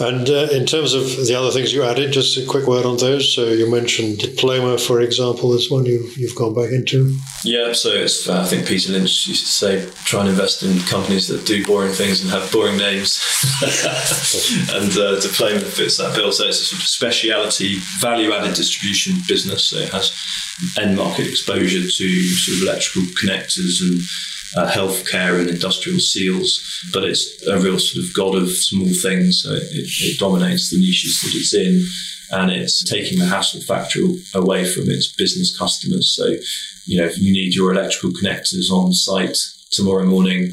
And 0.00 0.30
uh, 0.30 0.48
in 0.52 0.64
terms 0.64 0.94
of 0.94 1.26
the 1.26 1.34
other 1.34 1.50
things 1.50 1.72
you 1.72 1.82
added, 1.82 2.12
just 2.12 2.38
a 2.38 2.46
quick 2.46 2.66
word 2.66 2.86
on 2.86 2.98
those. 2.98 3.34
So 3.34 3.46
you 3.46 3.68
mentioned 3.68 4.18
diploma, 4.18 4.78
for 4.78 5.00
example, 5.00 5.54
is 5.54 5.70
one 5.70 5.86
you, 5.86 6.08
you've 6.16 6.36
gone 6.36 6.54
back 6.54 6.70
into. 6.70 7.16
Yeah, 7.42 7.72
so 7.72 7.90
it's, 7.90 8.28
I 8.28 8.44
think 8.44 8.66
Peter 8.68 8.92
Lynch 8.92 9.26
used 9.26 9.44
to 9.44 9.52
say, 9.52 9.90
try 10.04 10.20
and 10.20 10.28
invest 10.28 10.62
in 10.62 10.78
companies 10.80 11.26
that 11.28 11.46
do 11.46 11.66
boring 11.66 11.92
things 11.92 12.20
and 12.22 12.30
have 12.30 12.50
boring 12.52 12.76
names. 12.76 13.20
and 14.72 14.96
uh, 14.96 15.18
diploma 15.18 15.60
fits 15.60 15.96
that 15.96 16.14
bill. 16.14 16.30
So 16.30 16.46
it's 16.46 16.60
a 16.60 16.64
sort 16.64 16.80
of 16.80 16.86
speciality, 16.86 17.78
value 17.98 18.32
added 18.32 18.54
distribution 18.54 19.14
business. 19.26 19.64
So 19.64 19.78
it 19.78 19.90
has 19.90 20.12
end 20.78 20.96
market 20.96 21.26
exposure 21.26 21.82
to 21.82 22.22
sort 22.22 22.56
of 22.56 22.62
electrical 22.62 23.02
connectors 23.14 23.82
and 23.82 24.00
uh, 24.56 24.70
healthcare 24.70 25.38
and 25.40 25.48
industrial 25.48 25.98
seals, 25.98 26.60
but 26.92 27.04
it's 27.04 27.46
a 27.46 27.60
real 27.60 27.78
sort 27.78 28.04
of 28.04 28.14
god 28.14 28.34
of 28.34 28.50
small 28.50 28.88
things. 29.02 29.42
So 29.42 29.52
it, 29.52 29.88
it 30.08 30.18
dominates 30.18 30.70
the 30.70 30.78
niches 30.78 31.20
that 31.22 31.34
it's 31.34 31.54
in, 31.54 31.84
and 32.30 32.50
it's 32.50 32.84
taking 32.84 33.18
the 33.18 33.26
hassle 33.26 33.60
factor 33.60 34.00
away 34.34 34.64
from 34.64 34.90
its 34.90 35.12
business 35.12 35.56
customers. 35.56 36.14
So, 36.14 36.26
you 36.86 36.98
know, 36.98 37.06
if 37.06 37.18
you 37.18 37.32
need 37.32 37.54
your 37.54 37.72
electrical 37.72 38.10
connectors 38.10 38.70
on 38.70 38.92
site 38.92 39.36
tomorrow 39.70 40.04
morning, 40.04 40.52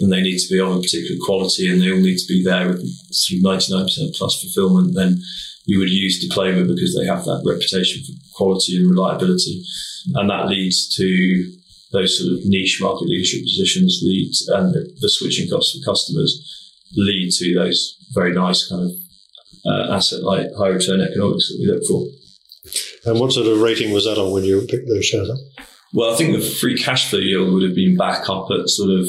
and 0.00 0.12
they 0.12 0.20
need 0.20 0.38
to 0.38 0.48
be 0.48 0.60
of 0.60 0.76
a 0.76 0.80
particular 0.80 1.16
quality, 1.24 1.70
and 1.70 1.80
they 1.80 1.92
all 1.92 2.00
need 2.00 2.18
to 2.18 2.26
be 2.26 2.42
there 2.42 2.68
with 2.68 2.84
sort 3.12 3.38
of 3.38 3.44
ninety 3.44 3.72
nine 3.72 3.84
percent 3.84 4.14
plus 4.14 4.40
fulfillment, 4.40 4.94
then 4.94 5.20
you 5.64 5.78
would 5.78 5.90
use 5.90 6.24
Diploma 6.24 6.64
because 6.64 6.96
they 6.96 7.06
have 7.06 7.24
that 7.24 7.42
reputation 7.44 8.02
for 8.04 8.12
quality 8.36 8.76
and 8.76 8.90
reliability, 8.90 9.64
and 10.14 10.30
that 10.30 10.48
leads 10.48 10.88
to 10.96 11.52
those 11.92 12.18
sort 12.18 12.32
of 12.32 12.44
niche 12.44 12.78
market 12.80 13.06
leadership 13.06 13.42
positions 13.42 14.00
lead 14.04 14.30
and 14.48 14.74
the, 14.74 14.92
the 15.00 15.08
switching 15.08 15.48
costs 15.48 15.78
for 15.78 15.90
customers 15.90 16.72
lead 16.96 17.30
to 17.30 17.54
those 17.54 17.96
very 18.12 18.32
nice 18.32 18.68
kind 18.68 18.82
of 18.82 18.90
uh, 19.66 19.94
asset 19.94 20.22
like 20.22 20.46
high 20.56 20.68
return 20.68 21.00
economics 21.00 21.48
that 21.48 21.58
we 21.60 21.66
look 21.66 21.84
for. 21.84 22.06
And 23.04 23.20
what 23.20 23.32
sort 23.32 23.46
of 23.46 23.60
rating 23.60 23.92
was 23.92 24.04
that 24.04 24.18
on 24.18 24.32
when 24.32 24.44
you 24.44 24.60
picked 24.68 24.88
those 24.88 25.04
shares 25.04 25.30
up? 25.30 25.36
Well, 25.92 26.12
I 26.12 26.16
think 26.16 26.36
the 26.36 26.42
free 26.42 26.76
cash 26.76 27.10
flow 27.10 27.20
yield 27.20 27.52
would 27.52 27.62
have 27.62 27.74
been 27.74 27.96
back 27.96 28.28
up 28.28 28.48
at 28.50 28.68
sort 28.68 28.90
of 28.90 29.08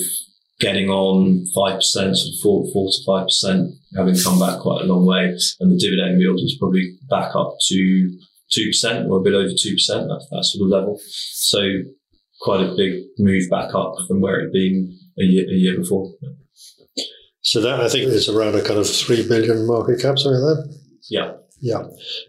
getting 0.60 0.90
on 0.90 1.46
5%, 1.56 1.82
sort 1.82 2.06
of 2.14 2.40
4, 2.42 2.66
4 2.74 2.92
to 2.92 3.46
5%, 3.46 3.72
having 3.96 4.16
come 4.24 4.40
back 4.40 4.60
quite 4.60 4.82
a 4.82 4.86
long 4.86 5.06
way. 5.06 5.36
And 5.60 5.72
the 5.72 5.78
dividend 5.78 6.20
yield 6.20 6.36
was 6.36 6.56
probably 6.60 6.98
back 7.10 7.36
up 7.36 7.56
to 7.68 8.20
2% 8.58 9.10
or 9.10 9.20
a 9.20 9.22
bit 9.22 9.34
over 9.34 9.50
2%, 9.50 9.56
that, 9.58 10.28
that 10.32 10.46
sort 10.46 10.66
of 10.66 10.70
level. 10.70 11.00
So 11.04 11.60
quite 12.42 12.62
a 12.62 12.76
big 12.76 13.04
move 13.18 13.50
back 13.50 13.74
up 13.74 13.96
from 14.08 14.22
where 14.22 14.40
it'd 14.40 14.54
been 14.54 14.98
a 15.20 15.24
year, 15.24 15.46
a 15.50 15.54
year 15.54 15.78
before. 15.78 16.12
So 17.42 17.62
that 17.62 17.80
I 17.80 17.90
think 17.90 18.04
is 18.06 18.30
around 18.30 18.56
a 18.56 18.64
kind 18.64 18.80
of 18.80 18.90
three 18.90 19.28
billion 19.28 19.66
market 19.66 20.02
cap, 20.02 20.20
something 20.20 20.42
like 20.42 20.58
that. 20.58 20.80
Yeah. 21.10 21.34
Yeah. 21.60 21.84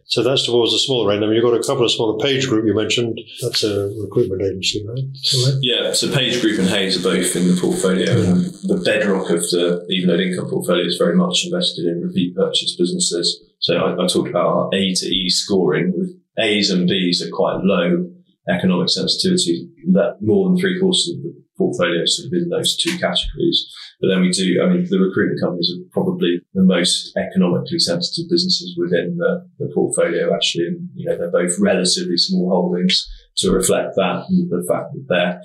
So 0.06 0.22
that's 0.22 0.46
towards 0.46 0.72
the 0.72 0.78
smaller 0.78 1.12
end. 1.12 1.22
I 1.22 1.26
mean, 1.26 1.36
you've 1.36 1.44
got 1.44 1.58
a 1.58 1.62
couple 1.62 1.84
of 1.84 1.92
smaller 1.92 2.18
Page 2.18 2.48
Group 2.48 2.64
you 2.64 2.74
mentioned. 2.74 3.20
That's 3.42 3.62
a 3.62 3.92
recruitment 4.00 4.42
agency, 4.42 4.86
right? 4.88 5.04
right? 5.44 5.58
Yeah. 5.60 5.92
So 5.92 6.10
Page 6.10 6.40
Group 6.40 6.58
and 6.58 6.68
Hays 6.68 6.98
are 6.98 7.02
both 7.02 7.36
in 7.36 7.48
the 7.48 7.60
portfolio. 7.60 8.16
Yeah. 8.16 8.34
The 8.62 8.80
bedrock 8.84 9.28
of 9.30 9.40
the 9.50 9.84
Even 9.90 10.08
Evenlode 10.08 10.30
income 10.30 10.48
portfolio 10.48 10.86
is 10.86 10.96
very 10.96 11.14
much 11.14 11.44
invested 11.44 11.84
in 11.84 12.00
repeat 12.00 12.34
purchase 12.34 12.74
businesses. 12.76 13.44
So 13.58 13.76
I, 13.76 14.02
I 14.02 14.06
talked 14.06 14.30
about 14.30 14.46
our 14.46 14.70
A 14.72 14.94
to 14.94 15.06
E 15.06 15.28
scoring 15.28 15.92
with 15.94 16.16
A's 16.38 16.70
and 16.70 16.88
B's 16.88 17.20
are 17.20 17.30
quite 17.30 17.58
low 17.62 18.08
economic 18.48 18.88
sensitivity, 18.88 19.68
that 19.92 20.16
more 20.20 20.48
than 20.48 20.58
three 20.58 20.78
quarters 20.78 21.12
of 21.14 21.22
the 21.22 21.34
portfolio 21.58 22.04
sort 22.06 22.28
of 22.28 22.32
in 22.32 22.48
those 22.48 22.76
two 22.76 22.96
categories. 22.98 23.66
But 24.00 24.08
then 24.08 24.20
we 24.20 24.30
do, 24.30 24.62
I 24.62 24.68
mean, 24.68 24.86
the 24.88 25.00
recruitment 25.00 25.40
companies 25.40 25.74
are 25.74 25.82
probably 25.90 26.40
the 26.54 26.62
most 26.62 27.16
economically 27.16 27.80
sensitive 27.80 28.30
businesses 28.30 28.76
within 28.78 29.18
the, 29.18 29.44
the 29.58 29.70
portfolio, 29.74 30.32
actually. 30.32 30.68
And, 30.68 30.88
you 30.94 31.06
know, 31.06 31.18
they're 31.18 31.30
both 31.30 31.58
relatively 31.58 32.16
small 32.16 32.48
holdings 32.48 33.06
to 33.38 33.50
reflect 33.50 33.96
that 33.96 34.24
and 34.28 34.48
the 34.50 34.64
fact 34.68 34.92
that 34.94 35.06
they're 35.08 35.42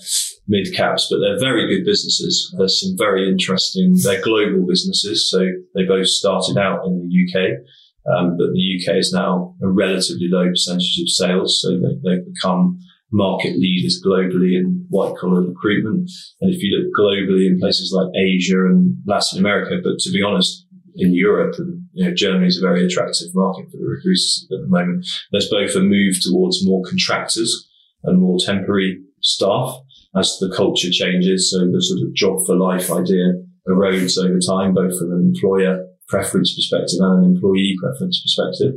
mid 0.48 0.74
caps, 0.76 1.08
but 1.10 1.20
they're 1.20 1.40
very 1.40 1.68
good 1.68 1.86
businesses. 1.86 2.54
There's 2.58 2.80
some 2.80 2.96
very 2.98 3.28
interesting, 3.28 3.98
they're 4.04 4.22
global 4.22 4.68
businesses. 4.68 5.30
So 5.30 5.40
they 5.74 5.84
both 5.84 6.08
started 6.08 6.58
out 6.58 6.86
in 6.86 7.10
the 7.10 7.10
UK. 7.10 7.60
Um, 8.06 8.36
but 8.38 8.52
the 8.52 8.80
UK 8.80 8.98
is 8.98 9.14
now 9.14 9.56
a 9.64 9.68
relatively 9.68 10.28
low 10.30 10.50
percentage 10.50 11.00
of 11.02 11.10
sales. 11.10 11.62
So 11.62 11.80
they, 11.80 11.96
they've 12.04 12.34
become 12.34 12.78
market 13.14 13.56
leaders 13.60 14.02
globally 14.04 14.58
in 14.58 14.86
white 14.90 15.16
collar 15.16 15.42
recruitment. 15.42 16.10
And 16.42 16.54
if 16.54 16.62
you 16.62 16.76
look 16.76 16.92
globally 17.00 17.46
in 17.46 17.60
places 17.60 17.94
like 17.96 18.10
Asia 18.18 18.66
and 18.66 18.98
Latin 19.06 19.40
America, 19.40 19.78
but 19.84 20.00
to 20.00 20.12
be 20.12 20.24
honest, 20.24 20.66
in 20.96 21.14
Europe 21.14 21.56
and 21.58 21.84
you 21.94 22.06
know, 22.06 22.14
Germany 22.14 22.48
is 22.48 22.58
a 22.58 22.68
very 22.68 22.86
attractive 22.86 23.28
market 23.34 23.66
for 23.72 23.78
the 23.78 23.86
recruiters 23.86 24.48
at 24.52 24.62
the 24.62 24.68
moment. 24.68 25.06
There's 25.32 25.50
both 25.50 25.76
a 25.76 25.80
move 25.80 26.16
towards 26.22 26.66
more 26.66 26.84
contractors 26.84 27.70
and 28.04 28.20
more 28.20 28.38
temporary 28.40 29.00
staff 29.22 29.80
as 30.16 30.38
the 30.40 30.54
culture 30.56 30.90
changes. 30.92 31.52
So 31.52 31.60
the 31.60 31.82
sort 31.82 32.02
of 32.02 32.14
job 32.14 32.46
for 32.46 32.56
life 32.56 32.92
idea 32.92 33.34
erodes 33.68 34.18
over 34.18 34.40
time, 34.40 34.74
both 34.74 34.98
from 34.98 35.12
an 35.12 35.34
employer 35.34 35.86
preference 36.08 36.54
perspective 36.56 37.00
and 37.00 37.26
an 37.26 37.36
employee 37.36 37.76
preference 37.80 38.22
perspective 38.22 38.74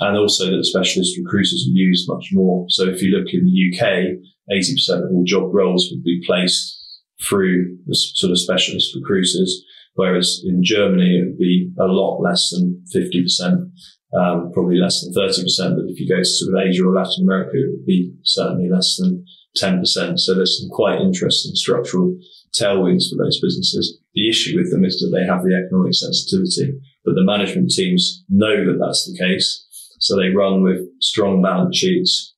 and 0.00 0.16
also 0.16 0.50
that 0.50 0.64
specialist 0.64 1.16
recruiters 1.16 1.66
are 1.68 1.76
used 1.76 2.08
much 2.08 2.30
more. 2.32 2.66
So 2.68 2.88
if 2.88 3.02
you 3.02 3.10
look 3.10 3.32
in 3.32 3.44
the 3.44 3.70
UK, 3.70 4.18
80% 4.50 5.04
of 5.04 5.10
all 5.12 5.24
job 5.24 5.54
roles 5.54 5.88
would 5.90 6.02
be 6.02 6.22
placed 6.26 6.78
through 7.22 7.76
the 7.86 7.94
sort 7.94 8.32
of 8.32 8.40
specialist 8.40 8.94
recruiters, 8.94 9.64
whereas 9.94 10.42
in 10.44 10.62
Germany 10.64 11.18
it 11.18 11.26
would 11.26 11.38
be 11.38 11.70
a 11.78 11.84
lot 11.84 12.20
less 12.20 12.50
than 12.50 12.82
50%, 12.94 13.70
um, 14.18 14.50
probably 14.52 14.76
less 14.76 15.02
than 15.02 15.14
30%. 15.14 15.76
But 15.76 15.84
if 15.88 16.00
you 16.00 16.08
go 16.08 16.18
to 16.18 16.24
sort 16.24 16.54
of 16.54 16.66
Asia 16.66 16.84
or 16.84 16.94
Latin 16.94 17.24
America, 17.24 17.52
it 17.54 17.70
would 17.70 17.86
be 17.86 18.12
certainly 18.24 18.68
less 18.68 18.96
than 18.96 19.24
10%. 19.56 20.18
So 20.18 20.34
there's 20.34 20.60
some 20.60 20.70
quite 20.70 21.00
interesting 21.00 21.54
structural 21.54 22.16
tailwinds 22.58 23.08
for 23.08 23.22
those 23.22 23.40
businesses. 23.40 23.98
The 24.14 24.28
issue 24.28 24.56
with 24.56 24.70
them 24.70 24.84
is 24.84 24.98
that 25.00 25.16
they 25.16 25.26
have 25.26 25.42
the 25.42 25.54
economic 25.54 25.94
sensitivity, 25.94 26.78
but 27.04 27.14
the 27.14 27.24
management 27.24 27.70
teams 27.70 28.24
know 28.28 28.64
that 28.64 28.78
that's 28.80 29.06
the 29.06 29.18
case 29.18 29.66
so 30.02 30.16
they 30.16 30.30
run 30.30 30.64
with 30.64 30.80
strong 31.00 31.40
balance 31.40 31.76
sheets 31.76 32.34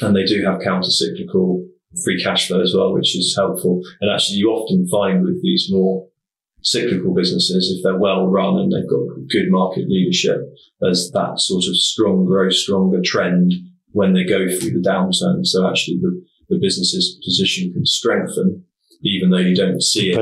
and 0.00 0.16
they 0.16 0.24
do 0.24 0.42
have 0.42 0.62
counter 0.62 0.88
cyclical 0.88 1.62
free 2.02 2.20
cash 2.22 2.48
flow 2.48 2.62
as 2.62 2.74
well, 2.74 2.94
which 2.94 3.14
is 3.14 3.36
helpful. 3.36 3.82
And 4.00 4.10
actually 4.10 4.38
you 4.38 4.48
often 4.48 4.88
find 4.88 5.22
with 5.22 5.42
these 5.42 5.68
more 5.70 6.08
cyclical 6.62 7.14
businesses, 7.14 7.70
if 7.76 7.84
they're 7.84 7.98
well 7.98 8.26
run 8.26 8.58
and 8.58 8.72
they've 8.72 8.88
got 8.88 9.28
good 9.28 9.50
market 9.50 9.86
leadership, 9.86 10.40
there's 10.80 11.10
that 11.12 11.34
sort 11.36 11.64
of 11.66 11.76
strong 11.76 12.24
growth, 12.24 12.54
stronger 12.54 13.02
trend 13.04 13.52
when 13.90 14.14
they 14.14 14.24
go 14.24 14.48
through 14.48 14.70
the 14.70 14.88
downturn. 14.88 15.44
So 15.44 15.68
actually 15.68 15.98
the, 16.00 16.24
the 16.48 16.58
business's 16.58 17.20
position 17.22 17.70
can 17.74 17.84
strengthen 17.84 18.64
even 19.04 19.30
though 19.30 19.36
you 19.36 19.54
don't 19.54 19.82
see 19.82 20.10
it 20.10 20.16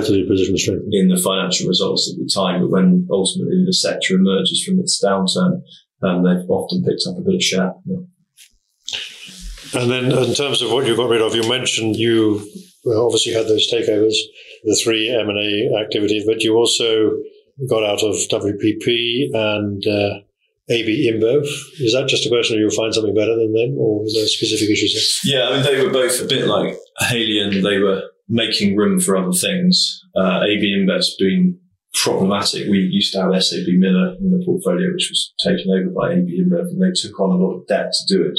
in 0.90 1.08
the 1.08 1.22
financial 1.22 1.68
results 1.68 2.12
at 2.12 2.18
the 2.18 2.28
time. 2.28 2.62
But 2.62 2.70
when 2.70 3.06
ultimately 3.10 3.62
the 3.64 3.72
sector 3.72 4.14
emerges 4.14 4.64
from 4.64 4.80
its 4.80 5.02
downturn, 5.02 5.62
and 6.02 6.26
they've 6.26 6.50
often 6.50 6.84
picked 6.84 7.04
up 7.08 7.18
a 7.18 7.22
bit 7.22 7.34
of 7.34 7.42
share. 7.42 7.72
Yeah. 7.86 7.98
And 9.74 9.90
then, 9.90 10.12
in 10.12 10.34
terms 10.34 10.60
of 10.60 10.70
what 10.70 10.86
you 10.86 10.96
got 10.96 11.08
rid 11.08 11.22
of, 11.22 11.34
you 11.34 11.48
mentioned 11.48 11.96
you 11.96 12.46
obviously 12.86 13.32
had 13.32 13.46
those 13.46 13.70
takeovers, 13.72 14.16
the 14.64 14.78
three 14.82 15.08
M 15.08 15.28
and 15.28 15.38
A 15.38 15.80
activities, 15.82 16.24
but 16.26 16.42
you 16.42 16.56
also 16.56 17.12
got 17.68 17.84
out 17.84 18.02
of 18.02 18.14
WPP 18.14 19.28
and 19.32 19.86
uh, 19.86 20.20
AB 20.68 21.10
InBev. 21.10 21.44
Is 21.80 21.92
that 21.92 22.08
just 22.08 22.26
a 22.26 22.28
question 22.28 22.56
of 22.56 22.60
you'll 22.60 22.70
find 22.70 22.92
something 22.92 23.14
better 23.14 23.36
than 23.36 23.52
them, 23.52 23.78
or 23.78 24.02
was 24.02 24.14
there 24.14 24.26
specific 24.26 24.68
issues 24.70 25.20
there? 25.24 25.38
Yeah, 25.38 25.48
I 25.48 25.56
mean 25.56 25.64
they 25.64 25.84
were 25.84 25.92
both 25.92 26.20
a 26.20 26.26
bit 26.26 26.46
like 26.46 26.76
Haleon. 27.00 27.62
They 27.62 27.78
were 27.78 28.02
making 28.28 28.76
room 28.76 29.00
for 29.00 29.16
other 29.16 29.32
things. 29.32 30.00
Uh, 30.16 30.42
AB 30.42 30.76
InBev's 30.76 31.16
been 31.18 31.58
problematic. 31.94 32.68
We 32.68 32.78
used 32.78 33.12
to 33.12 33.22
have 33.22 33.42
SAB 33.42 33.66
Miller 33.78 34.16
in 34.20 34.31
the 34.31 34.42
portfolio, 34.44 34.92
which 34.92 35.11
was 35.11 35.35
taken 35.44 35.70
over 35.70 35.90
by 35.90 36.14
AB 36.14 36.42
InBev, 36.42 36.68
and 36.70 36.83
they 36.83 36.92
took 36.94 37.18
on 37.20 37.31
a 37.31 37.42
lot 37.42 37.59
of 37.59 37.66
debt 37.66 37.92
to 37.92 38.14
do 38.14 38.22
it. 38.24 38.38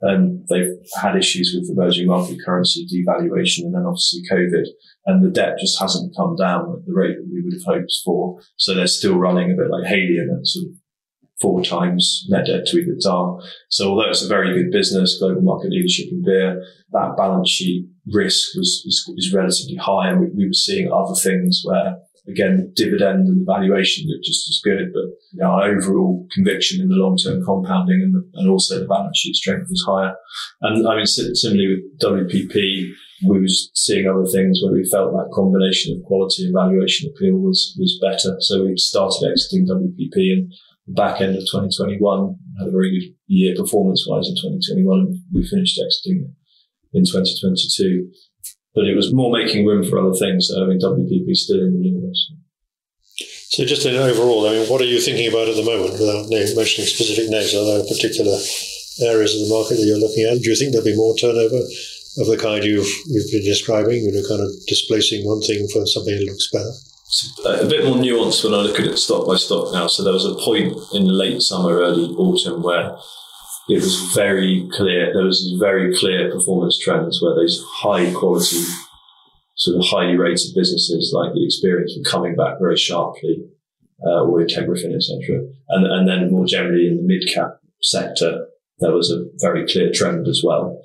And 0.00 0.46
they've 0.50 0.76
had 1.00 1.16
issues 1.16 1.54
with 1.54 1.70
emerging 1.70 2.08
market 2.08 2.38
currency 2.44 2.86
devaluation 2.86 3.64
and 3.64 3.74
then 3.74 3.86
obviously 3.86 4.20
COVID. 4.30 4.66
And 5.06 5.24
the 5.24 5.30
debt 5.30 5.56
just 5.58 5.80
hasn't 5.80 6.14
come 6.16 6.36
down 6.36 6.74
at 6.76 6.86
the 6.86 6.92
rate 6.92 7.16
that 7.16 7.30
we 7.32 7.40
would 7.42 7.54
have 7.54 7.64
hoped 7.64 7.92
for. 8.04 8.38
So 8.56 8.74
they're 8.74 8.86
still 8.86 9.16
running 9.16 9.50
a 9.50 9.56
bit 9.56 9.70
like 9.70 9.84
Haleon 9.84 10.38
at 10.38 10.46
sort 10.46 10.66
of 10.66 10.76
four 11.40 11.64
times 11.64 12.26
net 12.28 12.46
debt 12.46 12.66
to 12.66 12.76
EBITDA. 12.76 13.42
So 13.70 13.90
although 13.90 14.10
it's 14.10 14.24
a 14.24 14.28
very 14.28 14.52
good 14.52 14.70
business, 14.70 15.18
global 15.18 15.40
market 15.40 15.70
leadership 15.70 16.08
in 16.10 16.22
beer, 16.22 16.62
that 16.92 17.16
balance 17.16 17.48
sheet 17.48 17.86
risk 18.12 18.54
was, 18.56 18.82
is, 18.84 19.10
is 19.16 19.32
relatively 19.32 19.76
high. 19.76 20.10
And 20.10 20.20
we, 20.20 20.26
we 20.36 20.46
were 20.46 20.52
seeing 20.52 20.92
other 20.92 21.14
things 21.14 21.62
where 21.64 21.96
again, 22.28 22.72
dividend 22.74 23.28
and 23.28 23.40
the 23.40 23.44
valuation 23.44 24.06
looked 24.08 24.24
just 24.24 24.48
as 24.48 24.60
good, 24.64 24.92
but 24.92 25.08
you 25.32 25.40
know, 25.40 25.50
our 25.50 25.64
overall 25.64 26.26
conviction 26.32 26.80
in 26.80 26.88
the 26.88 26.96
long-term 26.96 27.44
compounding 27.44 28.00
and, 28.02 28.14
the, 28.14 28.22
and 28.34 28.48
also 28.48 28.80
the 28.80 28.86
balance 28.86 29.18
sheet 29.18 29.36
strength 29.36 29.68
was 29.68 29.84
higher. 29.86 30.14
And 30.62 30.86
I 30.88 30.96
mean, 30.96 31.06
similarly 31.06 31.76
with 31.76 32.00
WPP, 32.00 32.90
we 33.26 33.40
was 33.40 33.70
seeing 33.74 34.08
other 34.08 34.26
things 34.26 34.60
where 34.62 34.72
we 34.72 34.88
felt 34.90 35.12
that 35.12 35.32
combination 35.32 35.96
of 35.96 36.04
quality 36.04 36.44
and 36.44 36.54
valuation 36.54 37.10
appeal 37.10 37.36
was 37.38 37.76
was 37.78 37.98
better. 38.00 38.36
So 38.40 38.64
we 38.64 38.76
started 38.76 39.30
exiting 39.30 39.66
WPP 39.66 40.32
and 40.32 40.52
back 40.88 41.20
end 41.20 41.36
of 41.36 41.44
2021 41.50 42.36
had 42.58 42.68
a 42.68 42.70
very 42.70 42.90
good 42.90 43.14
year 43.26 43.54
performance 43.56 44.06
wise 44.08 44.28
in 44.28 44.34
2021. 44.34 45.00
and 45.00 45.18
We 45.32 45.46
finished 45.46 45.80
exiting 45.80 46.34
in 46.92 47.04
2022, 47.04 48.10
but 48.74 48.84
it 48.84 48.96
was 48.96 49.12
more 49.12 49.32
making 49.32 49.66
room 49.66 49.84
for 49.84 49.98
other 49.98 50.14
things. 50.14 50.48
So 50.48 50.62
I 50.62 50.66
mean, 50.66 50.80
WPP 50.80 51.34
still 51.34 51.60
in 51.60 51.74
the 51.74 51.88
universe. 51.88 52.32
So 53.54 53.64
just 53.64 53.86
in 53.86 53.94
overall, 53.94 54.48
I 54.48 54.58
mean, 54.58 54.68
what 54.68 54.80
are 54.80 54.90
you 54.90 55.00
thinking 55.00 55.28
about 55.28 55.48
at 55.48 55.54
the 55.54 55.62
moment 55.62 55.94
without 55.94 56.26
mentioning 56.28 56.90
specific 56.90 57.30
names? 57.30 57.54
Are 57.54 57.64
there 57.64 57.86
particular 57.86 58.34
areas 59.06 59.34
of 59.34 59.46
the 59.46 59.54
market 59.54 59.78
that 59.78 59.86
you're 59.86 60.02
looking 60.02 60.26
at? 60.26 60.42
Do 60.42 60.50
you 60.50 60.56
think 60.56 60.72
there'll 60.72 60.84
be 60.84 60.96
more 60.96 61.14
turnover 61.14 61.62
of 62.18 62.26
the 62.26 62.36
kind 62.36 62.64
you've 62.64 62.90
you've 63.06 63.30
been 63.30 63.46
describing, 63.46 64.02
you 64.02 64.10
know, 64.10 64.26
kind 64.26 64.42
of 64.42 64.50
displacing 64.66 65.22
one 65.26 65.40
thing 65.40 65.68
for 65.72 65.86
something 65.86 66.14
that 66.14 66.26
looks 66.26 66.50
better? 66.50 66.74
It's 67.06 67.30
a 67.46 67.70
bit 67.70 67.84
more 67.84 67.94
nuanced 67.94 68.42
when 68.42 68.54
I 68.54 68.66
look 68.66 68.80
at 68.80 68.86
it 68.86 68.98
stock 68.98 69.26
by 69.26 69.36
stock 69.36 69.72
now. 69.72 69.86
So 69.86 70.02
there 70.02 70.12
was 70.12 70.26
a 70.26 70.34
point 70.34 70.74
in 70.94 71.06
late 71.06 71.40
summer, 71.40 71.78
early 71.78 72.10
autumn 72.18 72.62
where 72.62 72.96
it 73.68 73.76
was 73.76 74.12
very 74.14 74.68
clear. 74.72 75.12
There 75.12 75.24
was 75.24 75.42
these 75.42 75.58
very 75.58 75.96
clear 75.96 76.30
performance 76.30 76.78
trends 76.78 77.20
where 77.22 77.34
these 77.40 77.62
high 77.66 78.12
quality, 78.12 78.62
sort 79.56 79.78
of 79.78 79.86
highly 79.86 80.16
rated 80.16 80.54
businesses 80.54 81.12
like 81.14 81.32
the 81.32 81.46
Experian 81.46 81.86
were 81.96 82.10
coming 82.10 82.36
back 82.36 82.58
very 82.60 82.76
sharply, 82.76 83.44
uh, 84.06 84.24
or 84.24 84.40
Integrafin, 84.40 84.94
etc. 84.94 85.46
And 85.68 85.86
and 85.86 86.08
then 86.08 86.30
more 86.30 86.46
generally 86.46 86.86
in 86.88 86.96
the 86.96 87.02
mid 87.02 87.28
cap 87.32 87.60
sector, 87.80 88.46
there 88.78 88.92
was 88.92 89.10
a 89.10 89.24
very 89.40 89.66
clear 89.66 89.90
trend 89.92 90.28
as 90.28 90.42
well. 90.44 90.82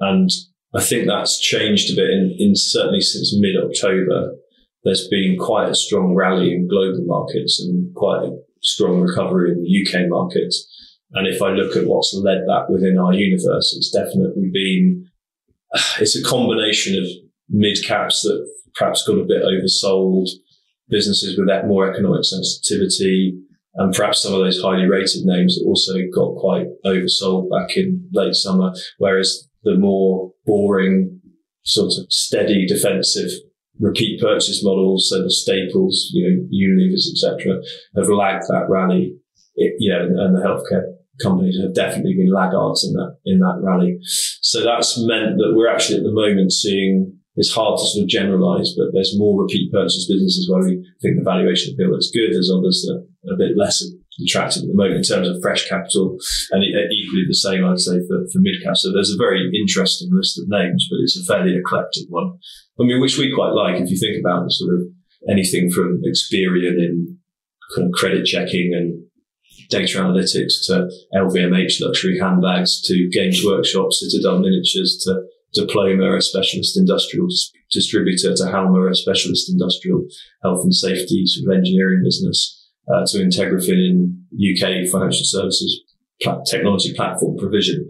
And 0.00 0.30
I 0.74 0.82
think 0.82 1.06
that's 1.06 1.40
changed 1.40 1.92
a 1.92 1.96
bit 1.96 2.10
in, 2.10 2.34
in 2.38 2.56
certainly 2.56 3.00
since 3.00 3.36
mid 3.38 3.56
October. 3.56 4.36
There's 4.84 5.06
been 5.08 5.36
quite 5.38 5.68
a 5.68 5.76
strong 5.76 6.14
rally 6.14 6.52
in 6.52 6.66
global 6.66 7.04
markets 7.04 7.60
and 7.60 7.94
quite 7.94 8.24
a 8.24 8.36
strong 8.62 9.00
recovery 9.00 9.52
in 9.52 9.62
the 9.62 9.86
UK 9.86 10.08
markets. 10.08 10.66
And 11.14 11.26
if 11.26 11.42
I 11.42 11.50
look 11.50 11.76
at 11.76 11.86
what's 11.86 12.14
led 12.14 12.42
that 12.46 12.70
within 12.70 12.98
our 12.98 13.12
universe, 13.12 13.74
it's 13.76 13.90
definitely 13.90 14.50
been, 14.52 15.06
it's 16.00 16.16
a 16.16 16.22
combination 16.22 17.02
of 17.02 17.08
mid 17.48 17.78
caps 17.84 18.22
that 18.22 18.48
perhaps 18.74 19.06
got 19.06 19.18
a 19.18 19.24
bit 19.24 19.42
oversold, 19.42 20.28
businesses 20.88 21.38
with 21.38 21.48
that 21.48 21.66
more 21.66 21.90
economic 21.90 22.24
sensitivity, 22.24 23.38
and 23.74 23.94
perhaps 23.94 24.22
some 24.22 24.34
of 24.34 24.40
those 24.40 24.60
highly 24.60 24.86
rated 24.86 25.24
names 25.24 25.56
that 25.56 25.66
also 25.66 25.94
got 26.14 26.36
quite 26.36 26.66
oversold 26.84 27.48
back 27.50 27.76
in 27.76 28.06
late 28.12 28.34
summer. 28.34 28.72
Whereas 28.98 29.48
the 29.64 29.76
more 29.76 30.32
boring, 30.44 31.20
sort 31.64 31.92
of 31.98 32.06
steady 32.10 32.66
defensive 32.66 33.30
repeat 33.78 34.20
purchase 34.20 34.62
models, 34.62 35.08
so 35.08 35.22
the 35.22 35.30
staples, 35.30 36.10
you 36.12 36.24
know, 36.28 36.48
Unilevers, 36.52 37.08
etc., 37.10 37.62
have 37.96 38.08
lagged 38.08 38.44
that 38.48 38.66
rally. 38.68 39.16
You 39.54 39.92
know, 39.92 40.04
and 40.04 40.34
the 40.34 40.40
healthcare 40.40 40.82
companies 41.20 41.58
have 41.60 41.74
definitely 41.74 42.14
been 42.14 42.32
laggards 42.32 42.84
in 42.84 42.94
that 42.94 43.16
in 43.24 43.38
that 43.40 43.60
rally. 43.62 43.98
So 44.40 44.62
that's 44.62 44.98
meant 44.98 45.36
that 45.36 45.52
we're 45.54 45.70
actually 45.70 45.98
at 45.98 46.04
the 46.04 46.12
moment 46.12 46.52
seeing. 46.52 47.18
It's 47.34 47.54
hard 47.54 47.78
to 47.78 47.86
sort 47.86 48.02
of 48.02 48.08
generalize, 48.10 48.74
but 48.76 48.92
there's 48.92 49.16
more 49.16 49.40
repeat 49.40 49.72
purchase 49.72 50.06
businesses 50.06 50.50
where 50.50 50.60
we 50.60 50.84
think 51.00 51.16
the 51.16 51.24
valuation 51.24 51.72
appeal 51.72 51.96
is 51.96 52.12
good. 52.12 52.28
There's 52.28 52.52
others 52.52 52.84
that 52.84 53.08
are 53.24 53.32
a 53.32 53.38
bit 53.38 53.56
less 53.56 53.82
attractive 54.20 54.64
at 54.64 54.68
the 54.68 54.74
moment 54.74 55.00
in 55.00 55.02
terms 55.02 55.28
of 55.28 55.40
fresh 55.40 55.66
capital, 55.66 56.18
and 56.50 56.62
equally 56.62 57.24
the 57.26 57.34
same, 57.34 57.64
I'd 57.64 57.80
say, 57.80 58.04
for, 58.06 58.28
for 58.28 58.38
mid 58.44 58.60
cap. 58.62 58.76
So 58.76 58.92
there's 58.92 59.14
a 59.14 59.16
very 59.16 59.48
interesting 59.56 60.10
list 60.12 60.38
of 60.38 60.48
names, 60.48 60.86
but 60.90 61.00
it's 61.00 61.16
a 61.16 61.24
fairly 61.24 61.56
eclectic 61.56 62.04
one. 62.08 62.36
I 62.78 62.84
mean, 62.84 63.00
which 63.00 63.16
we 63.16 63.32
quite 63.34 63.56
like 63.56 63.80
if 63.80 63.90
you 63.90 63.96
think 63.96 64.20
about 64.20 64.50
sort 64.52 64.74
of 64.74 64.80
anything 65.28 65.70
from 65.70 66.02
Experian 66.04 66.76
in 66.76 67.18
kind 67.74 67.88
of 67.88 67.92
credit 67.92 68.26
checking 68.26 68.74
and 68.74 69.04
data 69.72 69.98
analytics 69.98 70.66
to 70.66 70.88
LVMH 71.14 71.80
luxury 71.80 72.18
handbags 72.18 72.80
to 72.82 73.08
Games 73.10 73.42
Workshop, 73.44 73.92
Citadel 73.92 74.38
Miniatures 74.38 75.02
to 75.04 75.24
Diploma, 75.54 76.16
a 76.16 76.22
specialist 76.22 76.78
industrial 76.78 77.26
distributor, 77.70 78.34
to 78.36 78.46
Halma, 78.50 78.90
a 78.90 78.94
specialist 78.94 79.50
industrial 79.50 80.04
health 80.42 80.60
and 80.62 80.74
safety 80.74 81.24
sort 81.26 81.50
of 81.50 81.58
engineering 81.58 82.02
business 82.04 82.70
uh, 82.92 83.04
to 83.06 83.18
Integrafin 83.18 83.80
in 83.80 84.24
UK 84.36 84.88
financial 84.90 85.24
services 85.24 85.82
technology 86.46 86.94
platform 86.94 87.36
provision. 87.36 87.88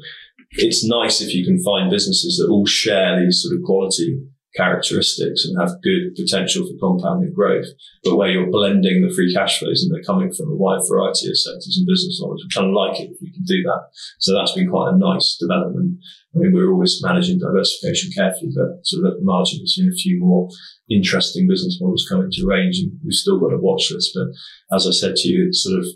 It's 0.53 0.87
nice 0.87 1.21
if 1.21 1.35
you 1.35 1.45
can 1.45 1.63
find 1.63 1.91
businesses 1.91 2.39
that 2.39 2.51
all 2.51 2.67
share 2.67 3.21
these 3.21 3.43
sort 3.43 3.57
of 3.57 3.63
quality 3.65 4.21
characteristics 4.55 5.45
and 5.45 5.59
have 5.61 5.81
good 5.83 6.15
potential 6.15 6.67
for 6.67 6.77
compounding 6.79 7.33
growth, 7.33 7.67
but 8.05 8.17
where 8.17 8.31
you're 8.31 8.51
blending 8.51 9.01
the 9.01 9.15
free 9.15 9.33
cash 9.33 9.59
flows 9.59 9.83
and 9.83 9.93
they're 9.93 10.05
coming 10.05 10.33
from 10.33 10.53
a 10.53 10.57
wide 10.57 10.81
variety 10.89 11.29
of 11.29 11.39
sectors 11.39 11.77
and 11.79 11.87
business 11.87 12.19
models. 12.21 12.45
We 12.45 12.51
kind 12.55 12.69
of 12.69 12.75
like 12.75 13.01
it 13.01 13.11
if 13.13 13.19
we 13.21 13.33
can 13.33 13.45
do 13.45 13.63
that. 13.63 13.89
So 14.19 14.35
that's 14.35 14.53
been 14.53 14.69
quite 14.69 14.93
a 14.93 14.99
nice 14.99 15.37
development. 15.41 15.99
I 16.35 16.39
mean, 16.39 16.53
we're 16.53 16.73
always 16.73 17.01
managing 17.03 17.39
diversification 17.39 18.13
carefully, 18.13 18.53
but 18.55 18.85
sort 18.85 19.05
of 19.05 19.13
at 19.13 19.19
the 19.19 19.25
margin, 19.25 19.61
we've 19.61 19.69
seen 19.69 19.89
a 19.89 19.97
few 19.97 20.21
more 20.21 20.49
interesting 20.91 21.49
business 21.49 21.79
models 21.81 22.07
coming 22.09 22.31
to 22.31 22.47
range 22.47 22.79
and 22.79 22.93
we've 23.05 23.15
still 23.15 23.41
got 23.41 23.53
a 23.53 23.59
watch 23.59 23.91
list. 23.91 24.13
But 24.15 24.77
as 24.77 24.87
I 24.87 24.93
said 24.93 25.17
to 25.17 25.29
you, 25.29 25.49
it's 25.49 25.63
sort 25.63 25.79
of, 25.79 25.87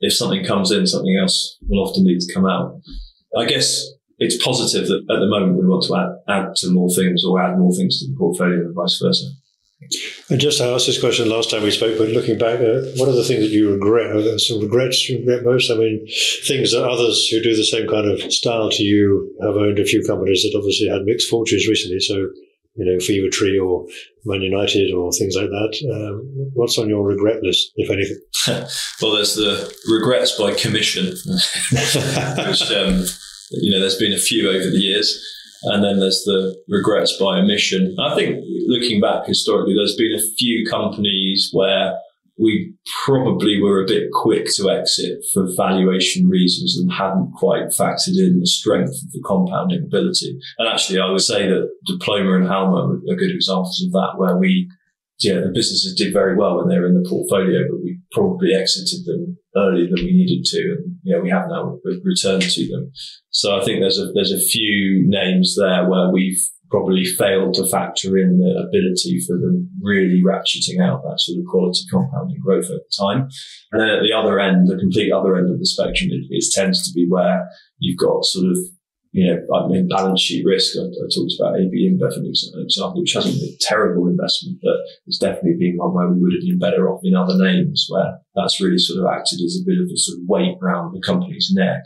if 0.00 0.14
something 0.14 0.44
comes 0.44 0.70
in, 0.70 0.86
something 0.86 1.16
else 1.20 1.58
will 1.68 1.86
often 1.86 2.04
need 2.04 2.20
to 2.20 2.34
come 2.34 2.46
out. 2.46 2.80
I 3.36 3.44
guess 3.46 3.86
it's 4.20 4.42
positive 4.42 4.86
that 4.86 5.06
at 5.10 5.18
the 5.18 5.26
moment 5.26 5.56
we 5.56 5.66
want 5.66 5.82
to 5.84 5.96
add, 5.96 6.12
add 6.28 6.54
to 6.56 6.70
more 6.70 6.90
things 6.90 7.24
or 7.24 7.40
add 7.40 7.58
more 7.58 7.72
things 7.72 8.00
to 8.00 8.06
the 8.06 8.16
portfolio 8.16 8.60
and 8.66 8.74
vice 8.74 9.00
versa. 9.02 9.24
And 10.28 10.38
just 10.38 10.60
I 10.60 10.68
asked 10.68 10.86
this 10.86 11.00
question 11.00 11.28
last 11.28 11.50
time 11.50 11.62
we 11.62 11.70
spoke, 11.70 11.96
but 11.96 12.10
looking 12.10 12.36
back, 12.36 12.60
uh, 12.60 12.84
what 12.96 13.08
are 13.08 13.16
the 13.16 13.24
things 13.24 13.40
that 13.40 13.50
you 13.50 13.72
regret? 13.72 14.14
Are 14.14 14.20
there 14.20 14.38
some 14.38 14.60
regrets 14.60 15.08
you 15.08 15.18
regret 15.18 15.42
most? 15.42 15.70
I 15.70 15.74
mean, 15.74 16.06
things 16.44 16.72
that 16.72 16.86
others 16.86 17.28
who 17.28 17.42
do 17.42 17.56
the 17.56 17.64
same 17.64 17.88
kind 17.88 18.06
of 18.06 18.20
style 18.30 18.70
to 18.70 18.82
you 18.82 19.34
have 19.40 19.56
owned 19.56 19.78
a 19.78 19.86
few 19.86 20.04
companies 20.04 20.42
that 20.42 20.56
obviously 20.56 20.88
had 20.88 21.02
mixed 21.04 21.30
fortunes 21.30 21.66
recently. 21.66 21.98
So, 21.98 22.14
you 22.74 22.84
know, 22.84 23.00
Fever 23.00 23.30
Tree 23.32 23.58
or 23.58 23.86
Man 24.26 24.42
United 24.42 24.92
or 24.92 25.10
things 25.12 25.34
like 25.34 25.48
that. 25.48 25.72
Um, 25.90 26.50
what's 26.52 26.78
on 26.78 26.90
your 26.90 27.04
regret 27.04 27.42
list, 27.42 27.72
if 27.76 27.90
anything? 27.90 28.20
well, 29.00 29.16
there's 29.16 29.34
the 29.34 29.74
regrets 29.90 30.38
by 30.38 30.52
commission, 30.52 31.06
which 32.46 32.70
um, 32.70 33.06
you 33.50 33.70
know, 33.70 33.80
there's 33.80 33.98
been 33.98 34.12
a 34.12 34.18
few 34.18 34.48
over 34.48 34.70
the 34.70 34.78
years. 34.78 35.26
And 35.62 35.84
then 35.84 36.00
there's 36.00 36.22
the 36.24 36.56
regrets 36.68 37.18
by 37.18 37.38
omission. 37.38 37.94
I 38.00 38.14
think 38.14 38.42
looking 38.66 39.00
back 39.00 39.26
historically, 39.26 39.74
there's 39.74 39.96
been 39.96 40.14
a 40.14 40.34
few 40.38 40.64
companies 40.66 41.50
where 41.52 41.98
we 42.40 42.72
probably 43.04 43.60
were 43.60 43.84
a 43.84 43.86
bit 43.86 44.10
quick 44.12 44.46
to 44.56 44.70
exit 44.70 45.18
for 45.34 45.46
valuation 45.56 46.26
reasons 46.28 46.78
and 46.78 46.90
hadn't 46.90 47.32
quite 47.36 47.68
factored 47.78 48.16
in 48.16 48.40
the 48.40 48.46
strength 48.46 48.88
of 48.88 49.12
the 49.12 49.22
compounding 49.26 49.82
ability. 49.84 50.38
And 50.58 50.66
actually, 50.66 51.00
I 51.00 51.10
would 51.10 51.20
say 51.20 51.46
that 51.46 51.68
Diploma 51.86 52.36
and 52.36 52.48
Halma 52.48 52.98
are 53.10 53.16
good 53.16 53.30
examples 53.30 53.82
of 53.84 53.92
that, 53.92 54.14
where 54.16 54.38
we 54.38 54.70
yeah, 55.20 55.40
the 55.40 55.52
businesses 55.52 55.94
did 55.94 56.12
very 56.12 56.34
well 56.34 56.56
when 56.56 56.68
they 56.68 56.78
were 56.78 56.86
in 56.86 57.00
the 57.00 57.08
portfolio, 57.08 57.68
but 57.70 57.82
we 57.82 58.00
probably 58.12 58.54
exited 58.54 59.04
them 59.04 59.36
earlier 59.56 59.84
than 59.84 60.04
we 60.04 60.12
needed 60.12 60.44
to, 60.46 60.76
and 60.78 60.96
you 61.02 61.14
know 61.14 61.22
we 61.22 61.30
have 61.30 61.48
now 61.48 61.78
returned 62.04 62.42
to 62.42 62.68
them. 62.68 62.90
So 63.30 63.58
I 63.58 63.64
think 63.64 63.80
there's 63.80 63.98
a 63.98 64.12
there's 64.14 64.32
a 64.32 64.40
few 64.40 65.04
names 65.06 65.56
there 65.58 65.88
where 65.88 66.10
we've 66.10 66.40
probably 66.70 67.04
failed 67.04 67.54
to 67.54 67.68
factor 67.68 68.16
in 68.16 68.38
the 68.38 68.64
ability 68.68 69.20
for 69.26 69.36
them 69.36 69.68
really 69.82 70.22
ratcheting 70.22 70.80
out 70.80 71.02
that 71.02 71.18
sort 71.18 71.38
of 71.38 71.44
quality 71.46 71.82
compounding 71.90 72.40
growth 72.40 72.70
over 72.70 72.80
time. 72.96 73.28
And 73.72 73.80
then 73.80 73.88
at 73.88 74.02
the 74.02 74.12
other 74.16 74.38
end, 74.38 74.68
the 74.68 74.78
complete 74.78 75.10
other 75.10 75.36
end 75.36 75.50
of 75.50 75.58
the 75.58 75.66
spectrum, 75.66 76.10
it, 76.12 76.26
it 76.30 76.44
tends 76.52 76.86
to 76.86 76.94
be 76.94 77.06
where 77.08 77.48
you've 77.80 77.98
got 77.98 78.24
sort 78.24 78.46
of 78.46 78.58
you 79.12 79.26
know, 79.26 79.40
I 79.56 79.66
mean, 79.66 79.88
balance 79.88 80.20
sheet 80.20 80.44
risk. 80.46 80.76
I, 80.78 80.82
I 80.82 81.06
talked 81.12 81.34
about 81.38 81.58
AB 81.58 81.74
InBev, 81.74 82.16
an 82.16 82.30
example, 82.62 83.00
which 83.00 83.12
hasn't 83.12 83.34
been 83.34 83.54
a 83.54 83.58
terrible 83.60 84.06
investment, 84.06 84.58
but 84.62 84.76
it's 85.06 85.18
definitely 85.18 85.56
been 85.58 85.76
one 85.76 85.94
where 85.94 86.08
we 86.08 86.20
would 86.20 86.32
have 86.34 86.46
been 86.46 86.58
better 86.58 86.88
off 86.88 87.00
in 87.02 87.16
other 87.16 87.36
names 87.36 87.86
where 87.88 88.18
that's 88.36 88.60
really 88.60 88.78
sort 88.78 89.00
of 89.00 89.10
acted 89.12 89.40
as 89.44 89.58
a 89.60 89.66
bit 89.66 89.80
of 89.80 89.86
a 89.86 89.96
sort 89.96 90.18
of 90.18 90.28
weight 90.28 90.56
around 90.62 90.92
the 90.92 91.02
company's 91.04 91.50
neck. 91.52 91.82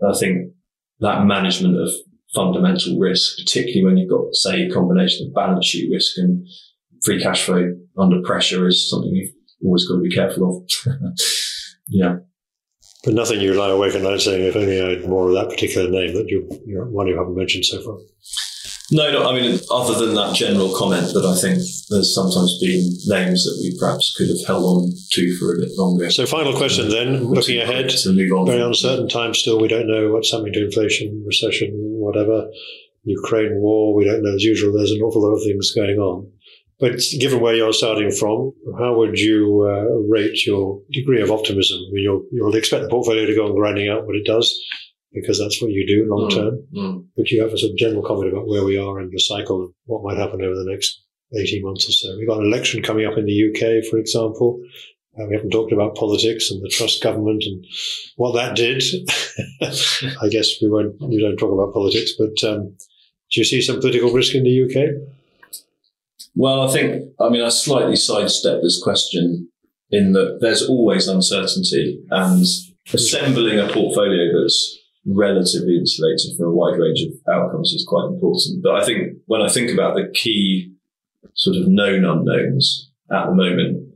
And 0.00 0.14
I 0.14 0.18
think 0.18 0.52
that 0.98 1.24
management 1.24 1.76
of 1.78 1.90
fundamental 2.34 2.98
risk, 2.98 3.38
particularly 3.38 3.84
when 3.84 3.96
you've 3.96 4.10
got, 4.10 4.34
say, 4.34 4.62
a 4.62 4.72
combination 4.72 5.28
of 5.28 5.34
balance 5.34 5.66
sheet 5.66 5.90
risk 5.92 6.18
and 6.18 6.44
free 7.04 7.22
cash 7.22 7.44
flow 7.44 7.72
under 7.96 8.20
pressure 8.22 8.66
is 8.66 8.90
something 8.90 9.14
you've 9.14 9.32
always 9.64 9.86
got 9.86 9.96
to 9.96 10.00
be 10.00 10.14
careful 10.14 10.64
of. 10.66 10.92
yeah. 11.88 12.16
But 13.04 13.14
nothing 13.14 13.40
you 13.40 13.54
lie 13.54 13.70
awake 13.70 13.94
at 13.94 14.02
night 14.02 14.20
saying, 14.20 14.44
if 14.44 14.56
only 14.56 14.80
I 14.80 14.90
had 14.90 15.08
more 15.08 15.28
of 15.28 15.34
that 15.34 15.50
particular 15.50 15.90
name 15.90 16.14
that 16.14 16.28
you, 16.28 16.48
you're 16.66 16.86
one 16.86 17.06
you 17.06 17.18
haven't 17.18 17.36
mentioned 17.36 17.64
so 17.66 17.82
far. 17.82 17.98
No, 18.92 19.10
no. 19.10 19.28
I 19.28 19.34
mean, 19.34 19.58
other 19.70 19.94
than 19.94 20.14
that 20.14 20.34
general 20.34 20.74
comment 20.76 21.12
that 21.14 21.24
I 21.24 21.40
think 21.40 21.56
there's 21.88 22.14
sometimes 22.14 22.58
been 22.60 22.84
names 23.06 23.44
that 23.44 23.58
we 23.62 23.76
perhaps 23.78 24.14
could 24.16 24.28
have 24.28 24.46
held 24.46 24.64
on 24.64 24.92
to 25.12 25.36
for 25.36 25.54
a 25.54 25.58
bit 25.58 25.70
longer. 25.76 26.10
So, 26.10 26.26
final 26.26 26.54
question 26.54 26.90
then, 26.90 27.16
mm-hmm. 27.16 27.32
looking 27.32 27.60
ahead, 27.60 27.88
to 27.88 28.12
move 28.12 28.32
on. 28.32 28.46
very 28.46 28.60
uncertain 28.60 29.08
times 29.08 29.38
still. 29.38 29.60
We 29.60 29.68
don't 29.68 29.88
know 29.88 30.12
what's 30.12 30.30
happening 30.30 30.52
to 30.54 30.64
inflation, 30.64 31.24
recession, 31.26 31.70
whatever. 31.74 32.48
Ukraine 33.04 33.56
war, 33.56 33.94
we 33.94 34.04
don't 34.04 34.22
know 34.22 34.34
as 34.34 34.44
usual. 34.44 34.72
There's 34.72 34.92
an 34.92 35.02
awful 35.02 35.22
lot 35.22 35.36
of 35.36 35.42
things 35.42 35.72
going 35.72 35.98
on. 35.98 36.30
But 36.84 37.00
given 37.18 37.40
where 37.40 37.54
you're 37.54 37.72
starting 37.72 38.10
from, 38.10 38.52
how 38.78 38.94
would 38.94 39.18
you 39.18 39.62
uh, 39.66 39.84
rate 40.06 40.44
your 40.44 40.82
degree 40.92 41.22
of 41.22 41.30
optimism? 41.30 41.78
I 41.78 41.88
mean, 41.90 42.04
you'll, 42.04 42.26
you'll 42.30 42.54
expect 42.54 42.82
the 42.82 42.90
portfolio 42.90 43.24
to 43.24 43.34
go 43.34 43.46
on 43.46 43.54
grinding 43.54 43.88
out 43.88 44.04
what 44.04 44.16
it 44.16 44.26
does 44.26 44.54
because 45.14 45.38
that's 45.38 45.62
what 45.62 45.70
you 45.70 45.86
do 45.86 46.04
long 46.06 46.28
term. 46.28 46.62
Mm, 46.76 46.94
mm. 46.94 47.06
But 47.16 47.30
you 47.30 47.40
have 47.40 47.54
a 47.54 47.56
sort 47.56 47.70
of 47.72 47.78
general 47.78 48.02
comment 48.02 48.34
about 48.34 48.48
where 48.48 48.64
we 48.64 48.76
are 48.76 49.00
in 49.00 49.08
the 49.08 49.18
cycle 49.18 49.62
and 49.62 49.72
what 49.86 50.02
might 50.04 50.20
happen 50.20 50.42
over 50.42 50.54
the 50.54 50.70
next 50.70 51.02
18 51.34 51.64
months 51.64 51.88
or 51.88 51.92
so. 51.92 52.18
We've 52.18 52.28
got 52.28 52.40
an 52.40 52.52
election 52.52 52.82
coming 52.82 53.06
up 53.06 53.16
in 53.16 53.24
the 53.24 53.48
UK, 53.48 53.90
for 53.90 53.96
example. 53.96 54.60
Uh, 55.18 55.24
we 55.26 55.36
haven't 55.36 55.52
talked 55.52 55.72
about 55.72 55.96
politics 55.96 56.50
and 56.50 56.62
the 56.62 56.68
Truss 56.68 56.98
government 56.98 57.44
and 57.46 57.64
what 58.16 58.34
that 58.34 58.56
did. 58.56 58.84
I 60.22 60.28
guess 60.28 60.60
we 60.60 60.68
won't, 60.68 61.00
we 61.00 61.18
don't 61.18 61.38
talk 61.38 61.50
about 61.50 61.72
politics, 61.72 62.12
but 62.18 62.46
um, 62.46 62.76
do 63.32 63.40
you 63.40 63.44
see 63.44 63.62
some 63.62 63.80
political 63.80 64.12
risk 64.12 64.34
in 64.34 64.44
the 64.44 64.64
UK? 64.64 65.13
Well, 66.34 66.68
I 66.68 66.72
think, 66.72 67.04
I 67.20 67.28
mean, 67.28 67.42
I 67.42 67.48
slightly 67.48 67.96
sidestep 67.96 68.60
this 68.62 68.82
question 68.82 69.48
in 69.90 70.12
that 70.12 70.38
there's 70.40 70.68
always 70.68 71.06
uncertainty 71.06 72.02
and 72.10 72.44
assembling 72.92 73.60
a 73.60 73.68
portfolio 73.68 74.42
that's 74.42 74.78
relatively 75.06 75.76
insulated 75.76 76.36
from 76.36 76.46
a 76.46 76.52
wide 76.52 76.78
range 76.78 77.02
of 77.02 77.34
outcomes 77.34 77.72
is 77.72 77.86
quite 77.86 78.06
important. 78.06 78.62
But 78.62 78.76
I 78.76 78.84
think 78.84 79.18
when 79.26 79.42
I 79.42 79.48
think 79.48 79.70
about 79.70 79.94
the 79.94 80.10
key 80.14 80.72
sort 81.34 81.56
of 81.56 81.68
known 81.68 82.04
unknowns 82.04 82.90
at 83.12 83.26
the 83.26 83.34
moment, 83.34 83.88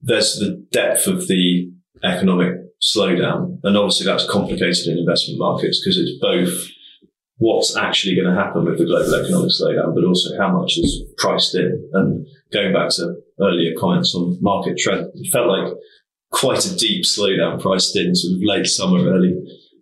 there's 0.00 0.38
the 0.38 0.64
depth 0.70 1.06
of 1.06 1.26
the 1.28 1.70
economic 2.04 2.52
slowdown. 2.82 3.58
And 3.64 3.76
obviously 3.76 4.06
that's 4.06 4.28
complicated 4.30 4.86
in 4.86 4.98
investment 4.98 5.38
markets 5.38 5.80
because 5.80 5.98
it's 5.98 6.18
both 6.20 6.70
what's 7.38 7.76
actually 7.76 8.14
going 8.14 8.28
to 8.28 8.42
happen 8.42 8.64
with 8.64 8.78
the 8.78 8.86
global 8.86 9.14
economic 9.14 9.50
slowdown, 9.50 9.94
but 9.94 10.04
also 10.04 10.36
how 10.38 10.58
much 10.58 10.78
is 10.78 11.02
priced 11.18 11.54
in. 11.54 11.90
And 11.92 12.26
going 12.52 12.72
back 12.72 12.88
to 12.96 13.16
earlier 13.40 13.72
comments 13.78 14.14
on 14.14 14.38
market 14.40 14.78
trend, 14.78 15.10
it 15.14 15.30
felt 15.30 15.48
like 15.48 15.74
quite 16.30 16.64
a 16.64 16.76
deep 16.76 17.04
slowdown 17.04 17.60
priced 17.60 17.96
in 17.96 18.14
sort 18.14 18.36
of 18.36 18.40
late 18.42 18.66
summer, 18.66 18.98
early 19.08 19.34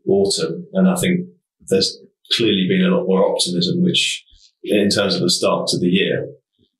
autumn. 0.09 0.67
And 0.73 0.89
I 0.89 0.97
think 0.97 1.21
there's 1.69 1.99
clearly 2.33 2.67
been 2.69 2.85
a 2.85 2.95
lot 2.95 3.07
more 3.07 3.31
optimism, 3.31 3.83
which 3.83 4.25
in 4.65 4.91
terms 4.91 5.15
of 5.15 5.21
the 5.21 5.31
start 5.31 5.69
to 5.69 5.79
the 5.79 5.89
year, 5.89 6.27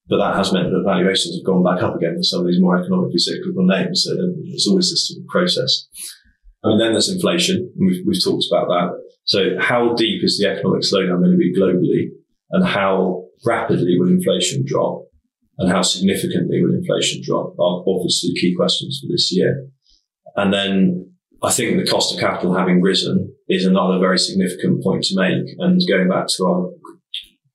but 0.09 0.19
that 0.19 0.37
has 0.37 0.53
meant 0.53 0.71
that 0.71 0.83
valuations 0.85 1.37
have 1.37 1.47
gone 1.47 1.63
back 1.63 1.83
up 1.83 1.97
again 1.97 2.17
for 2.17 2.23
some 2.23 2.41
of 2.41 2.47
these 2.47 2.61
more 2.61 2.79
economically 2.79 3.19
cyclical 3.19 3.65
names. 3.65 4.05
So 4.05 4.15
there's 4.15 4.67
always 4.69 4.91
this 4.91 5.09
sort 5.09 5.23
of 5.23 5.29
process. 5.29 5.89
And 6.65 6.81
then 6.81 6.93
there's 6.93 7.11
inflation. 7.11 7.71
And 7.79 7.87
we've, 7.87 8.03
we've 8.07 8.25
talked 8.25 8.47
about 8.51 8.69
that. 8.69 8.91
So 9.25 9.57
how 9.61 9.95
deep 9.95 10.25
is 10.25 10.39
the 10.39 10.49
economic 10.49 10.83
slowdown 10.83 11.21
going 11.21 11.33
to 11.33 11.37
be 11.37 11.55
globally? 11.55 12.09
And 12.51 12.65
how 12.65 13.25
rapidly 13.47 13.99
will 13.99 14.09
inflation 14.09 14.65
drop? 14.67 15.05
And 15.59 15.71
how 15.71 15.83
significantly 15.83 16.63
will 16.63 16.75
inflation 16.75 17.23
drop 17.25 17.55
are 17.59 17.85
obviously 17.87 18.35
key 18.35 18.55
questions 18.57 19.01
for 19.01 19.13
this 19.13 19.31
year. 19.35 19.69
And 20.37 20.53
then 20.53 21.13
I 21.43 21.53
think 21.53 21.79
the 21.79 21.91
cost 21.91 22.13
of 22.15 22.21
capital 22.21 22.55
having 22.55 22.81
risen 22.81 23.33
is 23.49 23.67
another 23.67 23.99
very 23.99 24.19
significant 24.19 24.83
point 24.83 25.05
to 25.05 25.17
make. 25.17 25.45
And 25.59 25.81
going 25.89 26.09
back 26.09 26.27
to 26.37 26.45
our 26.47 26.71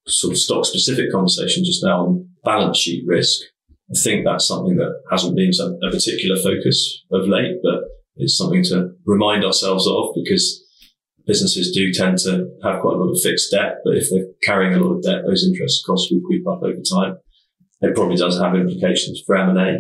sort 0.08 0.34
of 0.34 0.38
stock 0.38 0.66
specific 0.66 1.12
conversation 1.12 1.66
just 1.66 1.84
now 1.84 2.06
on 2.06 2.30
balance 2.44 2.78
sheet 2.78 3.04
risk, 3.06 3.42
I 3.92 4.00
think 4.00 4.26
that's 4.26 4.48
something 4.48 4.78
that 4.78 5.02
hasn't 5.12 5.36
been 5.36 5.52
a 5.60 5.92
particular 5.92 6.36
focus 6.36 7.04
of 7.12 7.28
late, 7.28 7.58
but 7.64 7.82
it's 8.20 8.38
something 8.38 8.64
to 8.66 8.92
remind 9.06 9.44
ourselves 9.44 9.88
of 9.88 10.10
because 10.14 10.64
businesses 11.26 11.72
do 11.72 11.92
tend 11.94 12.18
to 12.20 12.50
have 12.64 12.82
quite 12.82 12.96
a 12.96 13.00
lot 13.00 13.12
of 13.12 13.22
fixed 13.22 13.52
debt, 13.52 13.78
but 13.84 13.96
if 13.96 14.10
they're 14.10 14.28
carrying 14.44 14.74
a 14.74 14.80
lot 14.80 14.96
of 14.96 15.04
debt, 15.04 15.24
those 15.26 15.48
interest 15.48 15.86
costs 15.86 16.12
will 16.12 16.22
creep 16.22 16.48
up 16.48 16.62
over 16.62 16.82
time. 16.92 17.18
It 17.82 17.96
probably 17.96 18.18
does 18.18 18.40
have 18.40 18.56
implications 18.56 19.24
for 19.26 19.38
M&A 19.38 19.80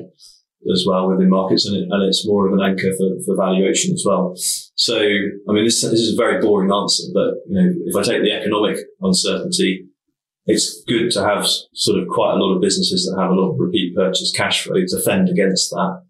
as 0.71 0.85
well 0.87 1.09
within 1.09 1.29
markets, 1.29 1.65
and, 1.65 1.75
it, 1.75 1.87
and 1.89 2.03
it's 2.07 2.27
more 2.27 2.47
of 2.47 2.53
an 2.53 2.61
anchor 2.61 2.91
for, 2.97 3.09
for 3.25 3.35
valuation 3.35 3.93
as 3.93 4.03
well. 4.05 4.33
So, 4.75 4.97
I 4.97 5.51
mean, 5.53 5.65
this, 5.65 5.81
this 5.81 5.99
is 5.99 6.13
a 6.13 6.21
very 6.21 6.41
boring 6.41 6.71
answer, 6.71 7.03
but 7.13 7.33
you 7.47 7.55
know, 7.55 7.69
if 7.85 7.95
I 7.95 8.03
take 8.03 8.23
the 8.23 8.31
economic 8.31 8.77
uncertainty, 9.01 9.87
it's 10.45 10.83
good 10.87 11.11
to 11.11 11.23
have 11.23 11.45
sort 11.73 11.99
of 11.99 12.07
quite 12.07 12.33
a 12.33 12.37
lot 12.37 12.55
of 12.55 12.61
businesses 12.61 13.05
that 13.05 13.21
have 13.21 13.31
a 13.31 13.35
lot 13.35 13.51
of 13.51 13.59
repeat 13.59 13.95
purchase 13.95 14.31
cash 14.35 14.63
flow 14.63 14.81
to 14.87 15.01
fend 15.01 15.29
against 15.29 15.69
that. 15.71 16.03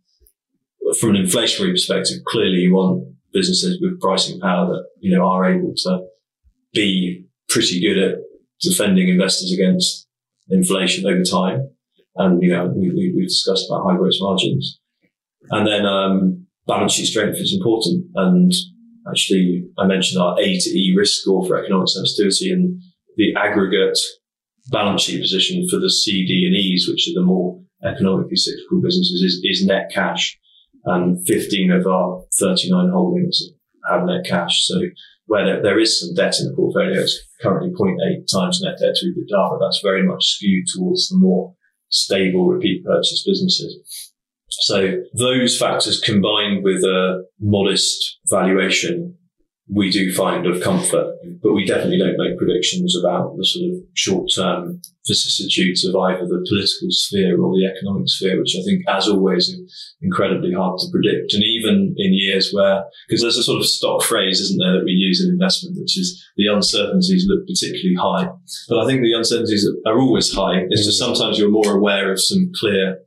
From 0.99 1.15
an 1.15 1.23
inflationary 1.23 1.71
perspective, 1.71 2.17
clearly 2.25 2.57
you 2.57 2.73
want 2.73 3.15
businesses 3.33 3.79
with 3.81 3.99
pricing 3.99 4.39
power 4.39 4.67
that, 4.67 4.83
you 4.99 5.15
know, 5.15 5.27
are 5.27 5.51
able 5.51 5.73
to 5.75 5.99
be 6.73 7.25
pretty 7.47 7.79
good 7.81 7.97
at 7.97 8.15
defending 8.61 9.07
investors 9.07 9.51
against 9.51 10.07
inflation 10.49 11.05
over 11.05 11.23
time. 11.23 11.69
And, 12.15 12.41
you 12.41 12.51
know, 12.51 12.67
we, 12.75 12.89
we, 12.89 13.13
we 13.15 13.23
discussed 13.23 13.67
about 13.69 13.85
high 13.87 13.97
gross 13.97 14.19
margins. 14.19 14.79
And 15.51 15.67
then, 15.67 15.85
um, 15.85 16.47
balance 16.67 16.93
sheet 16.93 17.05
strength 17.05 17.37
is 17.37 17.53
important. 17.53 18.05
And 18.15 18.51
actually, 19.09 19.65
I 19.77 19.85
mentioned 19.85 20.21
our 20.21 20.39
A 20.39 20.59
to 20.59 20.69
E 20.69 20.93
risk 20.97 21.21
score 21.21 21.45
for 21.45 21.61
economic 21.61 21.87
sensitivity 21.89 22.51
and 22.51 22.81
the 23.15 23.35
aggregate 23.35 23.97
balance 24.71 25.03
sheet 25.03 25.21
position 25.21 25.67
for 25.69 25.77
the 25.77 25.89
C, 25.89 26.25
D 26.25 26.45
and 26.45 26.55
E's, 26.55 26.87
which 26.89 27.07
are 27.09 27.19
the 27.19 27.25
more 27.25 27.59
economically 27.83 28.35
cyclical 28.35 28.81
businesses 28.81 29.21
is, 29.21 29.41
is 29.43 29.65
net 29.65 29.91
cash 29.93 30.37
and 30.85 31.25
15 31.27 31.71
of 31.71 31.87
our 31.87 32.23
39 32.39 32.89
holdings 32.89 33.41
have 33.89 34.05
net 34.05 34.25
cash. 34.25 34.65
So 34.65 34.79
where 35.25 35.45
there, 35.45 35.61
there 35.61 35.79
is 35.79 35.99
some 35.99 36.15
debt 36.15 36.39
in 36.39 36.47
the 36.47 36.55
portfolio, 36.55 37.01
it's 37.01 37.19
currently 37.41 37.69
0.8 37.69 38.25
times 38.33 38.61
net 38.63 38.77
debt 38.81 38.95
to 38.95 39.05
EBITDA, 39.05 39.51
but 39.51 39.65
that's 39.65 39.81
very 39.83 40.03
much 40.05 40.25
skewed 40.25 40.65
towards 40.73 41.07
the 41.07 41.17
more 41.17 41.53
stable 41.89 42.47
repeat 42.47 42.83
purchase 42.83 43.23
businesses. 43.25 43.77
So 44.49 45.03
those 45.17 45.57
factors 45.57 45.99
combined 45.99 46.63
with 46.63 46.83
a 46.83 47.23
modest 47.39 48.19
valuation 48.29 49.18
we 49.71 49.91
do 49.91 50.11
find 50.11 50.47
of 50.47 50.61
comfort, 50.63 51.13
but 51.43 51.53
we 51.53 51.63
definitely 51.63 51.99
don't 51.99 52.17
make 52.17 52.37
predictions 52.37 52.97
about 52.97 53.37
the 53.37 53.45
sort 53.45 53.69
of 53.69 53.83
short 53.93 54.31
term 54.33 54.81
vicissitudes 55.07 55.85
of 55.85 55.95
either 55.95 56.25
the 56.25 56.43
political 56.49 56.87
sphere 56.89 57.39
or 57.39 57.53
the 57.53 57.65
economic 57.65 58.07
sphere, 58.07 58.39
which 58.39 58.55
I 58.59 58.63
think, 58.63 58.83
as 58.87 59.07
always, 59.07 59.53
are 59.53 59.61
incredibly 60.01 60.53
hard 60.53 60.79
to 60.79 60.87
predict. 60.91 61.33
And 61.33 61.43
even 61.43 61.93
in 61.97 62.13
years 62.13 62.51
where, 62.51 62.83
because 63.07 63.21
there's 63.21 63.37
a 63.37 63.43
sort 63.43 63.59
of 63.59 63.67
stock 63.67 64.01
phrase, 64.01 64.39
isn't 64.39 64.57
there, 64.57 64.73
that 64.73 64.85
we 64.85 64.91
use 64.91 65.23
in 65.23 65.29
investment, 65.29 65.77
which 65.79 65.97
is 65.97 66.23
the 66.35 66.47
uncertainties 66.47 67.25
look 67.27 67.45
particularly 67.45 67.95
high. 67.95 68.31
But 68.67 68.79
I 68.79 68.87
think 68.87 69.01
the 69.01 69.13
uncertainties 69.13 69.69
are 69.85 69.99
always 69.99 70.33
high. 70.33 70.65
It's 70.69 70.85
just 70.85 70.99
sometimes 70.99 71.37
you're 71.37 71.49
more 71.49 71.75
aware 71.75 72.11
of 72.11 72.21
some 72.21 72.51
clear 72.59 72.99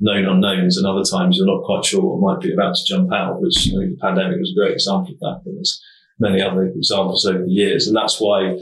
known 0.00 0.26
unknowns, 0.26 0.76
and 0.76 0.86
other 0.86 1.04
times 1.04 1.36
you're 1.36 1.46
not 1.46 1.64
quite 1.64 1.84
sure 1.84 2.00
what 2.00 2.34
might 2.34 2.42
be 2.42 2.52
about 2.52 2.74
to 2.74 2.84
jump 2.84 3.12
out, 3.12 3.40
which 3.40 3.66
the 3.66 3.96
pandemic 4.00 4.38
was 4.38 4.52
a 4.52 4.58
great 4.58 4.72
example 4.72 5.12
of 5.12 5.20
that. 5.20 5.40
But 5.44 5.54
many 6.20 6.40
other 6.40 6.66
examples 6.66 7.26
over 7.26 7.44
the 7.44 7.50
years. 7.50 7.86
And 7.86 7.96
that's 7.96 8.20
why 8.20 8.56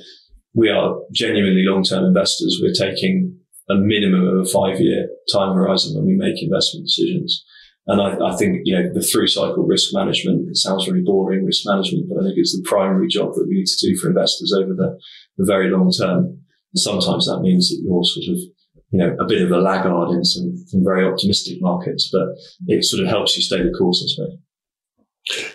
we 0.54 0.70
are 0.70 0.96
genuinely 1.12 1.62
long-term 1.64 2.04
investors. 2.04 2.60
We're 2.62 2.72
taking 2.72 3.36
a 3.68 3.74
minimum 3.74 4.26
of 4.26 4.46
a 4.46 4.48
five-year 4.48 5.08
time 5.30 5.54
horizon 5.54 5.96
when 5.96 6.06
we 6.06 6.16
make 6.16 6.42
investment 6.42 6.86
decisions. 6.86 7.44
And 7.86 8.00
I, 8.00 8.32
I, 8.32 8.36
think, 8.36 8.60
you 8.64 8.76
know, 8.76 8.90
the 8.92 9.00
through 9.00 9.28
cycle 9.28 9.64
risk 9.64 9.94
management, 9.94 10.48
it 10.48 10.56
sounds 10.56 10.86
really 10.86 11.02
boring 11.02 11.44
risk 11.44 11.64
management, 11.66 12.08
but 12.08 12.20
I 12.20 12.24
think 12.24 12.34
it's 12.36 12.56
the 12.56 12.68
primary 12.68 13.08
job 13.08 13.32
that 13.34 13.46
we 13.48 13.56
need 13.56 13.66
to 13.66 13.86
do 13.86 13.96
for 13.96 14.08
investors 14.08 14.52
over 14.56 14.74
the, 14.74 14.98
the 15.38 15.46
very 15.46 15.70
long 15.70 15.90
term. 15.90 16.38
And 16.74 16.80
sometimes 16.80 17.26
that 17.26 17.40
means 17.40 17.70
that 17.70 17.80
you're 17.82 18.04
sort 18.04 18.36
of, 18.36 18.42
you 18.90 18.98
know, 18.98 19.16
a 19.18 19.26
bit 19.26 19.42
of 19.42 19.50
a 19.52 19.58
laggard 19.58 20.10
in 20.10 20.24
some, 20.24 20.54
some 20.66 20.84
very 20.84 21.06
optimistic 21.06 21.58
markets, 21.60 22.10
but 22.12 22.28
it 22.66 22.84
sort 22.84 23.02
of 23.02 23.08
helps 23.08 23.36
you 23.36 23.42
stay 23.42 23.62
the 23.62 23.72
course, 23.72 24.04
I 24.04 24.08
suppose. 24.12 24.38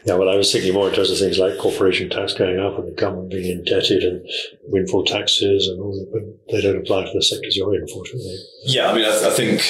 Yeah, 0.05 0.15
well, 0.15 0.29
I 0.29 0.35
was 0.35 0.51
thinking 0.51 0.73
more 0.73 0.89
in 0.89 0.93
terms 0.93 1.09
of 1.09 1.17
things 1.17 1.39
like 1.39 1.57
corporation 1.57 2.09
tax 2.09 2.33
going 2.33 2.59
up 2.59 2.77
and 2.77 2.87
the 2.87 2.91
government 2.91 3.31
being 3.31 3.57
indebted 3.57 4.03
and 4.03 4.23
windfall 4.65 5.03
taxes 5.03 5.67
and 5.67 5.81
all 5.81 5.91
that, 5.93 6.11
but 6.11 6.53
they 6.53 6.61
don't 6.61 6.77
apply 6.77 7.03
to 7.03 7.11
the 7.11 7.23
sectors 7.23 7.57
you're 7.57 7.73
in, 7.73 7.81
unfortunately. 7.81 8.37
Yeah, 8.65 8.91
I 8.91 8.95
mean, 8.95 9.05
I, 9.05 9.27
I 9.27 9.31
think 9.31 9.61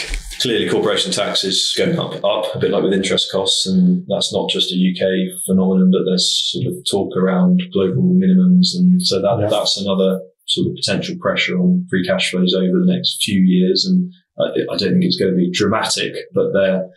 clearly 0.41 0.69
corporation 0.69 1.11
tax 1.11 1.43
is 1.45 1.73
going 1.77 1.97
up, 1.97 2.15
up, 2.23 2.53
a 2.53 2.59
bit 2.59 2.71
like 2.71 2.83
with 2.83 2.93
interest 2.93 3.31
costs, 3.31 3.65
and 3.65 4.05
that's 4.09 4.33
not 4.33 4.49
just 4.49 4.73
a 4.73 4.75
UK 4.75 5.39
phenomenon, 5.45 5.89
but 5.91 6.03
there's 6.05 6.51
sort 6.51 6.67
of 6.67 6.83
talk 6.89 7.15
around 7.15 7.61
global 7.71 8.03
minimums, 8.03 8.75
and 8.75 9.01
so 9.01 9.21
that 9.21 9.37
yeah. 9.39 9.47
that's 9.47 9.79
another 9.79 10.19
sort 10.47 10.67
of 10.67 10.75
potential 10.75 11.15
pressure 11.21 11.57
on 11.57 11.87
free 11.89 12.05
cash 12.05 12.29
flows 12.29 12.53
over 12.53 12.79
the 12.79 12.91
next 12.91 13.23
few 13.23 13.39
years. 13.39 13.85
And 13.85 14.11
I, 14.37 14.73
I 14.73 14.77
don't 14.77 14.99
think 14.99 15.05
it's 15.05 15.17
going 15.17 15.31
to 15.31 15.37
be 15.37 15.49
dramatic, 15.49 16.13
but 16.33 16.51
their 16.51 16.89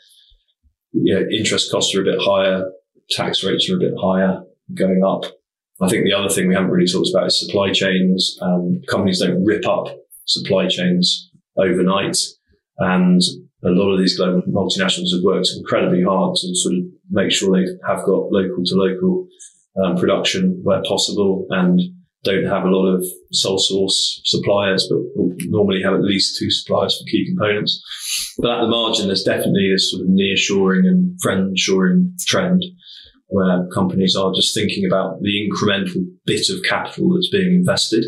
you 0.92 1.14
know, 1.14 1.26
interest 1.30 1.70
costs 1.70 1.94
are 1.94 2.00
a 2.00 2.04
bit 2.04 2.18
higher 2.20 2.64
tax 3.10 3.44
rates 3.44 3.70
are 3.70 3.76
a 3.76 3.80
bit 3.80 3.94
higher 4.00 4.42
going 4.74 5.02
up. 5.04 5.24
I 5.80 5.88
think 5.88 6.04
the 6.04 6.14
other 6.14 6.28
thing 6.28 6.48
we 6.48 6.54
haven't 6.54 6.70
really 6.70 6.90
talked 6.90 7.10
about 7.12 7.26
is 7.26 7.38
supply 7.38 7.70
chains. 7.70 8.38
Um, 8.40 8.80
companies 8.88 9.20
don't 9.20 9.44
rip 9.44 9.66
up 9.66 9.88
supply 10.24 10.68
chains 10.68 11.30
overnight. 11.58 12.16
And 12.78 13.20
a 13.64 13.70
lot 13.70 13.92
of 13.92 13.98
these 13.98 14.16
global 14.16 14.42
multinationals 14.42 15.14
have 15.14 15.22
worked 15.22 15.50
incredibly 15.56 16.02
hard 16.02 16.36
to 16.36 16.54
sort 16.54 16.74
of 16.76 16.80
make 17.10 17.30
sure 17.30 17.56
they 17.56 17.66
have 17.86 18.04
got 18.04 18.32
local 18.32 18.64
to 18.64 18.74
local 18.74 19.26
um, 19.82 19.96
production 19.96 20.60
where 20.62 20.82
possible 20.82 21.46
and 21.50 21.80
don't 22.22 22.46
have 22.46 22.64
a 22.64 22.68
lot 22.70 22.86
of 22.86 23.04
sole 23.32 23.58
source 23.58 24.20
suppliers, 24.24 24.88
but 24.90 24.98
normally 25.48 25.80
have 25.82 25.94
at 25.94 26.02
least 26.02 26.38
two 26.38 26.50
suppliers 26.50 26.98
for 26.98 27.04
key 27.04 27.24
components. 27.26 27.80
But 28.38 28.50
at 28.50 28.60
the 28.62 28.68
margin, 28.68 29.06
there's 29.06 29.22
definitely 29.22 29.70
this 29.72 29.90
sort 29.90 30.02
of 30.02 30.08
near-shoring 30.08 30.86
and 30.86 31.16
friend-shoring 31.22 32.14
trend 32.26 32.64
where 33.28 33.66
companies 33.74 34.16
are 34.16 34.32
just 34.34 34.54
thinking 34.54 34.86
about 34.86 35.20
the 35.20 35.48
incremental 35.48 36.06
bit 36.24 36.48
of 36.48 36.62
capital 36.68 37.14
that's 37.14 37.30
being 37.30 37.54
invested 37.54 38.04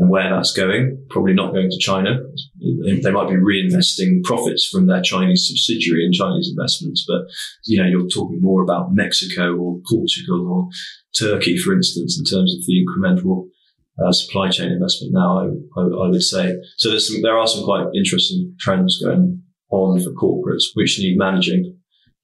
and 0.00 0.10
where 0.10 0.34
that's 0.34 0.52
going. 0.52 1.06
Probably 1.10 1.34
not 1.34 1.52
going 1.52 1.70
to 1.70 1.78
China. 1.78 2.18
They 2.58 3.10
might 3.10 3.28
be 3.28 3.34
reinvesting 3.34 4.24
profits 4.24 4.66
from 4.66 4.86
their 4.86 5.02
Chinese 5.02 5.46
subsidiary 5.46 6.06
in 6.06 6.12
Chinese 6.12 6.52
investments, 6.56 7.04
but 7.06 7.22
you 7.66 7.80
know, 7.80 7.88
you're 7.88 8.08
talking 8.08 8.40
more 8.40 8.62
about 8.62 8.92
Mexico 8.92 9.54
or 9.56 9.80
Portugal 9.88 10.48
or 10.48 10.68
Turkey, 11.14 11.58
for 11.58 11.74
instance, 11.74 12.18
in 12.18 12.24
terms 12.24 12.54
of 12.54 12.64
the 12.66 12.84
incremental 12.84 13.48
uh, 14.02 14.12
supply 14.12 14.48
chain 14.48 14.72
investment. 14.72 15.12
Now, 15.12 15.38
I, 15.38 15.80
I, 15.80 15.82
I, 15.82 16.08
would 16.08 16.22
say 16.22 16.56
so. 16.78 16.88
There's 16.88 17.12
some, 17.12 17.20
there 17.22 17.36
are 17.36 17.46
some 17.46 17.64
quite 17.64 17.86
interesting 17.94 18.54
trends 18.58 19.02
going 19.02 19.42
on 19.70 20.00
for 20.00 20.10
corporates 20.12 20.64
which 20.74 20.98
need 20.98 21.18
managing. 21.18 21.76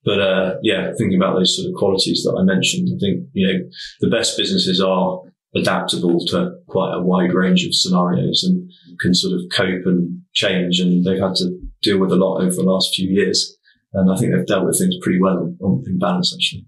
But 0.06 0.20
uh, 0.20 0.54
yeah, 0.62 0.92
thinking 0.96 1.20
about 1.20 1.34
those 1.34 1.56
sort 1.56 1.68
of 1.68 1.74
qualities 1.74 2.22
that 2.22 2.38
I 2.38 2.44
mentioned, 2.44 2.88
I 2.94 2.96
think 2.98 3.28
you 3.32 3.46
know 3.46 3.58
the 4.00 4.08
best 4.08 4.38
businesses 4.38 4.80
are 4.80 5.20
adaptable 5.56 6.24
to 6.26 6.52
quite 6.68 6.94
a 6.94 7.02
wide 7.02 7.34
range 7.34 7.66
of 7.66 7.74
scenarios 7.74 8.44
and 8.44 8.70
can 9.00 9.14
sort 9.14 9.34
of 9.34 9.40
cope 9.52 9.84
and 9.84 10.22
change. 10.32 10.78
And 10.78 11.04
they've 11.04 11.20
had 11.20 11.34
to 11.36 11.58
deal 11.82 11.98
with 11.98 12.12
a 12.12 12.16
lot 12.16 12.40
over 12.40 12.54
the 12.54 12.62
last 12.62 12.94
few 12.94 13.08
years. 13.08 13.56
And 13.92 14.12
I 14.12 14.16
think 14.16 14.32
they've 14.32 14.46
dealt 14.46 14.66
with 14.66 14.78
things 14.78 14.96
pretty 15.02 15.20
well 15.20 15.54
on, 15.60 15.82
in 15.86 15.98
balance, 15.98 16.34
actually. 16.34 16.66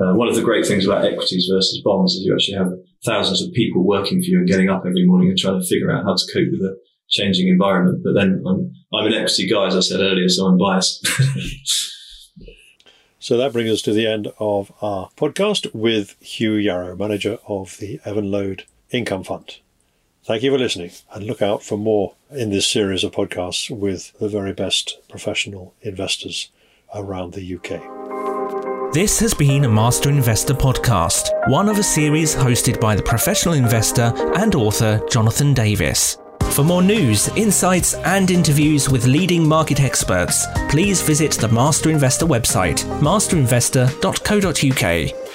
Uh, 0.00 0.14
one 0.14 0.28
of 0.28 0.34
the 0.34 0.42
great 0.42 0.66
things 0.66 0.86
about 0.86 1.04
equities 1.04 1.48
versus 1.52 1.82
bonds 1.84 2.14
is 2.14 2.24
you 2.24 2.32
actually 2.32 2.56
have 2.56 2.72
thousands 3.04 3.42
of 3.42 3.52
people 3.52 3.86
working 3.86 4.20
for 4.20 4.26
you 4.26 4.38
and 4.38 4.48
getting 4.48 4.70
up 4.70 4.82
every 4.86 5.06
morning 5.06 5.28
and 5.28 5.38
trying 5.38 5.60
to 5.60 5.66
figure 5.66 5.90
out 5.90 6.04
how 6.04 6.14
to 6.14 6.32
cope 6.32 6.48
with 6.50 6.62
a 6.62 6.76
changing 7.10 7.48
environment. 7.48 8.02
But 8.02 8.14
then 8.14 8.42
I'm, 8.48 8.72
I'm 8.94 9.06
an 9.06 9.14
equity 9.14 9.48
guy, 9.48 9.66
as 9.66 9.76
I 9.76 9.80
said 9.80 10.00
earlier, 10.00 10.28
so 10.28 10.46
I'm 10.46 10.58
biased. 10.58 11.06
So 13.22 13.36
that 13.36 13.52
brings 13.52 13.70
us 13.70 13.82
to 13.82 13.92
the 13.92 14.06
end 14.06 14.32
of 14.38 14.72
our 14.80 15.10
podcast 15.14 15.74
with 15.74 16.16
Hugh 16.20 16.54
Yarrow, 16.54 16.96
manager 16.96 17.36
of 17.46 17.76
the 17.76 17.98
Evenlode 18.06 18.62
Income 18.90 19.24
Fund. 19.24 19.58
Thank 20.24 20.42
you 20.42 20.50
for 20.50 20.58
listening 20.58 20.92
and 21.12 21.26
look 21.26 21.42
out 21.42 21.62
for 21.62 21.76
more 21.76 22.14
in 22.30 22.48
this 22.48 22.66
series 22.66 23.04
of 23.04 23.12
podcasts 23.12 23.68
with 23.68 24.18
the 24.18 24.28
very 24.30 24.54
best 24.54 25.00
professional 25.10 25.74
investors 25.82 26.48
around 26.94 27.34
the 27.34 27.56
UK. 27.56 28.94
This 28.94 29.20
has 29.20 29.34
been 29.34 29.66
a 29.66 29.68
Master 29.68 30.08
Investor 30.08 30.54
podcast, 30.54 31.30
one 31.50 31.68
of 31.68 31.78
a 31.78 31.82
series 31.82 32.34
hosted 32.34 32.80
by 32.80 32.94
the 32.94 33.02
professional 33.02 33.54
investor 33.54 34.14
and 34.36 34.54
author 34.54 34.98
Jonathan 35.10 35.52
Davis. 35.52 36.16
For 36.52 36.64
more 36.64 36.82
news, 36.82 37.28
insights, 37.36 37.94
and 37.94 38.30
interviews 38.30 38.88
with 38.88 39.06
leading 39.06 39.46
market 39.46 39.80
experts, 39.80 40.46
please 40.68 41.00
visit 41.00 41.32
the 41.32 41.48
Master 41.48 41.90
Investor 41.90 42.26
website, 42.26 42.84
masterinvestor.co.uk. 43.00 45.29